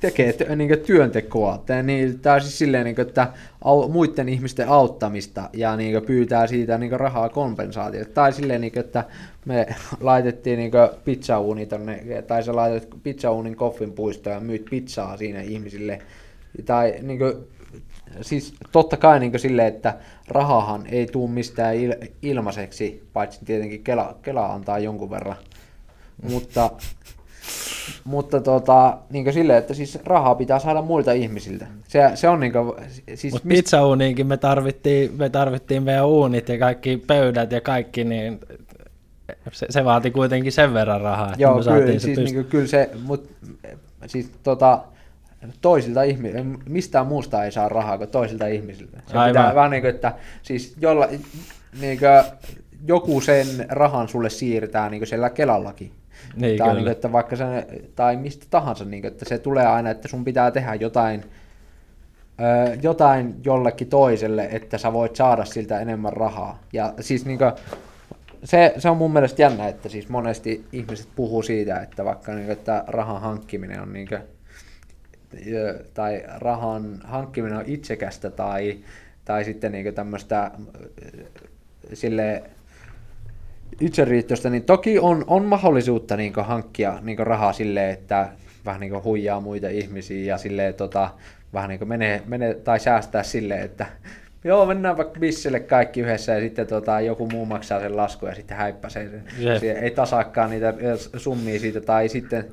tekee 0.00 0.34
niin 0.56 0.80
työntekoa. 0.86 1.64
Niin, 1.82 2.20
tämä 2.20 2.40
siis 2.40 2.58
silleen, 2.58 2.84
niin 2.84 2.94
kuin, 2.94 3.06
että 3.06 3.32
au, 3.64 3.88
muiden 3.88 4.28
ihmisten 4.28 4.68
auttamista 4.68 5.50
ja 5.52 5.76
niin 5.76 5.92
kuin, 5.92 6.06
pyytää 6.06 6.46
siitä 6.46 6.78
niin 6.78 6.90
kuin, 6.90 7.00
rahaa 7.00 7.28
kompensaatiota. 7.28 8.12
Tai 8.12 8.32
silleen, 8.32 8.60
niin 8.60 8.72
kuin, 8.72 8.84
että 8.84 9.04
me 9.44 9.66
laitettiin 10.00 10.58
niin 10.58 10.72
pizzauuni 11.04 11.66
tonne, 11.66 12.04
tai 12.26 12.42
sä 12.42 12.56
laitat 12.56 12.88
pizzauunin 13.02 13.56
koffin 13.56 13.92
puistoon 13.92 14.34
ja 14.34 14.40
myyt 14.40 14.64
pizzaa 14.70 15.16
siinä 15.16 15.40
ihmisille. 15.40 16.02
Tai 16.64 16.94
niin 17.02 17.18
kuin, 17.18 17.34
siis 18.20 18.54
totta 18.72 18.96
kai 18.96 19.20
niin 19.20 19.38
silleen, 19.38 19.68
että 19.68 19.94
rahahan 20.28 20.86
ei 20.86 21.06
tule 21.06 21.30
mistään 21.30 21.74
il- 21.74 22.08
ilmaiseksi, 22.22 23.08
paitsi 23.12 23.44
tietenkin 23.44 23.84
Kela, 23.84 24.18
Kela 24.22 24.46
antaa 24.46 24.78
jonkun 24.78 25.10
verran. 25.10 25.36
Mutta, 26.22 26.70
mutta 28.04 28.40
tota, 28.40 28.98
niin 29.10 29.32
silleen, 29.32 29.58
että 29.58 29.74
siis 29.74 29.98
rahaa 30.04 30.34
pitää 30.34 30.58
saada 30.58 30.82
muilta 30.82 31.12
ihmisiltä. 31.12 31.66
Se, 31.88 32.10
se 32.14 32.28
on 32.28 32.40
niin 32.40 32.52
kuin, 32.52 32.72
siis 33.14 33.32
Mutta 33.32 33.48
mist... 33.48 33.64
pizzauuniinkin 33.64 34.26
me 34.26 34.36
tarvittiin, 34.36 35.14
me 35.16 35.30
tarvittiin 35.30 35.82
meidän 35.82 36.06
uunit 36.06 36.48
ja 36.48 36.58
kaikki 36.58 37.02
pöydät 37.06 37.52
ja 37.52 37.60
kaikki, 37.60 38.04
niin 38.04 38.40
se, 39.52 39.66
se 39.70 39.84
vaati 39.84 40.10
kuitenkin 40.10 40.52
sen 40.52 40.74
verran 40.74 41.00
rahaa, 41.00 41.26
että 41.26 41.42
Joo, 41.42 41.58
me 41.58 41.64
kyllä, 41.64 41.92
se 41.92 41.98
siis 41.98 42.18
pyst- 42.18 42.22
niin 42.22 42.44
kyllä 42.44 42.66
se, 42.66 42.90
mutta 43.04 43.46
siis 44.06 44.30
tota, 44.42 44.82
toisilta 45.60 46.02
ihmisiltä, 46.02 46.44
mistään 46.68 47.06
muusta 47.06 47.44
ei 47.44 47.52
saa 47.52 47.68
rahaa 47.68 47.98
kuin 47.98 48.10
toisilta 48.10 48.46
ihmisiltä. 48.46 49.02
Se 49.06 49.18
Aivan. 49.18 49.42
pitää 49.42 49.54
vähän 49.54 49.70
niin 49.70 49.82
kuin, 49.82 49.94
että 49.94 50.14
siis 50.42 50.76
jolla, 50.80 51.08
niin 51.80 51.98
kuin, 51.98 52.10
joku 52.86 53.20
sen 53.20 53.46
rahan 53.68 54.08
sulle 54.08 54.30
siirtää 54.30 54.90
niin 54.90 55.00
kuin 55.00 55.08
siellä 55.08 55.30
Kelallakin. 55.30 55.92
Niin, 56.36 56.58
tai, 56.58 56.74
niin 56.74 56.84
kuin, 56.84 56.92
että 56.92 57.12
vaikka 57.12 57.36
se, 57.36 57.44
tai 57.96 58.16
mistä 58.16 58.46
tahansa, 58.50 58.84
niin 58.84 59.02
kuin, 59.02 59.12
että 59.12 59.24
se 59.24 59.38
tulee 59.38 59.66
aina, 59.66 59.90
että 59.90 60.08
sun 60.08 60.24
pitää 60.24 60.50
tehdä 60.50 60.74
jotain, 60.74 61.24
ö, 62.40 62.78
jotain 62.82 63.34
jollekin 63.44 63.88
toiselle, 63.88 64.48
että 64.52 64.78
sä 64.78 64.92
voit 64.92 65.16
saada 65.16 65.44
siltä 65.44 65.80
enemmän 65.80 66.12
rahaa. 66.12 66.58
Ja 66.72 66.94
siis 67.00 67.26
niin 67.26 67.38
kuin, 67.38 67.52
se, 68.44 68.74
se 68.78 68.90
on 68.90 68.96
mun 68.96 69.12
mielestä 69.12 69.42
jännä, 69.42 69.68
että 69.68 69.88
siis 69.88 70.08
monesti 70.08 70.64
ihmiset 70.72 71.08
puhuu 71.16 71.42
siitä, 71.42 71.80
että 71.80 72.04
vaikka 72.04 72.32
niin 72.32 72.44
kuin, 72.44 72.58
että 72.58 72.84
rahan 72.86 73.20
hankkiminen 73.20 73.80
on 73.80 73.92
niin 73.92 74.08
kuin, 74.08 74.20
tai 75.94 76.24
rahan 76.36 77.00
hankkiminen 77.04 77.58
on 77.58 77.64
itsekästä 77.66 78.30
tai, 78.30 78.78
tai 79.24 79.44
sitten 79.44 79.72
niin 79.72 79.94
tämmöistä 79.94 80.50
sille 81.92 82.42
itseriittoista, 83.80 84.50
niin 84.50 84.64
toki 84.64 84.98
on, 84.98 85.24
on 85.26 85.44
mahdollisuutta 85.44 86.16
niin 86.16 86.32
hankkia 86.36 86.98
niin 87.02 87.18
rahaa 87.18 87.52
sille, 87.52 87.90
että 87.90 88.28
vähän 88.64 88.80
niin 88.80 89.04
huijaa 89.04 89.40
muita 89.40 89.68
ihmisiä 89.68 90.24
ja 90.24 90.38
sille 90.38 90.72
tota, 90.72 91.10
vähän 91.52 91.68
niin 91.68 91.88
menee, 91.88 92.22
menee, 92.26 92.54
tai 92.54 92.80
säästää 92.80 93.22
sille, 93.22 93.54
että 93.54 93.86
joo, 94.44 94.66
mennään 94.66 94.96
vaikka 94.96 95.20
bissille 95.20 95.60
kaikki 95.60 96.00
yhdessä 96.00 96.32
ja 96.32 96.40
sitten 96.40 96.66
tota, 96.66 97.00
joku 97.00 97.28
muu 97.32 97.46
maksaa 97.46 97.80
sen 97.80 97.96
lasku 97.96 98.26
ja 98.26 98.34
sitten 98.34 98.56
häippäsee 98.56 99.08
sen. 99.10 99.24
Yeah. 99.42 99.82
Ei 99.82 99.90
tasaakaan 99.90 100.50
niitä 100.50 100.74
summia 101.16 101.60
siitä 101.60 101.80
tai 101.80 102.08
sitten 102.08 102.44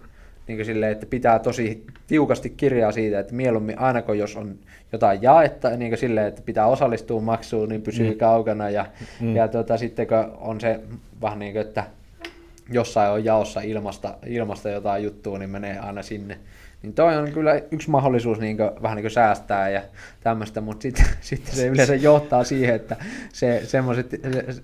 niin 0.48 0.66
silleen, 0.66 0.91
että 0.91 1.06
pitää 1.06 1.39
tosi 1.39 1.86
tiukasti 2.08 2.50
kirjaa 2.50 2.91
siitä, 2.91 3.20
että 3.20 3.34
mieluummin 3.34 3.80
aina 3.80 4.02
kun 4.02 4.18
jos 4.18 4.36
on 4.36 4.56
jotain 4.91 5.22
jaetta, 5.22 5.70
niin 5.70 5.98
silleen, 5.98 6.28
että 6.28 6.41
pitää 6.46 6.68
osallistua 6.68 7.22
maksuun, 7.22 7.70
niin 7.70 7.82
pysyy 7.82 8.12
mm. 8.12 8.18
kaukana. 8.18 8.70
Ja, 8.70 8.86
mm. 9.20 9.36
ja 9.36 9.48
tota, 9.48 9.78
sitten 9.78 10.08
kun 10.08 10.38
on 10.38 10.62
se 10.62 10.80
vähän 11.22 11.39
niin 11.39 11.54
kuin, 11.54 11.62
että 11.62 11.84
jossain 12.70 13.12
on 13.12 13.26
jaossa 13.26 13.62
ilmasta, 13.62 14.18
ilmasta 14.26 14.70
jotain 14.70 15.04
juttua, 15.04 15.38
niin 15.38 15.50
menee 15.50 15.80
aina 15.80 16.04
sinne. 16.04 16.38
Niin 16.82 16.93
toi 16.93 17.18
on 17.18 17.32
kyllä 17.32 17.62
yksi 17.72 17.89
mahdollisuus 17.89 18.39
niin 18.39 18.58
kuin, 18.58 18.70
vähän 18.82 18.96
niin 18.96 19.04
kuin 19.04 19.12
säästää 19.12 19.70
ja 19.70 19.82
tämmöistä, 20.24 20.62
mutta 20.62 20.82
sitten 20.82 21.06
sit 21.22 21.46
se 21.46 21.68
yleensä 21.68 21.96
johtaa 21.96 22.43
siihen, 22.43 22.76
että 22.76 22.96
se, 23.34 23.62
semmoiset 23.64 24.10
se, 24.12 24.62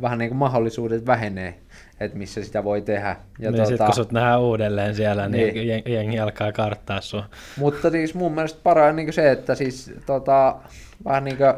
vähän 0.00 0.18
niin 0.18 0.28
kuin 0.28 0.38
mahdollisuudet 0.38 1.06
vähenee 1.06 1.54
että 2.00 2.18
missä 2.18 2.44
sitä 2.44 2.64
voi 2.64 2.82
tehdä. 2.82 3.16
Ja 3.38 3.50
niin 3.50 3.54
tuota, 3.54 3.68
sitten 3.68 3.86
kun 3.86 3.94
sut 3.94 4.12
nähdään 4.12 4.40
uudelleen 4.40 4.94
siellä, 4.94 5.28
niin, 5.28 5.54
niin 5.54 5.82
jengi 5.86 6.20
alkaa 6.20 6.52
karttaa 6.52 7.00
sua. 7.00 7.24
Mutta 7.58 7.90
siis 7.90 8.14
mun 8.14 8.32
mielestä 8.32 8.60
paras 8.62 8.96
niin 8.96 9.12
se, 9.12 9.30
että 9.30 9.54
siis 9.54 9.92
tota, 10.06 10.56
vähän 11.04 11.24
niin 11.24 11.36
kuin, 11.36 11.54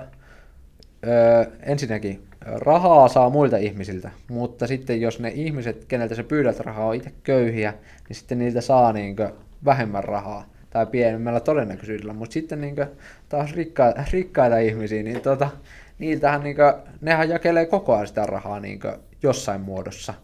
öö, 1.06 1.44
ensinnäkin 1.62 2.22
rahaa 2.46 3.08
saa 3.08 3.30
muilta 3.30 3.56
ihmisiltä, 3.56 4.10
mutta 4.28 4.66
sitten 4.66 5.00
jos 5.00 5.20
ne 5.20 5.28
ihmiset, 5.34 5.84
keneltä 5.84 6.14
sä 6.14 6.22
pyydät 6.22 6.60
rahaa, 6.60 6.86
on 6.86 6.94
itse 6.94 7.12
köyhiä, 7.22 7.74
niin 8.08 8.16
sitten 8.16 8.38
niiltä 8.38 8.60
saa 8.60 8.92
niin 8.92 9.16
kuin, 9.16 9.28
vähemmän 9.64 10.04
rahaa 10.04 10.46
tai 10.70 10.86
pienemmällä 10.86 11.40
todennäköisyydellä, 11.40 12.12
mutta 12.12 12.32
sitten 12.32 12.60
niin 12.60 12.74
kuin, 12.74 12.88
taas 13.28 13.52
rikkaita, 13.52 14.04
rikkaita 14.12 14.58
ihmisiä, 14.58 15.02
niin 15.02 15.20
tota, 15.20 15.50
niiltähän 15.98 16.42
niin 16.42 16.56
kuin, 16.56 16.72
nehän 17.00 17.28
jakelee 17.28 17.66
koko 17.66 17.94
ajan 17.94 18.06
sitä 18.06 18.26
rahaa 18.26 18.60
niin 18.60 18.80
kuin, 18.80 18.94
jossain 19.22 19.60
muodossa. 19.60 20.14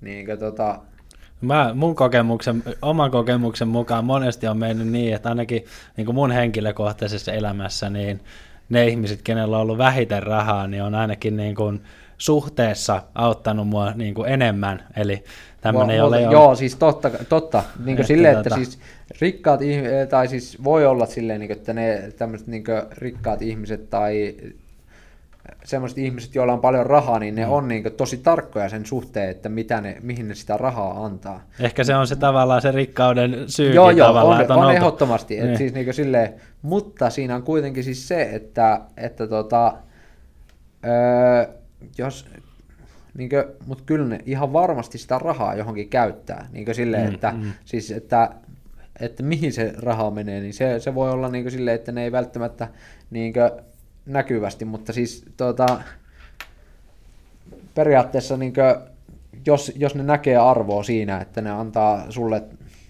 Niin 0.00 0.26
kuin, 0.26 0.38
tota... 0.38 0.78
Mä, 1.40 1.70
mun 1.74 1.94
kokemuksen, 1.94 2.62
oman 2.82 3.10
kokemuksen 3.10 3.68
mukaan 3.68 4.04
monesti 4.04 4.46
on 4.46 4.58
mennyt 4.58 4.88
niin, 4.88 5.14
että 5.14 5.28
ainakin 5.28 5.64
niin 5.96 6.04
kuin 6.04 6.14
mun 6.14 6.30
henkilökohtaisessa 6.30 7.32
elämässä, 7.32 7.90
niin 7.90 8.20
ne 8.68 8.86
ihmiset, 8.86 9.22
kenellä 9.22 9.56
on 9.56 9.62
ollut 9.62 9.78
vähiten 9.78 10.22
rahaa, 10.22 10.66
niin 10.66 10.82
on 10.82 10.94
ainakin 10.94 11.36
niin 11.36 11.54
kuin 11.54 11.82
suhteessa 12.18 13.02
auttanut 13.14 13.68
mua 13.68 13.92
niin 13.94 14.14
kuin 14.14 14.28
enemmän. 14.28 14.86
Eli 14.96 15.24
tämmöinen, 15.60 15.96
jolle 15.96 16.26
on... 16.26 16.32
Joo, 16.32 16.54
siis 16.54 16.76
totta, 16.76 17.10
totta. 17.28 17.62
Niin 17.62 17.84
kuin 17.84 17.92
että, 17.94 18.06
silleen, 18.06 18.36
että 18.36 18.50
tota... 18.50 18.64
siis 18.64 18.78
rikkaat, 19.20 19.60
tai 20.10 20.28
siis 20.28 20.64
voi 20.64 20.86
olla 20.86 21.06
silleen, 21.06 21.40
niin 21.40 21.52
että 21.52 21.72
ne 21.72 22.12
tämmöiset 22.18 22.46
niin 22.46 22.64
rikkaat 22.98 23.42
ihmiset 23.42 23.90
tai 23.90 24.36
semmoiset 25.64 25.98
ihmiset, 25.98 26.34
joilla 26.34 26.52
on 26.52 26.60
paljon 26.60 26.86
rahaa, 26.86 27.18
niin 27.18 27.34
ne 27.34 27.44
mm. 27.44 27.52
on 27.52 27.68
niin 27.68 27.84
tosi 27.96 28.16
tarkkoja 28.16 28.68
sen 28.68 28.86
suhteen, 28.86 29.30
että 29.30 29.48
mitä 29.48 29.80
ne, 29.80 29.96
mihin 30.02 30.28
ne 30.28 30.34
sitä 30.34 30.56
rahaa 30.56 31.04
antaa. 31.04 31.42
Ehkä 31.60 31.84
se 31.84 31.94
on 31.94 32.06
se 32.06 32.16
tavallaan 32.16 32.62
se 32.62 32.70
rikkauden 32.70 33.44
syy. 33.46 33.72
Joo, 33.72 33.90
joo, 33.90 34.28
on, 34.28 34.40
että 34.40 34.54
on, 34.54 34.66
on 34.66 34.74
ehdottomasti. 34.74 35.34
Niin. 35.36 35.50
Et 35.50 35.56
siis 35.56 35.74
niin 35.74 35.94
silleen, 35.94 36.34
mutta 36.62 37.10
siinä 37.10 37.34
on 37.34 37.42
kuitenkin 37.42 37.84
siis 37.84 38.08
se, 38.08 38.22
että, 38.22 38.80
että 38.96 39.26
tota, 39.26 39.74
öö, 40.86 41.54
jos, 41.98 42.26
niin 43.18 43.30
kuin, 43.30 43.44
mutta 43.66 43.84
kyllä 43.86 44.06
ne 44.06 44.18
ihan 44.26 44.52
varmasti 44.52 44.98
sitä 44.98 45.18
rahaa 45.18 45.54
johonkin 45.54 45.88
käyttää. 45.88 46.48
Niin 46.52 46.74
silleen, 46.74 47.08
mm, 47.08 47.14
että, 47.14 47.32
mm. 47.36 47.52
Siis, 47.64 47.90
että, 47.90 48.30
että 49.00 49.22
mihin 49.22 49.52
se 49.52 49.74
raha 49.78 50.10
menee, 50.10 50.40
niin 50.40 50.54
se, 50.54 50.80
se 50.80 50.94
voi 50.94 51.10
olla 51.10 51.28
niin 51.28 51.50
silleen, 51.50 51.74
että 51.74 51.92
ne 51.92 52.04
ei 52.04 52.12
välttämättä 52.12 52.68
niin 53.10 53.32
kuin, 53.32 53.50
näkyvästi, 54.06 54.64
mutta 54.64 54.92
siis 54.92 55.24
tuota, 55.36 55.80
periaatteessa 57.74 58.36
niin 58.36 58.52
kuin, 58.52 58.90
jos, 59.46 59.72
jos 59.76 59.94
ne 59.94 60.02
näkee 60.02 60.36
arvoa 60.36 60.82
siinä, 60.82 61.20
että 61.20 61.40
ne 61.40 61.50
antaa 61.50 62.10
sulle 62.10 62.42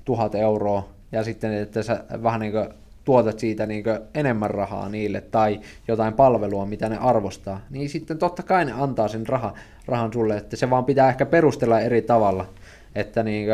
tuhat 0.04 0.34
euroa 0.34 0.88
ja 1.12 1.24
sitten, 1.24 1.54
että 1.54 1.82
sä 1.82 2.04
vähän 2.22 2.40
niin 2.40 2.52
kuin 2.52 2.68
tuotat 3.04 3.38
siitä 3.38 3.66
niin 3.66 3.84
enemmän 4.14 4.50
rahaa 4.50 4.88
niille 4.88 5.20
tai 5.20 5.60
jotain 5.88 6.14
palvelua, 6.14 6.66
mitä 6.66 6.88
ne 6.88 6.96
arvostaa, 6.96 7.60
niin 7.70 7.88
sitten 7.88 8.18
totta 8.18 8.42
kai 8.42 8.64
ne 8.64 8.72
antaa 8.72 9.08
sen 9.08 9.26
raha, 9.26 9.54
rahan 9.86 10.12
sulle, 10.12 10.36
että 10.36 10.56
se 10.56 10.70
vaan 10.70 10.84
pitää 10.84 11.08
ehkä 11.08 11.26
perustella 11.26 11.80
eri 11.80 12.02
tavalla, 12.02 12.46
että 12.94 13.22
niin 13.22 13.48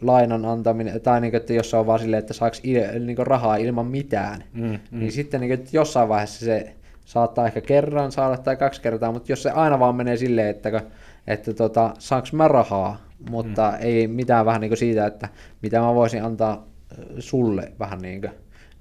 lainan 0.00 0.44
antaminen, 0.44 1.00
tai 1.00 1.20
niin 1.20 1.30
kuin, 1.30 1.40
että 1.40 1.52
jos 1.52 1.74
on 1.74 1.86
vaan 1.86 1.98
silleen, 1.98 2.18
että 2.18 2.34
saaks 2.34 2.62
niin 2.62 3.18
rahaa 3.18 3.56
ilman 3.56 3.86
mitään, 3.86 4.44
mm, 4.52 4.64
mm. 4.64 4.78
niin 4.90 5.12
sitten 5.12 5.40
niin 5.40 5.48
kuin, 5.48 5.58
että 5.60 5.76
jossain 5.76 6.08
vaiheessa 6.08 6.44
se 6.44 6.74
saattaa 7.04 7.46
ehkä 7.46 7.60
kerran 7.60 8.12
saada 8.12 8.36
tai 8.36 8.56
kaksi 8.56 8.80
kertaa, 8.80 9.12
mutta 9.12 9.32
jos 9.32 9.42
se 9.42 9.50
aina 9.50 9.78
vaan 9.78 9.94
menee 9.94 10.16
silleen, 10.16 10.48
että, 10.48 10.82
että 11.26 11.54
tota, 11.54 11.94
saaks 11.98 12.32
mä 12.32 12.48
rahaa, 12.48 13.00
mutta 13.30 13.70
mm. 13.70 13.76
ei 13.80 14.06
mitään 14.06 14.46
vähän 14.46 14.60
niin 14.60 14.70
kuin 14.70 14.78
siitä, 14.78 15.06
että 15.06 15.28
mitä 15.62 15.80
mä 15.80 15.94
voisin 15.94 16.24
antaa 16.24 16.66
sulle 17.18 17.72
vähän 17.78 17.98
niin 17.98 18.20
kuin, 18.20 18.32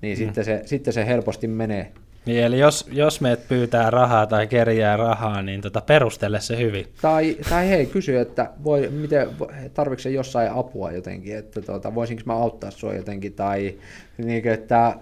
niin 0.02 0.18
mm. 0.18 0.26
sitten, 0.26 0.46
se, 0.46 0.62
sitten 0.66 0.94
se 0.94 1.06
helposti 1.06 1.48
menee. 1.48 1.92
Niin, 2.26 2.44
eli 2.44 2.60
jos, 2.60 2.88
jos 2.92 3.22
meet 3.22 3.48
pyytää 3.48 3.90
rahaa 3.90 4.28
tai 4.28 4.48
kerjää 4.48 4.98
rahaa, 4.98 5.42
niin 5.42 5.62
tota, 5.62 5.82
perustele 5.82 6.42
se 6.42 6.58
hyvin. 6.58 6.86
Tai, 7.02 7.38
tai 7.50 7.70
hei, 7.70 7.86
kysy, 7.86 8.18
että 8.18 8.50
voi, 8.64 8.90
miten, 8.90 9.30
tarvitsetko 9.74 10.00
se 10.04 10.10
jossain 10.10 10.52
apua 10.52 10.92
jotenkin, 10.92 11.38
että 11.38 11.62
tota, 11.62 11.96
voisinko 11.96 12.24
mä 12.26 12.34
auttaa 12.34 12.72
sua 12.72 12.94
jotenkin, 12.94 13.34
tai 13.34 13.76
niin, 14.18 14.48
että 14.48 14.96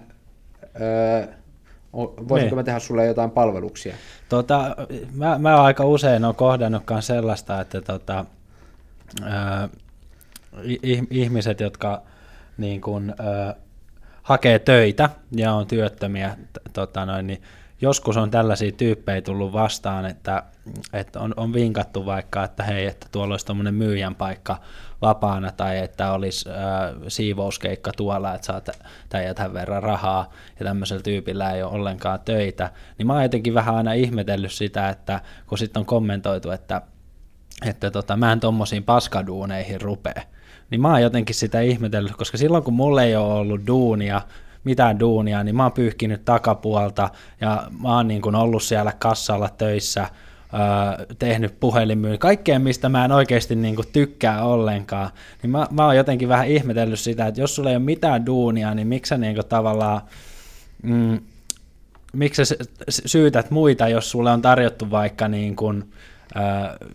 öö, 0.80 1.26
voisinko 2.28 2.36
niin. 2.38 2.54
mä 2.54 2.62
tehdä 2.62 2.78
sulle 2.78 3.06
jotain 3.06 3.30
palveluksia? 3.30 3.94
Tota, 4.28 4.76
mä, 5.14 5.38
mä 5.38 5.62
aika 5.62 5.84
usein 5.84 6.24
olen 6.24 6.36
kohdannut 6.36 6.82
sellaista, 7.00 7.60
että 7.60 7.80
tota, 7.80 8.24
öö, 9.22 9.68
ihmiset, 11.10 11.60
jotka 11.60 12.02
niin 12.58 12.80
kun, 12.80 13.14
öö, 13.20 13.52
hakee 14.28 14.58
töitä 14.58 15.10
ja 15.36 15.52
on 15.52 15.66
työttömiä, 15.66 16.36
tota 16.72 17.06
noin, 17.06 17.26
niin 17.26 17.42
joskus 17.80 18.16
on 18.16 18.30
tällaisia 18.30 18.72
tyyppejä 18.72 19.22
tullut 19.22 19.52
vastaan, 19.52 20.06
että, 20.06 20.42
että 20.92 21.20
on, 21.20 21.34
on 21.36 21.52
vinkattu 21.52 22.06
vaikka, 22.06 22.44
että 22.44 22.62
hei, 22.62 22.86
että 22.86 23.06
tuolla 23.12 23.32
olisi 23.32 23.46
tuommoinen 23.46 23.74
myyjän 23.74 24.14
paikka 24.14 24.56
vapaana 25.02 25.52
tai 25.52 25.78
että 25.78 26.12
olisi 26.12 26.50
äh, 26.50 26.56
siivouskeikka 27.08 27.92
tuolla, 27.96 28.34
että 28.34 28.46
saat 28.46 28.68
tämän 29.08 29.54
verran 29.54 29.82
rahaa 29.82 30.32
ja 30.60 30.66
tämmöisellä 30.66 31.02
tyypillä 31.02 31.52
ei 31.52 31.62
ole 31.62 31.72
ollenkaan 31.72 32.20
töitä, 32.20 32.70
niin 32.98 33.06
mä 33.06 33.12
oon 33.12 33.22
jotenkin 33.22 33.54
vähän 33.54 33.74
aina 33.74 33.92
ihmetellyt 33.92 34.52
sitä, 34.52 34.88
että 34.88 35.20
kun 35.46 35.58
sitten 35.58 35.80
on 35.80 35.86
kommentoitu, 35.86 36.50
että, 36.50 36.82
että 37.66 37.90
tota, 37.90 38.16
mä 38.16 38.32
en 38.32 38.40
tommosiin 38.40 38.84
paskaduuneihin 38.84 39.80
rupee, 39.80 40.22
niin 40.70 40.80
mä 40.80 40.90
oon 40.90 41.02
jotenkin 41.02 41.34
sitä 41.34 41.60
ihmetellyt, 41.60 42.16
koska 42.16 42.38
silloin 42.38 42.64
kun 42.64 42.74
mulla 42.74 43.02
ei 43.02 43.16
ole 43.16 43.32
ollut 43.32 43.66
duunia, 43.66 44.22
mitään 44.64 45.00
duunia, 45.00 45.44
niin 45.44 45.56
mä 45.56 45.62
oon 45.62 45.72
pyyhkinyt 45.72 46.24
takapuolta 46.24 47.10
ja 47.40 47.68
mä 47.82 47.96
oon 47.96 48.08
niin 48.08 48.22
kuin 48.22 48.34
ollut 48.34 48.62
siellä 48.62 48.92
kassalla 48.98 49.48
töissä, 49.48 50.08
öö, 50.54 51.06
tehnyt 51.18 51.60
puhelinmyynnin, 51.60 52.18
kaikkea 52.18 52.58
mistä 52.58 52.88
mä 52.88 53.04
en 53.04 53.12
oikeasti 53.12 53.56
niin 53.56 53.76
kuin 53.76 53.88
tykkää 53.92 54.44
ollenkaan, 54.44 55.10
niin 55.42 55.50
mä, 55.50 55.66
mä 55.70 55.84
oon 55.84 55.96
jotenkin 55.96 56.28
vähän 56.28 56.48
ihmetellyt 56.48 57.00
sitä, 57.00 57.26
että 57.26 57.40
jos 57.40 57.54
sulla 57.54 57.70
ei 57.70 57.76
ole 57.76 57.84
mitään 57.84 58.26
duunia, 58.26 58.74
niin 58.74 58.88
miksi 58.88 59.08
sä 59.08 59.18
niin 59.18 59.34
kuin 59.34 59.46
tavallaan, 59.46 60.00
mm, 60.82 61.20
miksi 62.12 62.44
sä 62.44 62.54
syytät 62.88 63.50
muita, 63.50 63.88
jos 63.88 64.10
sulle 64.10 64.30
on 64.30 64.42
tarjottu 64.42 64.90
vaikka 64.90 65.28
niin 65.28 65.56
kuin, 65.56 65.84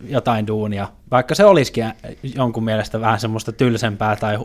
jotain 0.08 0.46
duunia, 0.46 0.88
vaikka 1.10 1.34
se 1.34 1.44
olisikin 1.44 1.92
jonkun 2.34 2.64
mielestä 2.64 3.00
vähän 3.00 3.20
semmoista 3.20 3.52
tylsempää 3.52 4.16
tai 4.16 4.38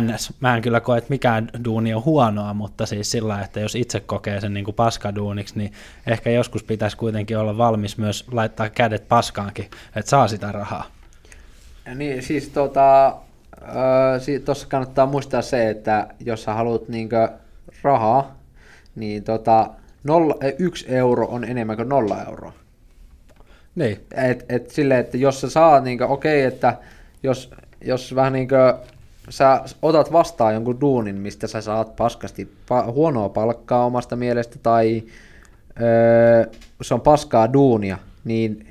ns. 0.00 0.32
Mä 0.40 0.56
en 0.56 0.62
kyllä 0.62 0.80
koe, 0.80 0.98
että 0.98 1.10
mikään 1.10 1.50
duuni 1.64 1.94
on 1.94 2.04
huonoa, 2.04 2.54
mutta 2.54 2.86
siis 2.86 3.10
sillä, 3.10 3.40
että 3.40 3.60
jos 3.60 3.74
itse 3.74 4.00
kokee 4.00 4.40
sen 4.40 4.54
niin 4.54 4.64
kuin 4.64 4.74
paskaduuniksi, 4.74 5.58
niin 5.58 5.72
ehkä 6.06 6.30
joskus 6.30 6.62
pitäisi 6.62 6.96
kuitenkin 6.96 7.38
olla 7.38 7.58
valmis 7.58 7.98
myös 7.98 8.26
laittaa 8.32 8.68
kädet 8.68 9.08
paskaankin, 9.08 9.64
että 9.96 10.10
saa 10.10 10.28
sitä 10.28 10.52
rahaa. 10.52 10.84
Ja 11.86 11.94
niin, 11.94 12.22
siis 12.22 12.48
tota, 12.48 13.16
tuossa 14.44 14.66
kannattaa 14.68 15.06
muistaa 15.06 15.42
se, 15.42 15.70
että 15.70 16.06
jos 16.20 16.42
sä 16.42 16.54
haluat 16.54 16.88
niinkö 16.88 17.28
rahaa, 17.82 18.34
niin 18.94 19.24
tota, 19.24 19.70
nolla, 20.04 20.34
yksi 20.58 20.86
euro 20.88 21.26
on 21.26 21.44
enemmän 21.44 21.76
kuin 21.76 21.88
nolla 21.88 22.24
euroa. 22.24 22.52
Niin. 23.78 24.00
Et, 24.14 24.44
et 24.48 24.70
sille, 24.70 24.98
että 24.98 25.16
jos 25.16 25.40
sä 25.40 25.50
saat, 25.50 25.84
niin 25.84 26.02
okei, 26.02 26.46
okay, 26.46 26.54
että 26.54 26.76
jos, 27.22 27.50
jos 27.84 28.14
vähän 28.14 28.32
niin 28.32 28.48
kuin, 28.48 28.90
sä 29.28 29.62
otat 29.82 30.12
vastaan 30.12 30.54
jonkun 30.54 30.80
duunin, 30.80 31.16
mistä 31.16 31.46
sä 31.46 31.60
saat 31.60 31.96
paskasti 31.96 32.48
pa- 32.70 32.92
huonoa 32.92 33.28
palkkaa 33.28 33.84
omasta 33.84 34.16
mielestä, 34.16 34.56
tai 34.62 35.02
öö, 35.80 36.44
se 36.82 36.94
on 36.94 37.00
paskaa 37.00 37.52
duunia, 37.52 37.98
niin 38.24 38.66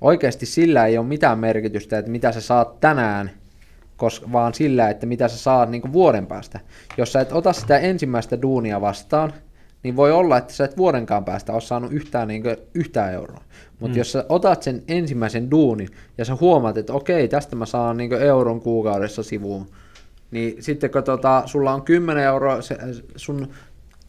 oikeasti 0.00 0.46
sillä 0.46 0.86
ei 0.86 0.98
ole 0.98 1.06
mitään 1.06 1.38
merkitystä, 1.38 1.98
että 1.98 2.10
mitä 2.10 2.32
sä 2.32 2.40
saat 2.40 2.80
tänään, 2.80 3.30
koska, 3.96 4.32
vaan 4.32 4.54
sillä, 4.54 4.90
että 4.90 5.06
mitä 5.06 5.28
sä 5.28 5.36
saat 5.36 5.70
niin 5.70 5.92
vuoden 5.92 6.26
päästä. 6.26 6.60
Jos 6.96 7.12
sä 7.12 7.20
et 7.20 7.32
ota 7.32 7.52
sitä 7.52 7.78
ensimmäistä 7.78 8.42
duunia 8.42 8.80
vastaan, 8.80 9.32
niin 9.82 9.96
voi 9.96 10.12
olla, 10.12 10.36
että 10.36 10.52
sä 10.52 10.64
et 10.64 10.76
vuodenkaan 10.76 11.24
päästä 11.24 11.52
ole 11.52 11.60
saanut 11.60 11.92
yhtään, 11.92 12.28
niin 12.28 12.42
kuin, 12.42 12.56
yhtään 12.74 13.12
euroa. 13.12 13.42
Mutta 13.80 13.94
mm. 13.94 13.98
jos 13.98 14.12
sä 14.12 14.24
otat 14.28 14.62
sen 14.62 14.82
ensimmäisen 14.88 15.50
duunin 15.50 15.88
ja 16.18 16.24
sä 16.24 16.36
huomaat, 16.40 16.76
että 16.76 16.92
okei, 16.92 17.28
tästä 17.28 17.56
mä 17.56 17.66
saan 17.66 17.96
niin 17.96 18.12
euron 18.12 18.60
kuukaudessa 18.60 19.22
sivuun, 19.22 19.66
niin 20.30 20.62
sitten 20.62 20.90
kun 20.90 21.04
tota, 21.04 21.42
sulla 21.46 21.74
on 21.74 21.82
10 21.82 22.24
euroa, 22.24 22.62
se, 22.62 22.78
sun 23.16 23.48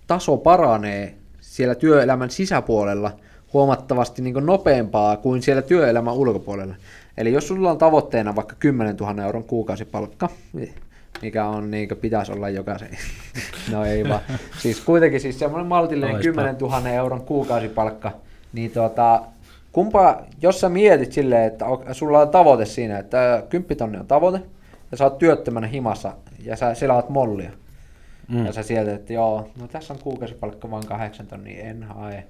taso 0.07 0.37
paranee 0.37 1.15
siellä 1.41 1.75
työelämän 1.75 2.29
sisäpuolella 2.29 3.11
huomattavasti 3.53 4.21
niin 4.21 4.45
nopeampaa 4.45 5.17
kuin 5.17 5.41
siellä 5.41 5.61
työelämän 5.61 6.13
ulkopuolella. 6.13 6.75
Eli 7.17 7.33
jos 7.33 7.47
sulla 7.47 7.71
on 7.71 7.77
tavoitteena 7.77 8.35
vaikka 8.35 8.55
10 8.59 8.95
000 8.95 9.23
euron 9.23 9.43
kuukausipalkka, 9.43 10.29
niin 10.53 10.73
mikä 11.21 11.45
on 11.45 11.71
niin 11.71 11.87
kuin 11.87 11.97
pitäisi 11.97 12.31
olla 12.31 12.49
jokaisen. 12.49 12.89
no 13.71 13.85
ei 13.85 14.09
vaan. 14.09 14.21
Siis 14.59 14.81
kuitenkin 14.81 15.21
siis 15.21 15.39
semmoinen 15.39 15.67
maltillinen 15.67 16.15
Oispa. 16.15 16.31
10 16.31 16.55
000 16.61 16.89
euron 16.89 17.21
kuukausipalkka, 17.21 18.11
niin 18.53 18.71
tuota, 18.71 19.21
kumpa, 19.71 20.21
jos 20.41 20.61
sä 20.61 20.69
mietit 20.69 21.11
silleen, 21.11 21.43
että 21.43 21.65
sulla 21.91 22.19
on 22.19 22.29
tavoite 22.29 22.65
siinä, 22.65 22.99
että 22.99 23.43
10 23.49 23.77
tonni 23.77 23.97
on 23.97 24.07
tavoite, 24.07 24.41
ja 24.91 24.97
sä 24.97 25.03
oot 25.03 25.17
työttömänä 25.17 25.67
himassa, 25.67 26.13
ja 26.43 26.55
sä 26.55 26.73
selaat 26.73 27.09
mollia, 27.09 27.51
mm. 28.27 28.45
ja 28.45 28.53
sä 28.53 28.63
sieltä, 28.63 28.93
että 28.93 29.13
joo, 29.13 29.47
no 29.61 29.67
tässä 29.67 29.93
on 29.93 29.99
kuukausipalkka 29.99 30.71
vain 30.71 30.87
8 30.87 31.27
tonnia, 31.27 31.63
en 31.63 31.83
hae 31.83 32.23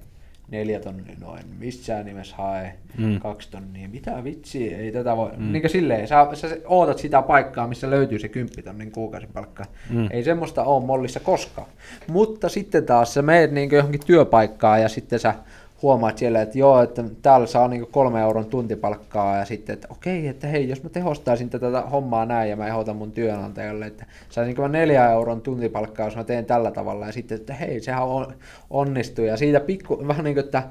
neljä 0.52 0.80
tonnia 0.80 1.16
noin, 1.22 1.44
missään 1.60 2.06
nimessä 2.06 2.36
hae 2.36 2.74
mm. 2.98 3.20
kaksi 3.20 3.52
tonnia, 3.52 3.90
mitä 3.90 4.24
vitsi, 4.24 4.74
ei 4.74 4.92
tätä 4.92 5.18
voi, 5.18 5.32
mm. 5.38 5.52
niin 5.52 5.62
kuin 5.62 5.72
silleen, 5.72 6.08
sä, 6.08 6.28
sä 6.34 6.58
ootat 6.66 6.98
sitä 6.98 7.22
paikkaa, 7.22 7.68
missä 7.68 7.90
löytyy 7.90 8.20
se 8.20 8.28
kymppitonnin 8.28 8.92
kuukausipalkka, 8.92 9.66
mm. 9.90 10.08
ei 10.12 10.24
semmoista 10.24 10.64
ole 10.64 10.86
mollissa 10.86 11.20
koskaan, 11.20 11.68
mutta 12.08 12.50
sitten 12.50 12.86
taas 12.86 13.14
sä 13.14 13.22
meet 13.22 13.52
niin 13.52 13.72
johonkin 13.72 14.06
työpaikkaan 14.06 14.82
ja 14.82 14.90
sitten 14.90 15.20
sä 15.20 15.36
huomaat 15.82 16.18
siellä, 16.18 16.42
että 16.42 16.60
joo, 16.60 16.82
että 16.82 17.04
täällä 17.22 17.48
saa 17.48 17.68
niin 17.68 17.88
kolme 17.92 18.22
euron 18.22 18.46
tuntipalkkaa 18.46 19.38
ja 19.38 19.46
sitten, 19.46 19.74
että 19.74 19.88
okei, 19.92 20.28
että 20.28 20.48
hei, 20.48 20.70
jos 20.70 20.84
mä 20.84 20.90
tehostaisin 20.90 21.50
tätä 21.50 21.82
hommaa 21.82 22.26
näin 22.26 22.50
ja 22.50 22.56
mä 22.56 22.68
ehdotan 22.68 22.96
mun 22.96 23.12
työnantajalle, 23.12 23.86
että 23.86 24.06
saisin 24.30 24.56
niin 24.56 24.72
neljä 24.72 25.12
euron 25.12 25.42
tuntipalkkaa, 25.42 26.08
jos 26.08 26.16
mä 26.16 26.24
teen 26.24 26.46
tällä 26.46 26.72
tavalla 26.72 27.06
ja 27.06 27.12
sitten, 27.12 27.36
että 27.36 27.54
hei, 27.54 27.82
sehän 27.82 28.04
on, 28.04 28.34
onnistuu 28.70 29.26
ja 29.26 29.38
siitä 29.38 29.60
pikku, 29.60 30.00
vähän 30.08 30.24
niin 30.24 30.36
kuin, 30.36 30.46
että 30.46 30.64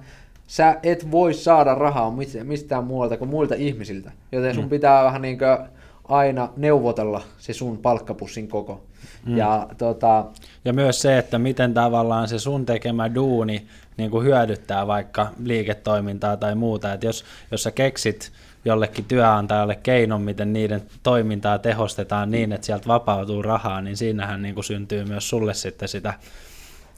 sä 0.47 0.77
et 0.83 1.11
voi 1.11 1.35
saada 1.35 1.75
rahaa 1.75 2.15
mistään 2.43 2.85
muualta 2.85 3.17
kuin 3.17 3.31
muilta 3.31 3.55
ihmisiltä, 3.55 4.13
joten 4.33 4.55
sun 4.55 4.65
mm. 4.65 4.71
pitää 4.71 5.05
vähän 5.05 5.23
niin 5.23 5.39
kuin 5.39 5.69
aina 6.05 6.49
neuvotella 6.57 7.23
se 7.39 7.53
sun 7.53 7.79
palkkapussin 7.79 8.49
koko. 8.49 8.81
Mm. 9.27 9.37
Ja, 9.37 9.67
tota... 9.79 10.25
ja 10.65 10.73
myös 10.73 11.03
se, 11.03 11.19
että 11.19 11.39
miten 11.39 11.75
tavallaan 11.75 12.29
se 12.29 12.39
sun 12.39 12.67
tekemä 12.67 13.15
duuni 13.15 13.67
niin 13.99 14.11
kuin 14.11 14.25
hyödyttää 14.25 14.87
vaikka 14.87 15.31
liiketoimintaa 15.45 16.37
tai 16.37 16.55
muuta. 16.55 16.93
Että 16.93 17.07
jos, 17.07 17.25
jos 17.51 17.63
sä 17.63 17.71
keksit 17.71 18.33
jollekin 18.65 19.05
työnantajalle 19.05 19.77
keinon, 19.83 20.23
miten 20.23 20.53
niiden 20.53 20.83
toimintaa 21.03 21.59
tehostetaan 21.59 22.31
niin, 22.31 22.53
että 22.53 22.67
sieltä 22.67 22.89
vapautuu 22.89 23.43
rahaa, 23.43 23.81
niin 23.81 23.97
siinähän 23.97 24.43
niin 24.43 24.55
kuin 24.55 24.65
syntyy 24.65 25.05
myös 25.05 25.29
sulle 25.29 25.55
sitten 25.55 25.89
sitä 25.89 26.15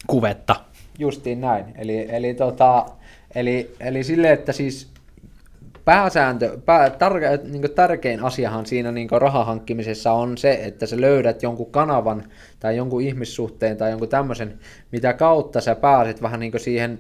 kuvetta. 0.07 0.57
Justiin 0.99 1.41
näin. 1.41 1.65
Eli, 1.79 2.07
eli, 2.09 2.35
tota, 2.35 2.87
eli, 3.35 3.75
eli 3.81 4.05
sille, 4.05 4.33
että 4.33 4.53
siis 4.53 4.91
pääsääntö, 5.85 6.59
pää, 6.64 6.91
tar, 6.91 7.14
niin 7.51 7.70
tärkein 7.74 8.24
asiahan 8.24 8.66
siinä 8.66 8.93
niin 8.93 9.09
rahahankkimisessa 9.11 10.12
on 10.12 10.39
se, 10.39 10.61
että 10.62 10.87
sä 10.87 11.01
löydät 11.01 11.43
jonkun 11.43 11.70
kanavan 11.70 12.24
tai 12.61 12.76
jonkun 12.76 13.03
ihmissuhteen 13.03 13.76
tai 13.76 13.91
jonkun 13.91 14.09
tämmöisen, 14.09 14.59
mitä 14.93 15.12
kautta 15.12 15.61
sä 15.61 15.74
pääset 15.74 16.22
vähän 16.22 16.41
niin 16.41 16.53
siihen 16.57 16.99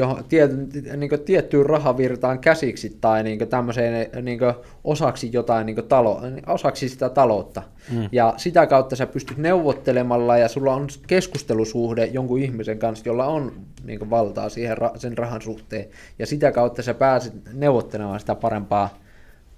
johon, 0.00 0.24
tiet, 0.28 0.50
niin 0.96 1.10
tiettyyn 1.24 1.66
rahavirtaan 1.66 2.38
käsiksi 2.38 2.96
tai 3.00 3.22
niin 3.22 3.48
tämmöiseen 3.48 4.24
niin 4.24 4.40
osaksi 4.84 5.30
jotain 5.32 5.66
niin 5.66 5.88
talo, 5.88 6.20
osaksi 6.46 6.88
sitä 6.88 7.08
taloutta. 7.08 7.62
Mm. 7.92 8.08
Ja 8.12 8.34
sitä 8.36 8.66
kautta 8.66 8.96
sä 8.96 9.06
pystyt 9.06 9.38
neuvottelemalla 9.38 10.38
ja 10.38 10.48
sulla 10.48 10.74
on 10.74 10.88
keskustelusuhde 11.06 12.06
jonkun 12.06 12.38
ihmisen 12.38 12.78
kanssa, 12.78 13.08
jolla 13.08 13.26
on 13.26 13.52
niin 13.84 14.10
valtaa 14.10 14.48
siihen 14.48 14.76
sen 14.96 15.18
rahan 15.18 15.42
suhteen. 15.42 15.86
Ja 16.18 16.26
sitä 16.26 16.52
kautta 16.52 16.82
sä 16.82 16.94
pääset 16.94 17.32
neuvottelemaan 17.52 18.20
sitä 18.20 18.34
parempaa 18.34 18.98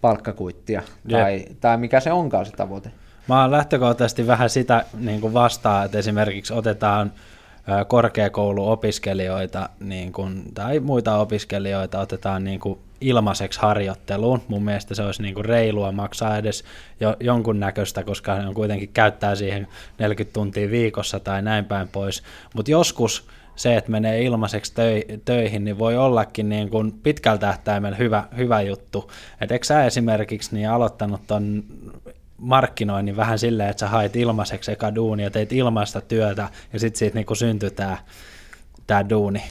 palkkakuittia 0.00 0.82
tai, 1.10 1.44
tai 1.60 1.76
mikä 1.76 2.00
se 2.00 2.12
onkaan 2.12 2.46
se 2.46 2.52
tavoite. 2.52 2.90
Mä 3.28 3.42
oon 3.42 3.50
lähtökohtaisesti 3.50 4.26
vähän 4.26 4.50
sitä 4.50 4.84
niin 4.98 5.32
vastaan, 5.34 5.84
että 5.84 5.98
esimerkiksi 5.98 6.52
otetaan 6.52 7.12
korkeakouluopiskelijoita 7.88 9.68
niin 9.80 10.12
kun, 10.12 10.42
tai 10.54 10.80
muita 10.80 11.16
opiskelijoita 11.16 12.00
otetaan 12.00 12.44
niin 12.44 12.60
kuin 12.60 12.78
ilmaiseksi 13.00 13.60
harjoitteluun. 13.60 14.42
Mun 14.48 14.64
mielestä 14.64 14.94
se 14.94 15.02
olisi 15.02 15.22
niin 15.22 15.34
kuin 15.34 15.44
reilua 15.44 15.92
maksaa 15.92 16.36
edes 16.36 16.64
jo, 17.00 17.16
jonkun 17.20 17.60
näköistä, 17.60 18.04
koska 18.04 18.38
ne 18.38 18.48
on 18.48 18.54
kuitenkin 18.54 18.88
käyttää 18.88 19.34
siihen 19.34 19.68
40 19.98 20.34
tuntia 20.34 20.70
viikossa 20.70 21.20
tai 21.20 21.42
näin 21.42 21.64
päin 21.64 21.88
pois. 21.88 22.22
Mutta 22.54 22.70
joskus 22.70 23.28
se, 23.56 23.76
että 23.76 23.90
menee 23.90 24.22
ilmaiseksi 24.22 24.74
töihin, 25.24 25.64
niin 25.64 25.78
voi 25.78 25.96
ollakin 25.96 26.48
niin 26.48 26.70
kuin 26.70 26.92
pitkällä 26.92 27.38
tähtäimellä 27.38 27.96
hyvä, 27.96 28.24
hyvä 28.36 28.60
juttu. 28.60 29.10
Et 29.40 29.52
eikö 29.52 29.66
sä 29.66 29.84
esimerkiksi 29.84 30.54
niin 30.54 30.70
aloittanut 30.70 31.20
ton 31.26 31.64
markkinoinnin 32.42 33.16
vähän 33.16 33.38
silleen, 33.38 33.70
että 33.70 33.80
sä 33.80 33.88
hait 33.88 34.16
ilmaiseksi 34.16 34.72
eka 34.72 34.94
duunia, 34.94 35.30
teit 35.30 35.52
ilmaista 35.52 36.00
työtä 36.00 36.48
ja 36.72 36.78
sitten 36.78 36.98
siitä 36.98 37.14
niinku 37.14 37.34
syntyi 37.34 37.70
tämä 37.70 37.98
tää 38.86 39.08
duuni. 39.08 39.42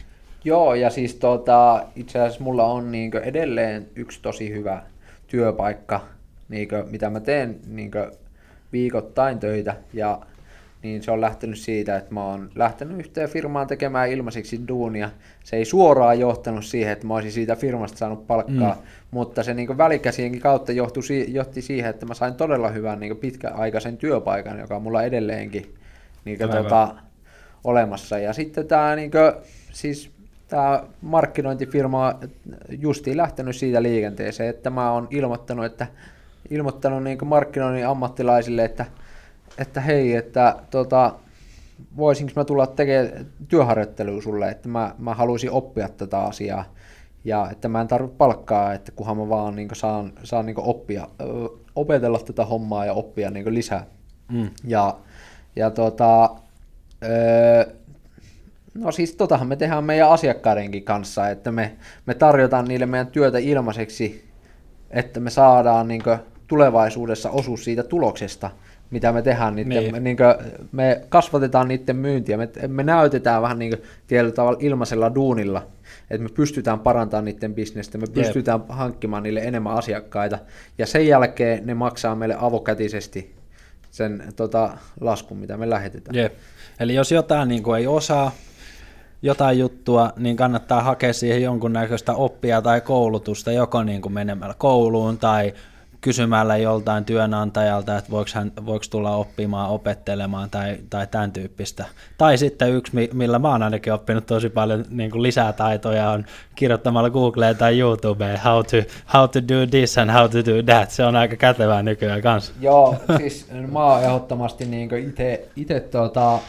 Joo, 0.43 0.75
ja 0.75 0.89
siis 0.89 1.15
tota, 1.15 1.85
itse 1.95 2.19
asiassa 2.19 2.43
mulla 2.43 2.63
on 2.63 2.91
niinku 2.91 3.17
edelleen 3.17 3.87
yksi 3.95 4.19
tosi 4.21 4.49
hyvä 4.49 4.83
työpaikka, 5.27 6.01
niinku, 6.49 6.75
mitä 6.89 7.09
mä 7.09 7.19
teen 7.19 7.59
niinku, 7.67 7.97
viikoittain 8.71 9.39
töitä, 9.39 9.75
ja 9.93 10.21
niin 10.83 11.03
se 11.03 11.11
on 11.11 11.21
lähtenyt 11.21 11.59
siitä, 11.59 11.97
että 11.97 12.13
mä 12.13 12.23
oon 12.23 12.49
lähtenyt 12.55 12.99
yhteen 12.99 13.29
firmaan 13.29 13.67
tekemään 13.67 14.11
ilmaiseksi 14.11 14.67
duunia. 14.67 15.09
Se 15.43 15.55
ei 15.55 15.65
suoraan 15.65 16.19
johtanut 16.19 16.65
siihen, 16.65 16.93
että 16.93 17.07
mä 17.07 17.13
olisin 17.13 17.31
siitä 17.31 17.55
firmasta 17.55 17.97
saanut 17.97 18.27
palkkaa, 18.27 18.73
mm. 18.73 18.81
Mutta 19.11 19.43
se 19.43 19.53
niin 19.53 19.77
välikäsienkin 19.77 20.41
kautta 20.41 20.71
johtui, 20.71 21.01
johti 21.27 21.61
siihen, 21.61 21.89
että 21.89 22.05
mä 22.05 22.13
sain 22.13 22.35
todella 22.35 22.69
hyvän 22.69 22.99
niin 22.99 23.17
pitkäaikaisen 23.17 23.97
työpaikan, 23.97 24.59
joka 24.59 24.75
on 24.75 24.81
mulla 24.81 25.03
edelleenkin 25.03 25.75
niin 26.25 26.39
tota, 26.39 26.95
olemassa. 27.63 28.19
Ja 28.19 28.33
sitten 28.33 28.67
tämä 28.67 28.95
niin 28.95 29.11
kuin, 29.11 29.31
siis 29.71 30.11
tämä 30.47 30.83
markkinointifirma 31.01 32.07
on 32.07 32.29
justiin 32.69 33.17
lähtenyt 33.17 33.55
siitä 33.55 33.83
liikenteeseen, 33.83 34.49
että 34.49 34.69
mä 34.69 34.91
oon 34.91 35.07
ilmoittanut, 35.11 35.65
että 35.65 35.87
ilmoittanut 36.49 37.03
niin 37.03 37.27
markkinoinnin 37.27 37.87
ammattilaisille, 37.87 38.65
että 38.65 38.85
että 39.57 39.81
hei, 39.81 40.15
että 40.15 40.55
tota, 40.69 41.13
voisinko 41.97 42.33
mä 42.35 42.45
tulla 42.45 42.67
tekemään 42.67 43.25
työharjoittelua 43.47 44.21
sulle, 44.21 44.49
että 44.49 44.69
mä, 44.69 44.95
mä 44.99 45.13
haluaisin 45.13 45.51
oppia 45.51 45.89
tätä 45.89 46.19
asiaa 46.19 46.65
ja 47.23 47.49
että 47.51 47.67
mä 47.67 47.81
en 47.81 47.87
tarvitse 47.87 48.17
palkkaa, 48.17 48.73
että 48.73 48.91
kunhan 48.91 49.17
mä 49.17 49.29
vaan 49.29 49.55
niin 49.55 49.69
saan, 49.73 50.13
saan 50.23 50.45
niin 50.45 50.59
oppia, 50.59 51.07
opetella 51.75 52.19
tätä 52.19 52.45
hommaa 52.45 52.85
ja 52.85 52.93
oppia 52.93 53.31
niin 53.31 53.53
lisää. 53.53 53.85
Mm. 54.31 54.49
Ja, 54.63 54.97
ja 55.55 55.69
tota, 55.69 56.29
ö, 57.03 57.73
no 58.73 58.91
siis 58.91 59.15
totahan 59.15 59.47
me 59.47 59.55
tehdään 59.55 59.83
meidän 59.83 60.09
asiakkaidenkin 60.09 60.83
kanssa, 60.83 61.29
että 61.29 61.51
me, 61.51 61.75
me 62.05 62.13
tarjotaan 62.13 62.65
niille 62.65 62.85
meidän 62.85 63.07
työtä 63.07 63.37
ilmaiseksi, 63.37 64.29
että 64.89 65.19
me 65.19 65.29
saadaan 65.29 65.87
niin 65.87 66.03
tulevaisuudessa 66.47 67.29
osuus 67.29 67.63
siitä 67.63 67.83
tuloksesta, 67.83 68.51
mitä 68.91 69.11
me 69.11 69.21
tehdään. 69.21 69.55
Niiden, 69.55 69.69
niin. 69.69 69.91
Me, 69.91 69.99
niin 69.99 70.17
kuin, 70.17 70.51
me 70.71 71.01
kasvatetaan 71.09 71.67
niiden 71.67 71.95
myyntiä, 71.95 72.37
me, 72.37 72.49
me 72.67 72.83
näytetään 72.83 73.41
vähän 73.41 73.59
niin 73.59 73.71
kuin, 73.77 73.83
tietyllä 74.07 74.31
tavalla 74.31 74.59
ilmaisella 74.61 75.15
duunilla, 75.15 75.67
että 76.09 76.23
me 76.23 76.29
pystytään 76.29 76.79
parantamaan 76.79 77.25
niiden 77.25 77.55
bisnestä, 77.55 77.97
me 77.97 78.07
pystytään 78.13 78.59
Jep. 78.59 78.69
hankkimaan 78.69 79.23
niille 79.23 79.39
enemmän 79.39 79.73
asiakkaita, 79.73 80.39
ja 80.77 80.85
sen 80.85 81.07
jälkeen 81.07 81.65
ne 81.65 81.73
maksaa 81.73 82.15
meille 82.15 82.35
avokätisesti 82.39 83.35
sen 83.91 84.23
tota, 84.35 84.77
laskun, 85.01 85.37
mitä 85.37 85.57
me 85.57 85.69
lähetetään. 85.69 86.15
Jep. 86.15 86.33
Eli 86.79 86.93
jos 86.93 87.11
jotain 87.11 87.49
niin 87.49 87.63
kuin 87.63 87.79
ei 87.79 87.87
osaa, 87.87 88.31
jotain 89.21 89.59
juttua, 89.59 90.13
niin 90.17 90.37
kannattaa 90.37 90.81
hakea 90.81 91.13
siihen 91.13 91.41
jonkunnäköistä 91.41 92.13
oppia 92.13 92.61
tai 92.61 92.81
koulutusta, 92.81 93.51
joko 93.51 93.83
niin 93.83 94.01
kuin 94.01 94.13
menemällä 94.13 94.55
kouluun 94.57 95.17
tai 95.17 95.53
kysymällä 96.01 96.57
joltain 96.57 97.05
työnantajalta, 97.05 97.97
että 97.97 98.11
voiko, 98.11 98.29
hän, 98.33 98.51
voiko 98.65 98.85
tulla 98.89 99.15
oppimaan, 99.15 99.69
opettelemaan 99.69 100.49
tai, 100.49 100.77
tai 100.89 101.07
tämän 101.07 101.31
tyyppistä. 101.31 101.85
Tai 102.17 102.37
sitten 102.37 102.71
yksi, 102.71 103.09
millä 103.13 103.39
mä 103.39 103.51
oon 103.51 103.63
ainakin 103.63 103.93
oppinut 103.93 104.25
tosi 104.25 104.49
paljon 104.49 104.85
niin 104.89 105.11
kuin 105.11 105.23
lisää 105.23 105.53
taitoja, 105.53 106.09
on 106.09 106.25
kirjoittamalla 106.55 107.09
Googleen 107.09 107.57
tai 107.57 107.79
YouTubeen 107.79 108.39
how 108.45 108.65
to, 108.65 108.77
how 109.13 109.29
to 109.29 109.39
do 109.47 109.67
this 109.69 109.97
and 109.97 110.11
how 110.11 110.29
to 110.29 110.37
do 110.37 110.63
that. 110.65 110.91
Se 110.91 111.05
on 111.05 111.15
aika 111.15 111.35
kätevää 111.35 111.83
nykyään 111.83 112.21
kanssa. 112.21 112.53
Joo, 112.61 112.95
siis 113.17 113.47
mä 113.71 113.85
oon 113.85 114.03
ehdottomasti 114.03 114.65
niin 114.65 114.89
itse 115.55 115.79
tuota, 115.79 116.39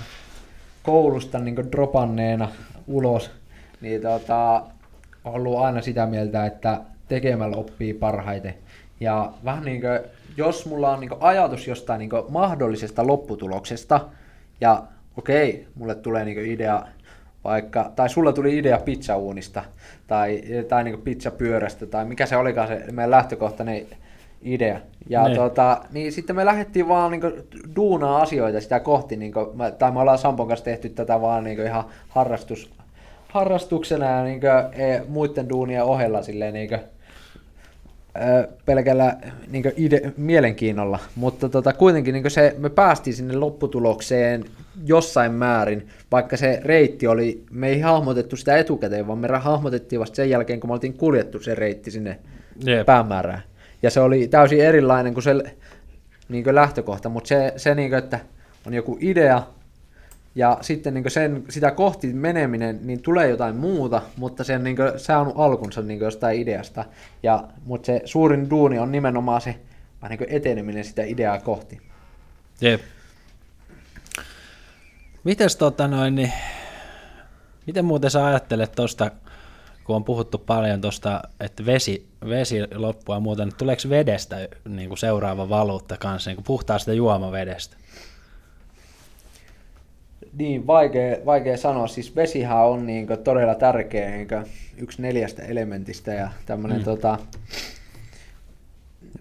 koulusta 0.83 1.39
niin 1.39 1.73
dropanneena 1.73 2.49
ulos, 2.87 3.31
niin 3.81 4.03
tota, 4.03 4.63
ollut 5.25 5.59
aina 5.59 5.83
sitä 5.83 6.07
mieltä, 6.07 6.47
että 6.47 6.81
tekemällä 7.09 7.57
oppii 7.57 7.95
parhaiten. 7.95 8.55
Ja 9.03 9.33
vähän 9.45 9.65
niin 9.65 9.81
kuin, 9.81 10.01
jos 10.37 10.67
mulla 10.67 10.91
on 10.91 11.01
niin 11.01 11.11
ajatus 11.21 11.69
jostain 11.69 11.99
niin 11.99 12.11
mahdollisesta 12.29 13.07
lopputuloksesta, 13.07 14.01
ja 14.61 14.83
okei, 15.17 15.67
mulle 15.75 15.95
tulee 15.95 16.25
niin 16.25 16.47
idea 16.47 16.83
vaikka, 17.45 17.93
tai 17.97 18.09
sulla 18.09 18.33
tuli 18.33 18.59
idea 18.59 18.79
pizzauunista, 18.79 19.65
tai, 20.07 20.43
tai 20.69 20.85
niin 20.85 21.03
pizzapyörästä, 21.03 21.87
tai 21.87 22.05
mikä 22.05 22.27
se 22.27 22.37
olikaan 22.37 22.69
se 22.69 22.85
meidän 22.93 23.11
lähtökohtainen 23.11 23.87
idea. 24.43 24.81
Ja 25.09 25.25
niin. 25.25 25.37
tota, 25.37 25.85
niin 25.93 26.13
sitten 26.13 26.37
me 26.37 26.45
lähdettiin 26.45 26.89
vaan 26.89 27.11
niin 27.11 27.23
duunaa 27.77 28.23
asioita 28.23 28.61
sitä 28.61 28.81
kohti, 28.81 29.17
niin 29.17 29.33
kuin, 29.33 29.47
tai 29.79 29.93
me 29.93 30.01
ollaan 30.01 30.19
Sampon 30.19 30.49
kanssa 30.49 30.65
tehty 30.65 30.89
tätä 30.89 31.21
vaan 31.21 31.45
niin 31.45 31.67
ihan 31.67 31.85
harrastus, 32.09 32.71
harrastuksena 33.29 34.07
ja 34.07 34.25
niin 34.25 34.41
kuin, 34.41 34.83
e, 34.83 35.03
muiden 35.09 35.49
duunien 35.49 35.85
ohella 35.85 36.23
silleen, 36.23 36.55
niin 36.55 36.69
kuin, 36.69 36.81
pelkällä 38.65 39.17
niin 39.51 39.73
ide, 39.77 40.13
mielenkiinnolla, 40.17 40.99
mutta 41.15 41.49
tota, 41.49 41.73
kuitenkin 41.73 42.13
niin 42.13 42.31
se, 42.31 42.55
me 42.59 42.71
päästiin 42.71 43.15
sinne 43.15 43.37
lopputulokseen 43.37 44.45
jossain 44.85 45.33
määrin, 45.33 45.89
vaikka 46.11 46.37
se 46.37 46.61
reitti 46.65 47.07
oli, 47.07 47.45
me 47.51 47.69
ei 47.69 47.81
hahmotettu 47.81 48.37
sitä 48.37 48.57
etukäteen, 48.57 49.07
vaan 49.07 49.19
me 49.19 49.29
hahmotettiin 49.29 50.01
vasta 50.01 50.17
sen 50.17 50.31
jälkeen, 50.31 50.61
kun 50.61 50.71
me 50.71 50.75
oltiin 50.75 50.95
kuljettu 50.95 51.41
se 51.41 51.55
reitti 51.55 51.91
sinne 51.91 52.19
Jep. 52.65 52.87
päämäärään. 52.87 53.43
Ja 53.83 53.91
se 53.91 54.01
oli 54.01 54.29
täysin 54.29 54.61
erilainen 54.61 55.15
kuin 55.15 55.25
se 55.25 55.35
niin 56.29 56.45
kuin 56.45 56.55
lähtökohta, 56.55 57.09
mutta 57.09 57.29
se, 57.29 57.53
se 57.57 57.75
niin 57.75 57.91
kuin, 57.91 57.99
että 57.99 58.21
on 58.67 58.75
joku 58.75 58.99
idea, 59.01 59.43
ja 60.35 60.59
sitten 60.61 60.95
niin 60.95 61.11
sen, 61.11 61.45
sitä 61.49 61.71
kohti 61.71 62.13
meneminen, 62.13 62.79
niin 62.83 63.03
tulee 63.03 63.29
jotain 63.29 63.57
muuta, 63.57 64.03
mutta 64.17 64.45
sen 64.45 64.65
niin 64.65 64.77
saanut 64.97 65.35
alkunsa 65.37 65.83
niin 65.83 66.01
jostain 66.01 66.41
ideasta. 66.41 66.85
Ja, 67.23 67.45
mutta 67.65 67.87
se 67.87 68.03
suurin 68.05 68.51
duuni 68.51 68.79
on 68.79 68.93
nimenomaan 68.93 69.41
se 69.41 69.61
niin 70.09 70.27
eteneminen 70.29 70.85
sitä 70.85 71.03
ideaa 71.03 71.41
kohti. 71.41 71.81
Jep. 72.61 72.81
Mites 75.25 75.57
tota 75.57 75.89
noin, 75.89 76.15
niin, 76.15 76.33
miten 77.67 77.85
muuten 77.85 78.11
sä 78.11 78.27
ajattelet 78.27 78.73
tuosta, 78.73 79.11
kun 79.85 79.97
on 79.97 80.05
puhuttu 80.05 80.39
paljon 80.39 80.81
tuosta, 80.81 81.23
että 81.41 81.67
vesi, 81.67 82.09
vesi 82.29 82.57
loppua 82.75 83.17
ja 83.17 83.21
muuten, 83.21 83.49
niin 83.49 83.57
tuleeko 83.57 83.83
vedestä 83.89 84.49
niin 84.69 84.89
kuin 84.89 84.99
seuraava 84.99 85.49
valuutta 85.49 85.97
kanssa, 85.97 86.31
niin 86.31 86.37
kuin 86.37 86.45
puhtaasta 86.45 86.93
juomavedestä? 86.93 87.77
Niin, 90.39 90.67
vaikea, 90.67 91.17
vaikea 91.27 91.57
sanoa. 91.57 91.87
Siis 91.87 92.17
vesihän 92.17 92.65
on 92.65 92.87
niin 92.87 93.07
kuin, 93.07 93.19
todella 93.19 93.55
tärkeä 93.55 94.11
niin 94.11 94.29
kuin, 94.29 94.45
yksi 94.79 95.03
neljästä 95.03 95.43
elementistä 95.43 96.15
ja 96.15 96.29
tämmöinen 96.47 96.79
mm. 96.79 96.85
tota, 96.85 97.19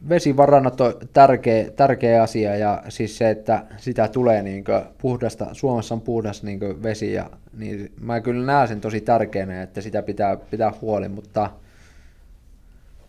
vesivarannot 0.10 0.82
on 0.82 0.94
tärkeä, 1.14 1.72
tärkeä 1.76 2.24
asia 2.24 2.56
ja 2.56 2.84
siis 2.90 3.18
se, 3.18 3.30
että 3.30 3.66
sitä 3.78 4.08
tulee 4.08 4.44
niin 4.44 4.64
kuin, 4.64 4.82
puhdasta, 4.98 5.48
Suomessa 5.54 5.96
on 5.96 6.02
puhdas 6.02 6.44
niin 6.44 6.60
kuin, 6.60 6.84
vesi 6.84 7.14
ja 7.14 7.30
niin 7.58 7.92
mä 8.02 8.22
kyllä 8.22 8.46
näen 8.46 8.68
sen 8.68 8.82
tosi 8.82 9.02
tärkeänä, 9.02 9.62
että 9.62 9.82
sitä 9.82 10.02
pitää 10.02 10.38
pitää 10.38 10.74
huoli, 10.82 11.10
mutta 11.10 11.50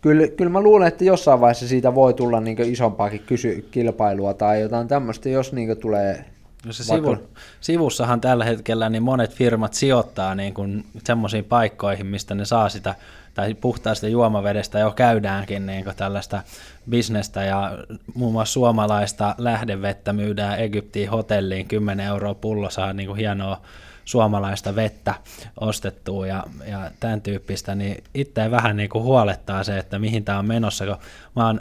kyllä, 0.01 0.29
kyllä 0.29 0.51
mä 0.51 0.61
luulen, 0.61 0.89
että 0.89 1.05
jossain 1.05 1.41
vaiheessa 1.41 1.69
siitä 1.69 1.95
voi 1.95 2.15
tulla 2.15 2.41
niin 2.41 2.61
isompaakin 2.61 3.23
kysy, 3.27 3.69
kilpailua 3.71 4.35
tai 4.35 4.61
jotain 4.61 4.89
tämmöistä, 4.89 5.29
jos 5.29 5.53
niin 5.53 5.77
tulee 5.77 6.25
No 6.67 6.73
se 6.73 6.85
sivu, 6.85 7.17
sivussahan 7.61 8.21
tällä 8.21 8.45
hetkellä 8.45 8.89
niin 8.89 9.03
monet 9.03 9.35
firmat 9.35 9.75
sijoittaa 9.75 10.35
niin 10.35 10.55
kuin 10.55 10.85
semmoisiin 11.05 11.45
paikkoihin, 11.45 12.07
mistä 12.07 12.35
ne 12.35 12.45
saa 12.45 12.69
sitä, 12.69 12.95
tai 13.35 13.55
puhtaasta 13.55 14.09
juomavedestä 14.09 14.79
jo 14.79 14.91
käydäänkin 14.91 15.67
niin 15.67 15.85
kuin 15.85 15.97
tällaista 15.97 16.43
bisnestä, 16.91 17.45
ja 17.45 17.79
muun 18.15 18.33
muassa 18.33 18.53
suomalaista 18.53 19.35
lähdevettä 19.39 20.13
myydään 20.13 20.61
Egyptiin 20.61 21.11
hotelliin, 21.11 21.69
10 21.69 22.07
euroa 22.07 22.35
pullo 22.35 22.71
saa 22.71 22.93
niin 22.93 23.07
kuin 23.07 23.19
hienoa 23.19 23.61
suomalaista 24.05 24.75
vettä 24.75 25.15
ostettua 25.61 26.27
ja, 26.27 26.45
ja 26.67 26.91
tämän 27.01 27.21
tyyppistä, 27.21 27.75
niin 27.75 28.05
itse 28.15 28.51
vähän 28.51 28.77
niin 28.77 28.89
kuin 28.89 29.05
huolettaa 29.05 29.65
se, 29.65 29.79
että 29.79 29.99
mihin 29.99 30.25
tämä 30.25 30.39
on 30.39 30.47
menossa, 30.47 30.87
kun 30.87 30.97
mä 31.37 31.47
oon 31.47 31.61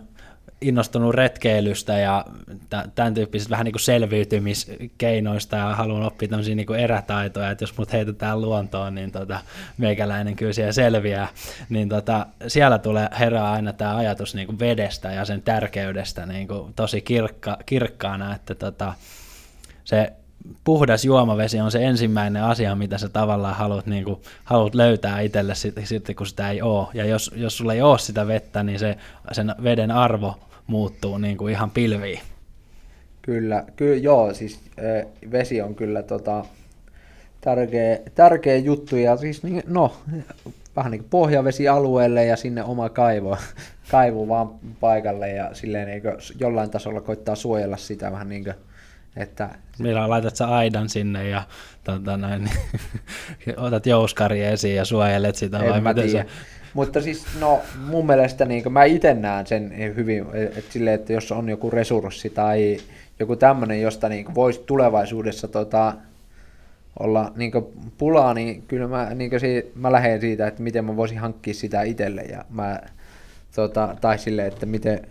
innostunut 0.62 1.16
retkeilystä 1.16 1.99
ja 1.99 2.26
tämän 2.95 3.14
tyyppisistä 3.14 3.51
vähän 3.51 3.66
niin 3.66 3.74
kuin 3.74 3.82
selviytymiskeinoista 3.82 5.55
ja 5.55 5.76
haluan 5.76 6.03
oppia 6.03 6.28
tämmöisiä 6.28 6.55
niin 6.55 6.66
kuin 6.66 6.80
erätaitoja, 6.80 7.51
että 7.51 7.64
jos 7.64 7.78
mut 7.78 7.93
heitetään 7.93 8.41
luontoon, 8.41 8.95
niin 8.95 9.12
tota, 9.12 9.39
meikäläinen 9.78 10.36
kyllä 10.36 10.53
siellä 10.53 10.72
selviää, 10.72 11.28
niin 11.70 11.89
tota, 11.89 12.26
siellä 12.47 12.78
tulee 12.78 13.09
herää 13.20 13.51
aina 13.51 13.74
tämä 13.74 13.95
ajatus 13.95 14.36
niin 14.36 14.47
kuin 14.47 14.59
vedestä 14.59 15.12
ja 15.12 15.26
sen 15.26 15.41
tärkeydestä 15.41 16.26
niin 16.26 16.47
kuin 16.47 16.74
tosi 16.74 17.01
kirkka, 17.01 17.57
kirkkaana, 17.66 18.36
että 18.36 18.55
tota, 18.55 18.93
se 19.84 20.14
puhdas 20.64 21.05
juomavesi 21.05 21.59
on 21.59 21.72
se 21.72 21.86
ensimmäinen 21.86 22.43
asia, 22.43 22.76
mitä 22.76 22.97
sä 22.97 23.09
tavallaan 23.09 23.55
haluat, 23.55 23.86
niin 23.86 24.03
kuin, 24.03 24.22
haluat 24.43 24.76
löytää 24.76 25.20
itselle 25.20 25.55
sitten, 25.55 25.88
sit, 25.88 26.07
kun 26.18 26.28
sitä 26.28 26.49
ei 26.49 26.62
ole. 26.62 26.88
Ja 26.93 27.05
jos, 27.05 27.32
jos 27.36 27.57
sulla 27.57 27.74
ei 27.74 27.82
ole 27.82 27.99
sitä 27.99 28.28
vettä, 28.28 28.64
niin 28.64 28.80
se, 28.80 28.97
sen 29.32 29.55
veden 29.64 29.91
arvo 29.91 30.39
muuttuu 30.72 31.17
niin 31.17 31.38
kuin 31.38 31.51
ihan 31.51 31.72
pilviin. 31.72 32.19
Kyllä, 33.22 33.63
kyllä 33.76 33.95
joo, 33.95 34.34
siis 34.34 34.59
vesi 35.32 35.61
on 35.61 35.76
kyllä 35.76 36.03
tota, 36.03 36.45
tärkeä, 37.41 37.99
tärkeä 38.15 38.57
juttu 38.57 38.95
ja 38.95 39.17
siis 39.17 39.43
niin, 39.43 39.63
no, 39.67 39.93
vähän 40.76 40.91
niin 40.91 41.01
kuin 41.01 41.09
pohjavesialueelle 41.09 42.26
ja 42.26 42.38
sinne 42.38 42.63
oma 42.63 42.89
kaivo, 42.89 43.38
kaivu 43.91 44.28
vaan 44.28 44.49
paikalle 44.80 45.30
ja 45.30 45.49
silleen 45.53 45.88
niin 45.88 46.01
kuin 46.01 46.13
jollain 46.39 46.69
tasolla 46.69 47.01
koittaa 47.01 47.36
suojella 47.36 47.78
sitä 47.78 48.11
vähän 48.11 48.30
niin 48.30 48.43
kuin, 48.43 48.55
että... 49.15 49.49
Millä 49.80 50.09
laitat 50.09 50.36
sä 50.36 50.47
aidan 50.47 50.89
sinne 50.89 51.30
ja 51.30 51.43
tota, 51.84 52.17
näin, 52.17 52.49
otat 53.57 53.86
jouskari 53.86 54.43
esiin 54.43 54.76
ja 54.76 54.86
suojelet 54.86 55.36
sitä 55.36 55.59
en 55.59 55.69
vai 55.69 55.82
miten 55.82 56.11
se... 56.11 56.26
Mutta 56.74 57.01
siis 57.01 57.26
no 57.39 57.59
mun 57.88 58.05
mielestä 58.05 58.45
niin 58.45 58.74
mä 58.74 58.84
itse 58.84 59.13
näen 59.13 59.47
sen 59.47 59.74
hyvin, 59.95 60.26
että, 60.34 60.72
sille, 60.72 60.93
että 60.93 61.13
jos 61.13 61.32
on 61.32 61.49
joku 61.49 61.69
resurssi 61.69 62.30
tai 62.30 62.78
joku 63.19 63.36
tämmöinen, 63.36 63.82
josta 63.82 64.09
niin 64.09 64.36
voisi 64.36 64.63
tulevaisuudessa 64.65 65.47
tota, 65.47 65.93
olla 66.99 67.32
niin 67.36 67.51
pulaa, 67.97 68.34
niin 68.34 68.61
kyllä 68.67 68.88
mä, 68.88 69.13
niin 69.15 69.39
si, 69.39 69.72
mä 69.76 69.91
lähden 69.91 70.22
siitä, 70.22 70.47
että 70.47 70.63
miten 70.63 70.86
mä 70.86 70.95
voisin 70.95 71.17
hankkia 71.17 71.53
sitä 71.53 71.82
itselle. 71.82 72.22
Ja 72.22 72.45
mä, 72.49 72.80
tota, 73.55 73.95
tai 74.01 74.19
sille, 74.19 74.47
että 74.47 74.65
miten, 74.65 75.07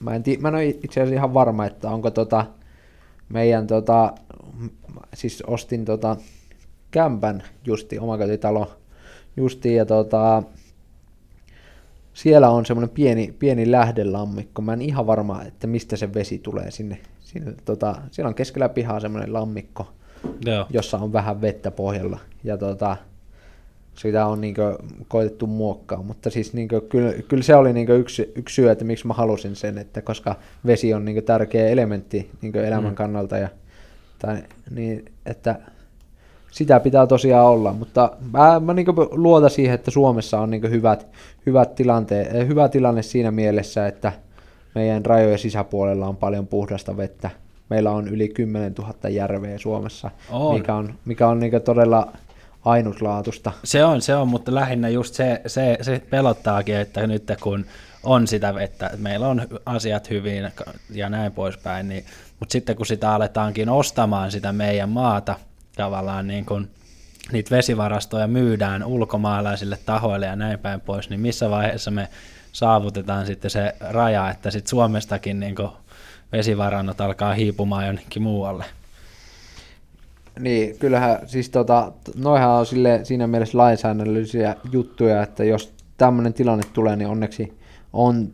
mä 0.00 0.14
en, 0.14 0.22
tii, 0.22 0.36
mä 0.36 0.48
en 0.48 0.54
ole 0.54 0.64
itse 0.66 1.00
asiassa 1.00 1.14
ihan 1.14 1.34
varma, 1.34 1.66
että 1.66 1.90
onko 1.90 2.10
tota, 2.10 2.46
meidän 3.28 3.66
tota, 3.66 4.12
siis 5.14 5.42
ostin 5.46 5.84
tota, 5.84 6.16
kämpän 6.90 7.42
justi, 7.64 7.98
omakotitalo 7.98 8.79
justiin, 9.36 9.76
ja 9.76 9.86
tota, 9.86 10.42
siellä 12.14 12.50
on 12.50 12.66
semmoinen 12.66 12.94
pieni, 12.94 13.34
pieni 13.38 13.70
lähdelammikko. 13.70 14.62
Mä 14.62 14.72
en 14.72 14.82
ihan 14.82 15.06
varma, 15.06 15.42
että 15.42 15.66
mistä 15.66 15.96
se 15.96 16.14
vesi 16.14 16.38
tulee 16.38 16.70
sinne. 16.70 16.98
sinne 17.20 17.54
tota, 17.64 17.96
siellä 18.10 18.28
on 18.28 18.34
keskellä 18.34 18.68
pihaa 18.68 19.00
semmoinen 19.00 19.32
lammikko, 19.32 19.92
Joo. 20.44 20.66
jossa 20.70 20.98
on 20.98 21.12
vähän 21.12 21.40
vettä 21.40 21.70
pohjalla. 21.70 22.18
Ja 22.44 22.58
tota, 22.58 22.96
sitä 23.94 24.26
on 24.26 24.40
niin 24.40 24.54
koitettu 25.08 25.46
muokkaa, 25.46 26.02
mutta 26.02 26.30
siis 26.30 26.54
niin 26.54 26.68
kyllä, 26.68 27.12
kyllä, 27.28 27.42
se 27.42 27.56
oli 27.56 27.72
niin 27.72 27.90
yksi, 27.90 28.32
yksi 28.34 28.54
syy, 28.54 28.70
että 28.70 28.84
miksi 28.84 29.06
mä 29.06 29.14
halusin 29.14 29.56
sen, 29.56 29.78
että 29.78 30.02
koska 30.02 30.36
vesi 30.66 30.94
on 30.94 31.04
niin 31.04 31.24
tärkeä 31.24 31.68
elementti 31.68 32.30
niin 32.42 32.56
elämän 32.56 32.90
mm. 32.92 32.94
kannalta, 32.94 33.38
ja, 33.38 33.48
tai, 34.18 34.42
niin, 34.70 35.04
että 35.26 35.58
sitä 36.50 36.80
pitää 36.80 37.06
tosiaan 37.06 37.46
olla, 37.46 37.72
mutta 37.72 38.12
mä, 38.32 38.60
mä 38.60 38.74
niin 38.74 38.86
luotan 39.10 39.50
siihen, 39.50 39.74
että 39.74 39.90
Suomessa 39.90 40.40
on 40.40 40.50
niin 40.50 40.70
hyvät, 40.70 41.06
hyvät 41.46 41.74
tilante, 41.74 42.20
eh, 42.20 42.48
hyvä 42.48 42.68
tilanne 42.68 43.02
siinä 43.02 43.30
mielessä, 43.30 43.86
että 43.86 44.12
meidän 44.74 45.04
rajojen 45.04 45.38
sisäpuolella 45.38 46.06
on 46.06 46.16
paljon 46.16 46.46
puhdasta 46.46 46.96
vettä. 46.96 47.30
Meillä 47.68 47.90
on 47.90 48.08
yli 48.08 48.28
10 48.28 48.74
000 48.78 49.08
järveä 49.08 49.58
Suomessa, 49.58 50.10
on. 50.30 50.54
mikä 50.54 50.74
on, 50.74 50.94
mikä 51.04 51.28
on 51.28 51.40
niin 51.40 51.62
todella 51.64 52.12
ainutlaatusta. 52.64 53.52
Se 53.64 53.84
on, 53.84 54.02
se 54.02 54.14
on, 54.14 54.28
mutta 54.28 54.54
lähinnä 54.54 54.88
just 54.88 55.14
se, 55.14 55.40
se, 55.46 55.78
se 55.82 56.02
pelottaakin, 56.10 56.76
että 56.76 57.06
nyt 57.06 57.32
kun 57.42 57.66
on 58.02 58.26
sitä 58.26 58.54
vettä, 58.54 58.86
että 58.86 58.98
meillä 58.98 59.28
on 59.28 59.42
asiat 59.66 60.10
hyvin 60.10 60.52
ja 60.90 61.08
näin 61.08 61.32
poispäin, 61.32 61.88
niin, 61.88 62.04
mutta 62.40 62.52
sitten 62.52 62.76
kun 62.76 62.86
sitä 62.86 63.14
aletaankin 63.14 63.68
ostamaan 63.68 64.30
sitä 64.30 64.52
meidän 64.52 64.88
maata, 64.88 65.36
tavallaan 65.80 66.26
niin 66.26 66.44
kuin 66.44 66.70
niitä 67.32 67.56
vesivarastoja 67.56 68.26
myydään 68.26 68.84
ulkomaalaisille 68.84 69.78
tahoille 69.86 70.26
ja 70.26 70.36
näin 70.36 70.58
päin 70.58 70.80
pois, 70.80 71.10
niin 71.10 71.20
missä 71.20 71.50
vaiheessa 71.50 71.90
me 71.90 72.08
saavutetaan 72.52 73.26
sitten 73.26 73.50
se 73.50 73.74
raja, 73.80 74.30
että 74.30 74.50
sitten 74.50 74.70
Suomestakin 74.70 75.40
niin 75.40 75.54
vesivarannot 76.32 77.00
alkaa 77.00 77.34
hiipumaan 77.34 77.86
jonnekin 77.86 78.22
muualle. 78.22 78.64
Niin, 80.40 80.78
kyllähän 80.78 81.18
siis 81.26 81.50
tota, 81.50 81.92
noihan 82.16 82.50
on 82.50 82.66
sille, 82.66 83.00
siinä 83.02 83.26
mielessä 83.26 83.58
lainsäädännöllisiä 83.58 84.56
juttuja, 84.72 85.22
että 85.22 85.44
jos 85.44 85.74
tämmöinen 85.96 86.34
tilanne 86.34 86.64
tulee, 86.72 86.96
niin 86.96 87.08
onneksi 87.08 87.59
on, 87.92 88.28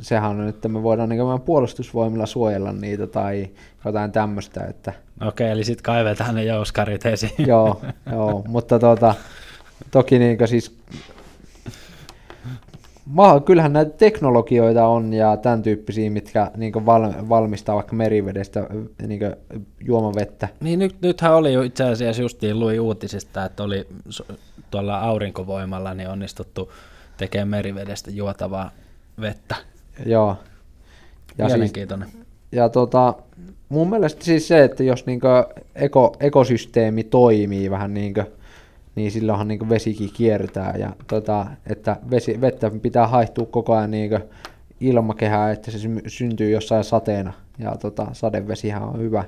sehän 0.00 0.30
on, 0.30 0.48
että 0.48 0.68
me 0.68 0.82
voidaan 0.82 1.08
niin 1.08 1.40
puolustusvoimilla 1.44 2.26
suojella 2.26 2.72
niitä 2.72 3.06
tai 3.06 3.48
jotain 3.84 4.12
tämmöistä. 4.12 4.64
Että... 4.64 4.92
Okei, 5.26 5.50
eli 5.50 5.64
sitten 5.64 5.82
kaivetaan 5.82 6.34
ne 6.34 6.44
jouskarit 6.44 7.06
esiin. 7.06 7.32
joo, 7.46 7.80
joo, 8.12 8.44
mutta 8.48 8.78
tota, 8.78 9.14
toki 9.90 10.18
niin 10.18 10.38
siis 10.48 10.78
kyllähän 13.44 13.72
näitä 13.72 13.90
teknologioita 13.90 14.86
on 14.86 15.12
ja 15.12 15.36
tämän 15.36 15.62
tyyppisiä, 15.62 16.10
mitkä 16.10 16.50
niin 16.56 16.86
val, 16.86 17.12
valmistaa 17.28 17.74
vaikka 17.74 17.96
merivedestä 17.96 18.66
niin 19.06 19.20
juomavettä. 19.80 20.48
Niin 20.60 20.78
nyt, 20.78 20.96
nythän 21.02 21.34
oli 21.34 21.66
itse 21.66 21.84
asiassa 21.84 22.22
justiin 22.22 22.60
lui 22.60 22.78
uutisista, 22.78 23.44
että 23.44 23.62
oli 23.62 23.88
tuolla 24.70 24.98
aurinkovoimalla 24.98 25.94
niin 25.94 26.08
onnistuttu 26.08 26.72
tekemään 27.16 27.48
merivedestä 27.48 28.10
juotavaa 28.10 28.70
vettä. 29.20 29.56
Joo. 30.06 30.36
Ja 31.38 31.44
siis- 31.44 31.56
Mielenkiintoinen. 31.56 32.08
Siis, 32.08 32.24
ja 32.52 32.68
tota, 32.68 33.14
mun 33.68 33.90
mielestä 33.90 34.24
siis 34.24 34.48
se, 34.48 34.64
että 34.64 34.82
jos 34.82 35.06
niinku 35.06 35.26
eko, 35.74 36.16
ekosysteemi 36.20 37.04
toimii 37.04 37.70
vähän 37.70 37.94
niin 37.94 38.14
kuin 38.14 38.26
niin 38.94 39.10
silloinhan 39.10 39.48
niin 39.48 39.68
vesikin 39.68 40.10
kiertää 40.12 40.76
ja 40.78 40.92
tota, 41.06 41.46
että 41.66 41.96
vesi, 42.10 42.40
vettä 42.40 42.70
pitää 42.82 43.06
haihtua 43.06 43.46
koko 43.46 43.74
ajan 43.76 43.90
niin 43.90 44.10
ilmakehää, 44.80 45.50
että 45.50 45.70
se 45.70 45.78
syntyy 46.06 46.50
jossain 46.50 46.84
sateena 46.84 47.32
ja 47.58 47.76
tota, 47.76 48.06
sadevesihän 48.12 48.82
on 48.82 48.98
hyvä, 48.98 49.24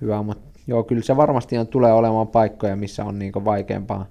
hyvä 0.00 0.22
mutta 0.22 0.58
joo, 0.66 0.82
kyllä 0.82 1.02
se 1.02 1.16
varmasti 1.16 1.58
on, 1.58 1.66
tulee 1.66 1.92
olemaan 1.92 2.28
paikkoja, 2.28 2.76
missä 2.76 3.04
on 3.04 3.18
niin 3.18 3.32
vaikeampaa 3.44 4.06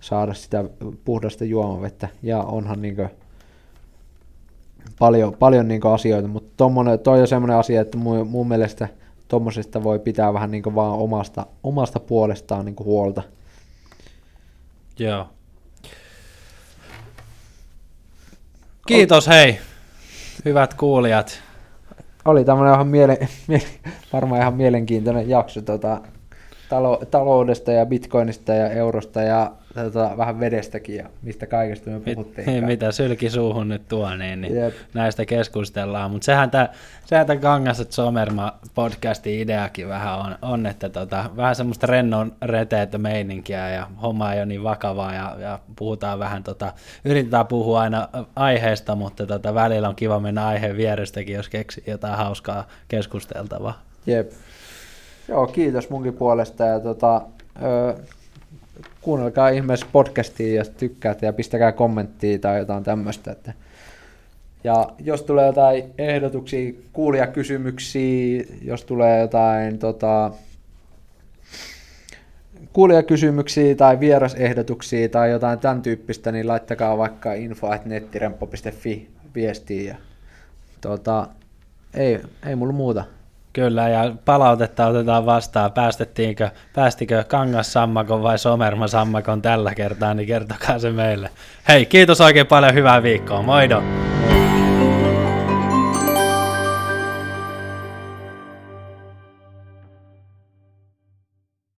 saada 0.00 0.34
sitä 0.34 0.64
puhdasta 1.04 1.44
juomavettä 1.44 2.08
ja 2.22 2.42
onhan 2.42 2.82
niin 2.82 2.96
paljon, 4.98 5.36
paljon 5.38 5.68
niin 5.68 5.86
asioita, 5.94 6.28
mutta 6.28 6.50
tommonen, 6.56 6.98
toi 6.98 7.20
on 7.20 7.28
semmoinen 7.28 7.56
asia, 7.56 7.80
että 7.80 7.98
mun, 7.98 8.26
mun 8.26 8.48
mielestä 8.48 8.88
tuommoisesta 9.28 9.82
voi 9.82 9.98
pitää 9.98 10.34
vähän 10.34 10.50
niin 10.50 10.74
vaan 10.74 10.98
omasta, 10.98 11.46
omasta 11.62 12.00
puolestaan 12.00 12.64
niin 12.64 12.76
huolta. 12.84 13.22
Joo. 14.98 15.26
Kiitos 18.86 19.28
hei, 19.28 19.58
hyvät 20.44 20.74
kuulijat. 20.74 21.42
Oli 22.24 22.44
tämmöinen 22.44 22.74
ihan 22.74 22.86
miele, 22.86 23.18
miele, 23.48 23.64
varmaan 24.12 24.40
ihan 24.40 24.54
mielenkiintoinen 24.54 25.28
jakso 25.28 25.62
tota, 25.62 26.00
talo, 26.70 27.02
taloudesta 27.10 27.72
ja 27.72 27.86
bitcoinista 27.86 28.54
ja 28.54 28.70
eurosta 28.70 29.22
ja 29.22 29.52
tota, 29.74 30.10
vähän 30.16 30.40
vedestäkin 30.40 30.96
ja 30.96 31.08
mistä 31.22 31.46
kaikesta 31.46 31.90
me 31.90 32.00
puhuttiin. 32.00 32.50
Mit, 32.50 32.66
mitä 32.72 32.92
sylki 32.92 33.30
suuhun 33.30 33.68
nyt 33.68 33.88
tuo, 33.88 34.16
niin, 34.16 34.40
niin 34.40 34.54
näistä 34.94 35.24
keskustellaan. 35.26 36.10
Mutta 36.10 36.24
sehän 36.24 36.50
tämä 36.50 37.40
Kangaset 37.40 37.92
Somerma 37.92 38.58
podcastin 38.74 39.40
ideakin 39.40 39.88
vähän 39.88 40.18
on, 40.18 40.38
on 40.42 40.66
että 40.66 40.88
tota, 40.88 41.30
vähän 41.36 41.56
semmoista 41.56 41.86
rennon 41.86 42.32
reteetä 42.42 42.98
meininkiä 42.98 43.70
ja 43.70 43.86
homma 44.02 44.32
ei 44.32 44.38
ole 44.38 44.46
niin 44.46 44.62
vakavaa 44.62 45.14
ja, 45.14 45.36
ja 45.38 45.58
puhutaan 45.76 46.18
vähän, 46.18 46.42
tota, 46.42 46.72
yritetään 47.04 47.46
puhua 47.46 47.80
aina 47.80 48.08
aiheesta, 48.36 48.94
mutta 48.94 49.26
tota, 49.26 49.54
välillä 49.54 49.88
on 49.88 49.96
kiva 49.96 50.20
mennä 50.20 50.46
aiheen 50.46 50.76
vierestäkin, 50.76 51.36
jos 51.36 51.48
keksii 51.48 51.84
jotain 51.86 52.16
hauskaa 52.16 52.66
keskusteltavaa. 52.88 53.82
Jep. 54.06 54.32
Joo, 55.30 55.46
kiitos 55.46 55.90
munkin 55.90 56.14
puolesta 56.14 56.64
ja 56.64 56.80
tota, 56.80 57.22
ö, 57.62 57.94
kuunnelkaa 59.00 59.48
ihmeessä 59.48 59.86
podcastia, 59.92 60.54
jos 60.54 60.68
tykkäätte 60.70 61.26
ja 61.26 61.32
pistäkää 61.32 61.72
kommenttia 61.72 62.38
tai 62.38 62.58
jotain 62.58 62.84
tämmöistä. 62.84 63.32
Että. 63.32 63.52
Ja 64.64 64.88
jos 64.98 65.22
tulee 65.22 65.46
jotain 65.46 65.84
ehdotuksia, 65.98 66.72
kuulijakysymyksiä, 66.92 68.44
jos 68.62 68.84
tulee 68.84 69.20
jotain 69.20 69.78
tota, 69.78 70.30
kuulijakysymyksiä 72.72 73.74
tai 73.74 74.00
vierasehdotuksia 74.00 75.08
tai 75.08 75.30
jotain 75.30 75.58
tämän 75.58 75.82
tyyppistä, 75.82 76.32
niin 76.32 76.48
laittakaa 76.48 76.98
vaikka 76.98 77.34
info.nettirempo.fi 77.34 79.08
viestiä. 79.34 79.90
Ja, 79.90 79.96
tota, 80.80 81.26
ei, 81.94 82.20
ei 82.46 82.56
mulla 82.56 82.72
muuta. 82.72 83.04
Kyllä, 83.52 83.88
ja 83.88 84.12
palautetta 84.24 84.86
otetaan 84.86 85.26
vastaan. 85.26 85.72
Päästettiinkö, 85.72 86.50
päästikö 86.74 87.24
Kangas-sammakon 87.24 88.22
vai 88.22 88.38
Somerma-sammakon 88.38 89.42
tällä 89.42 89.74
kertaa, 89.74 90.14
niin 90.14 90.26
kertokaa 90.26 90.78
se 90.78 90.90
meille. 90.90 91.30
Hei, 91.68 91.86
kiitos 91.86 92.20
oikein 92.20 92.46
paljon, 92.46 92.74
hyvää 92.74 93.02
viikkoa, 93.02 93.42
moido! 93.42 93.82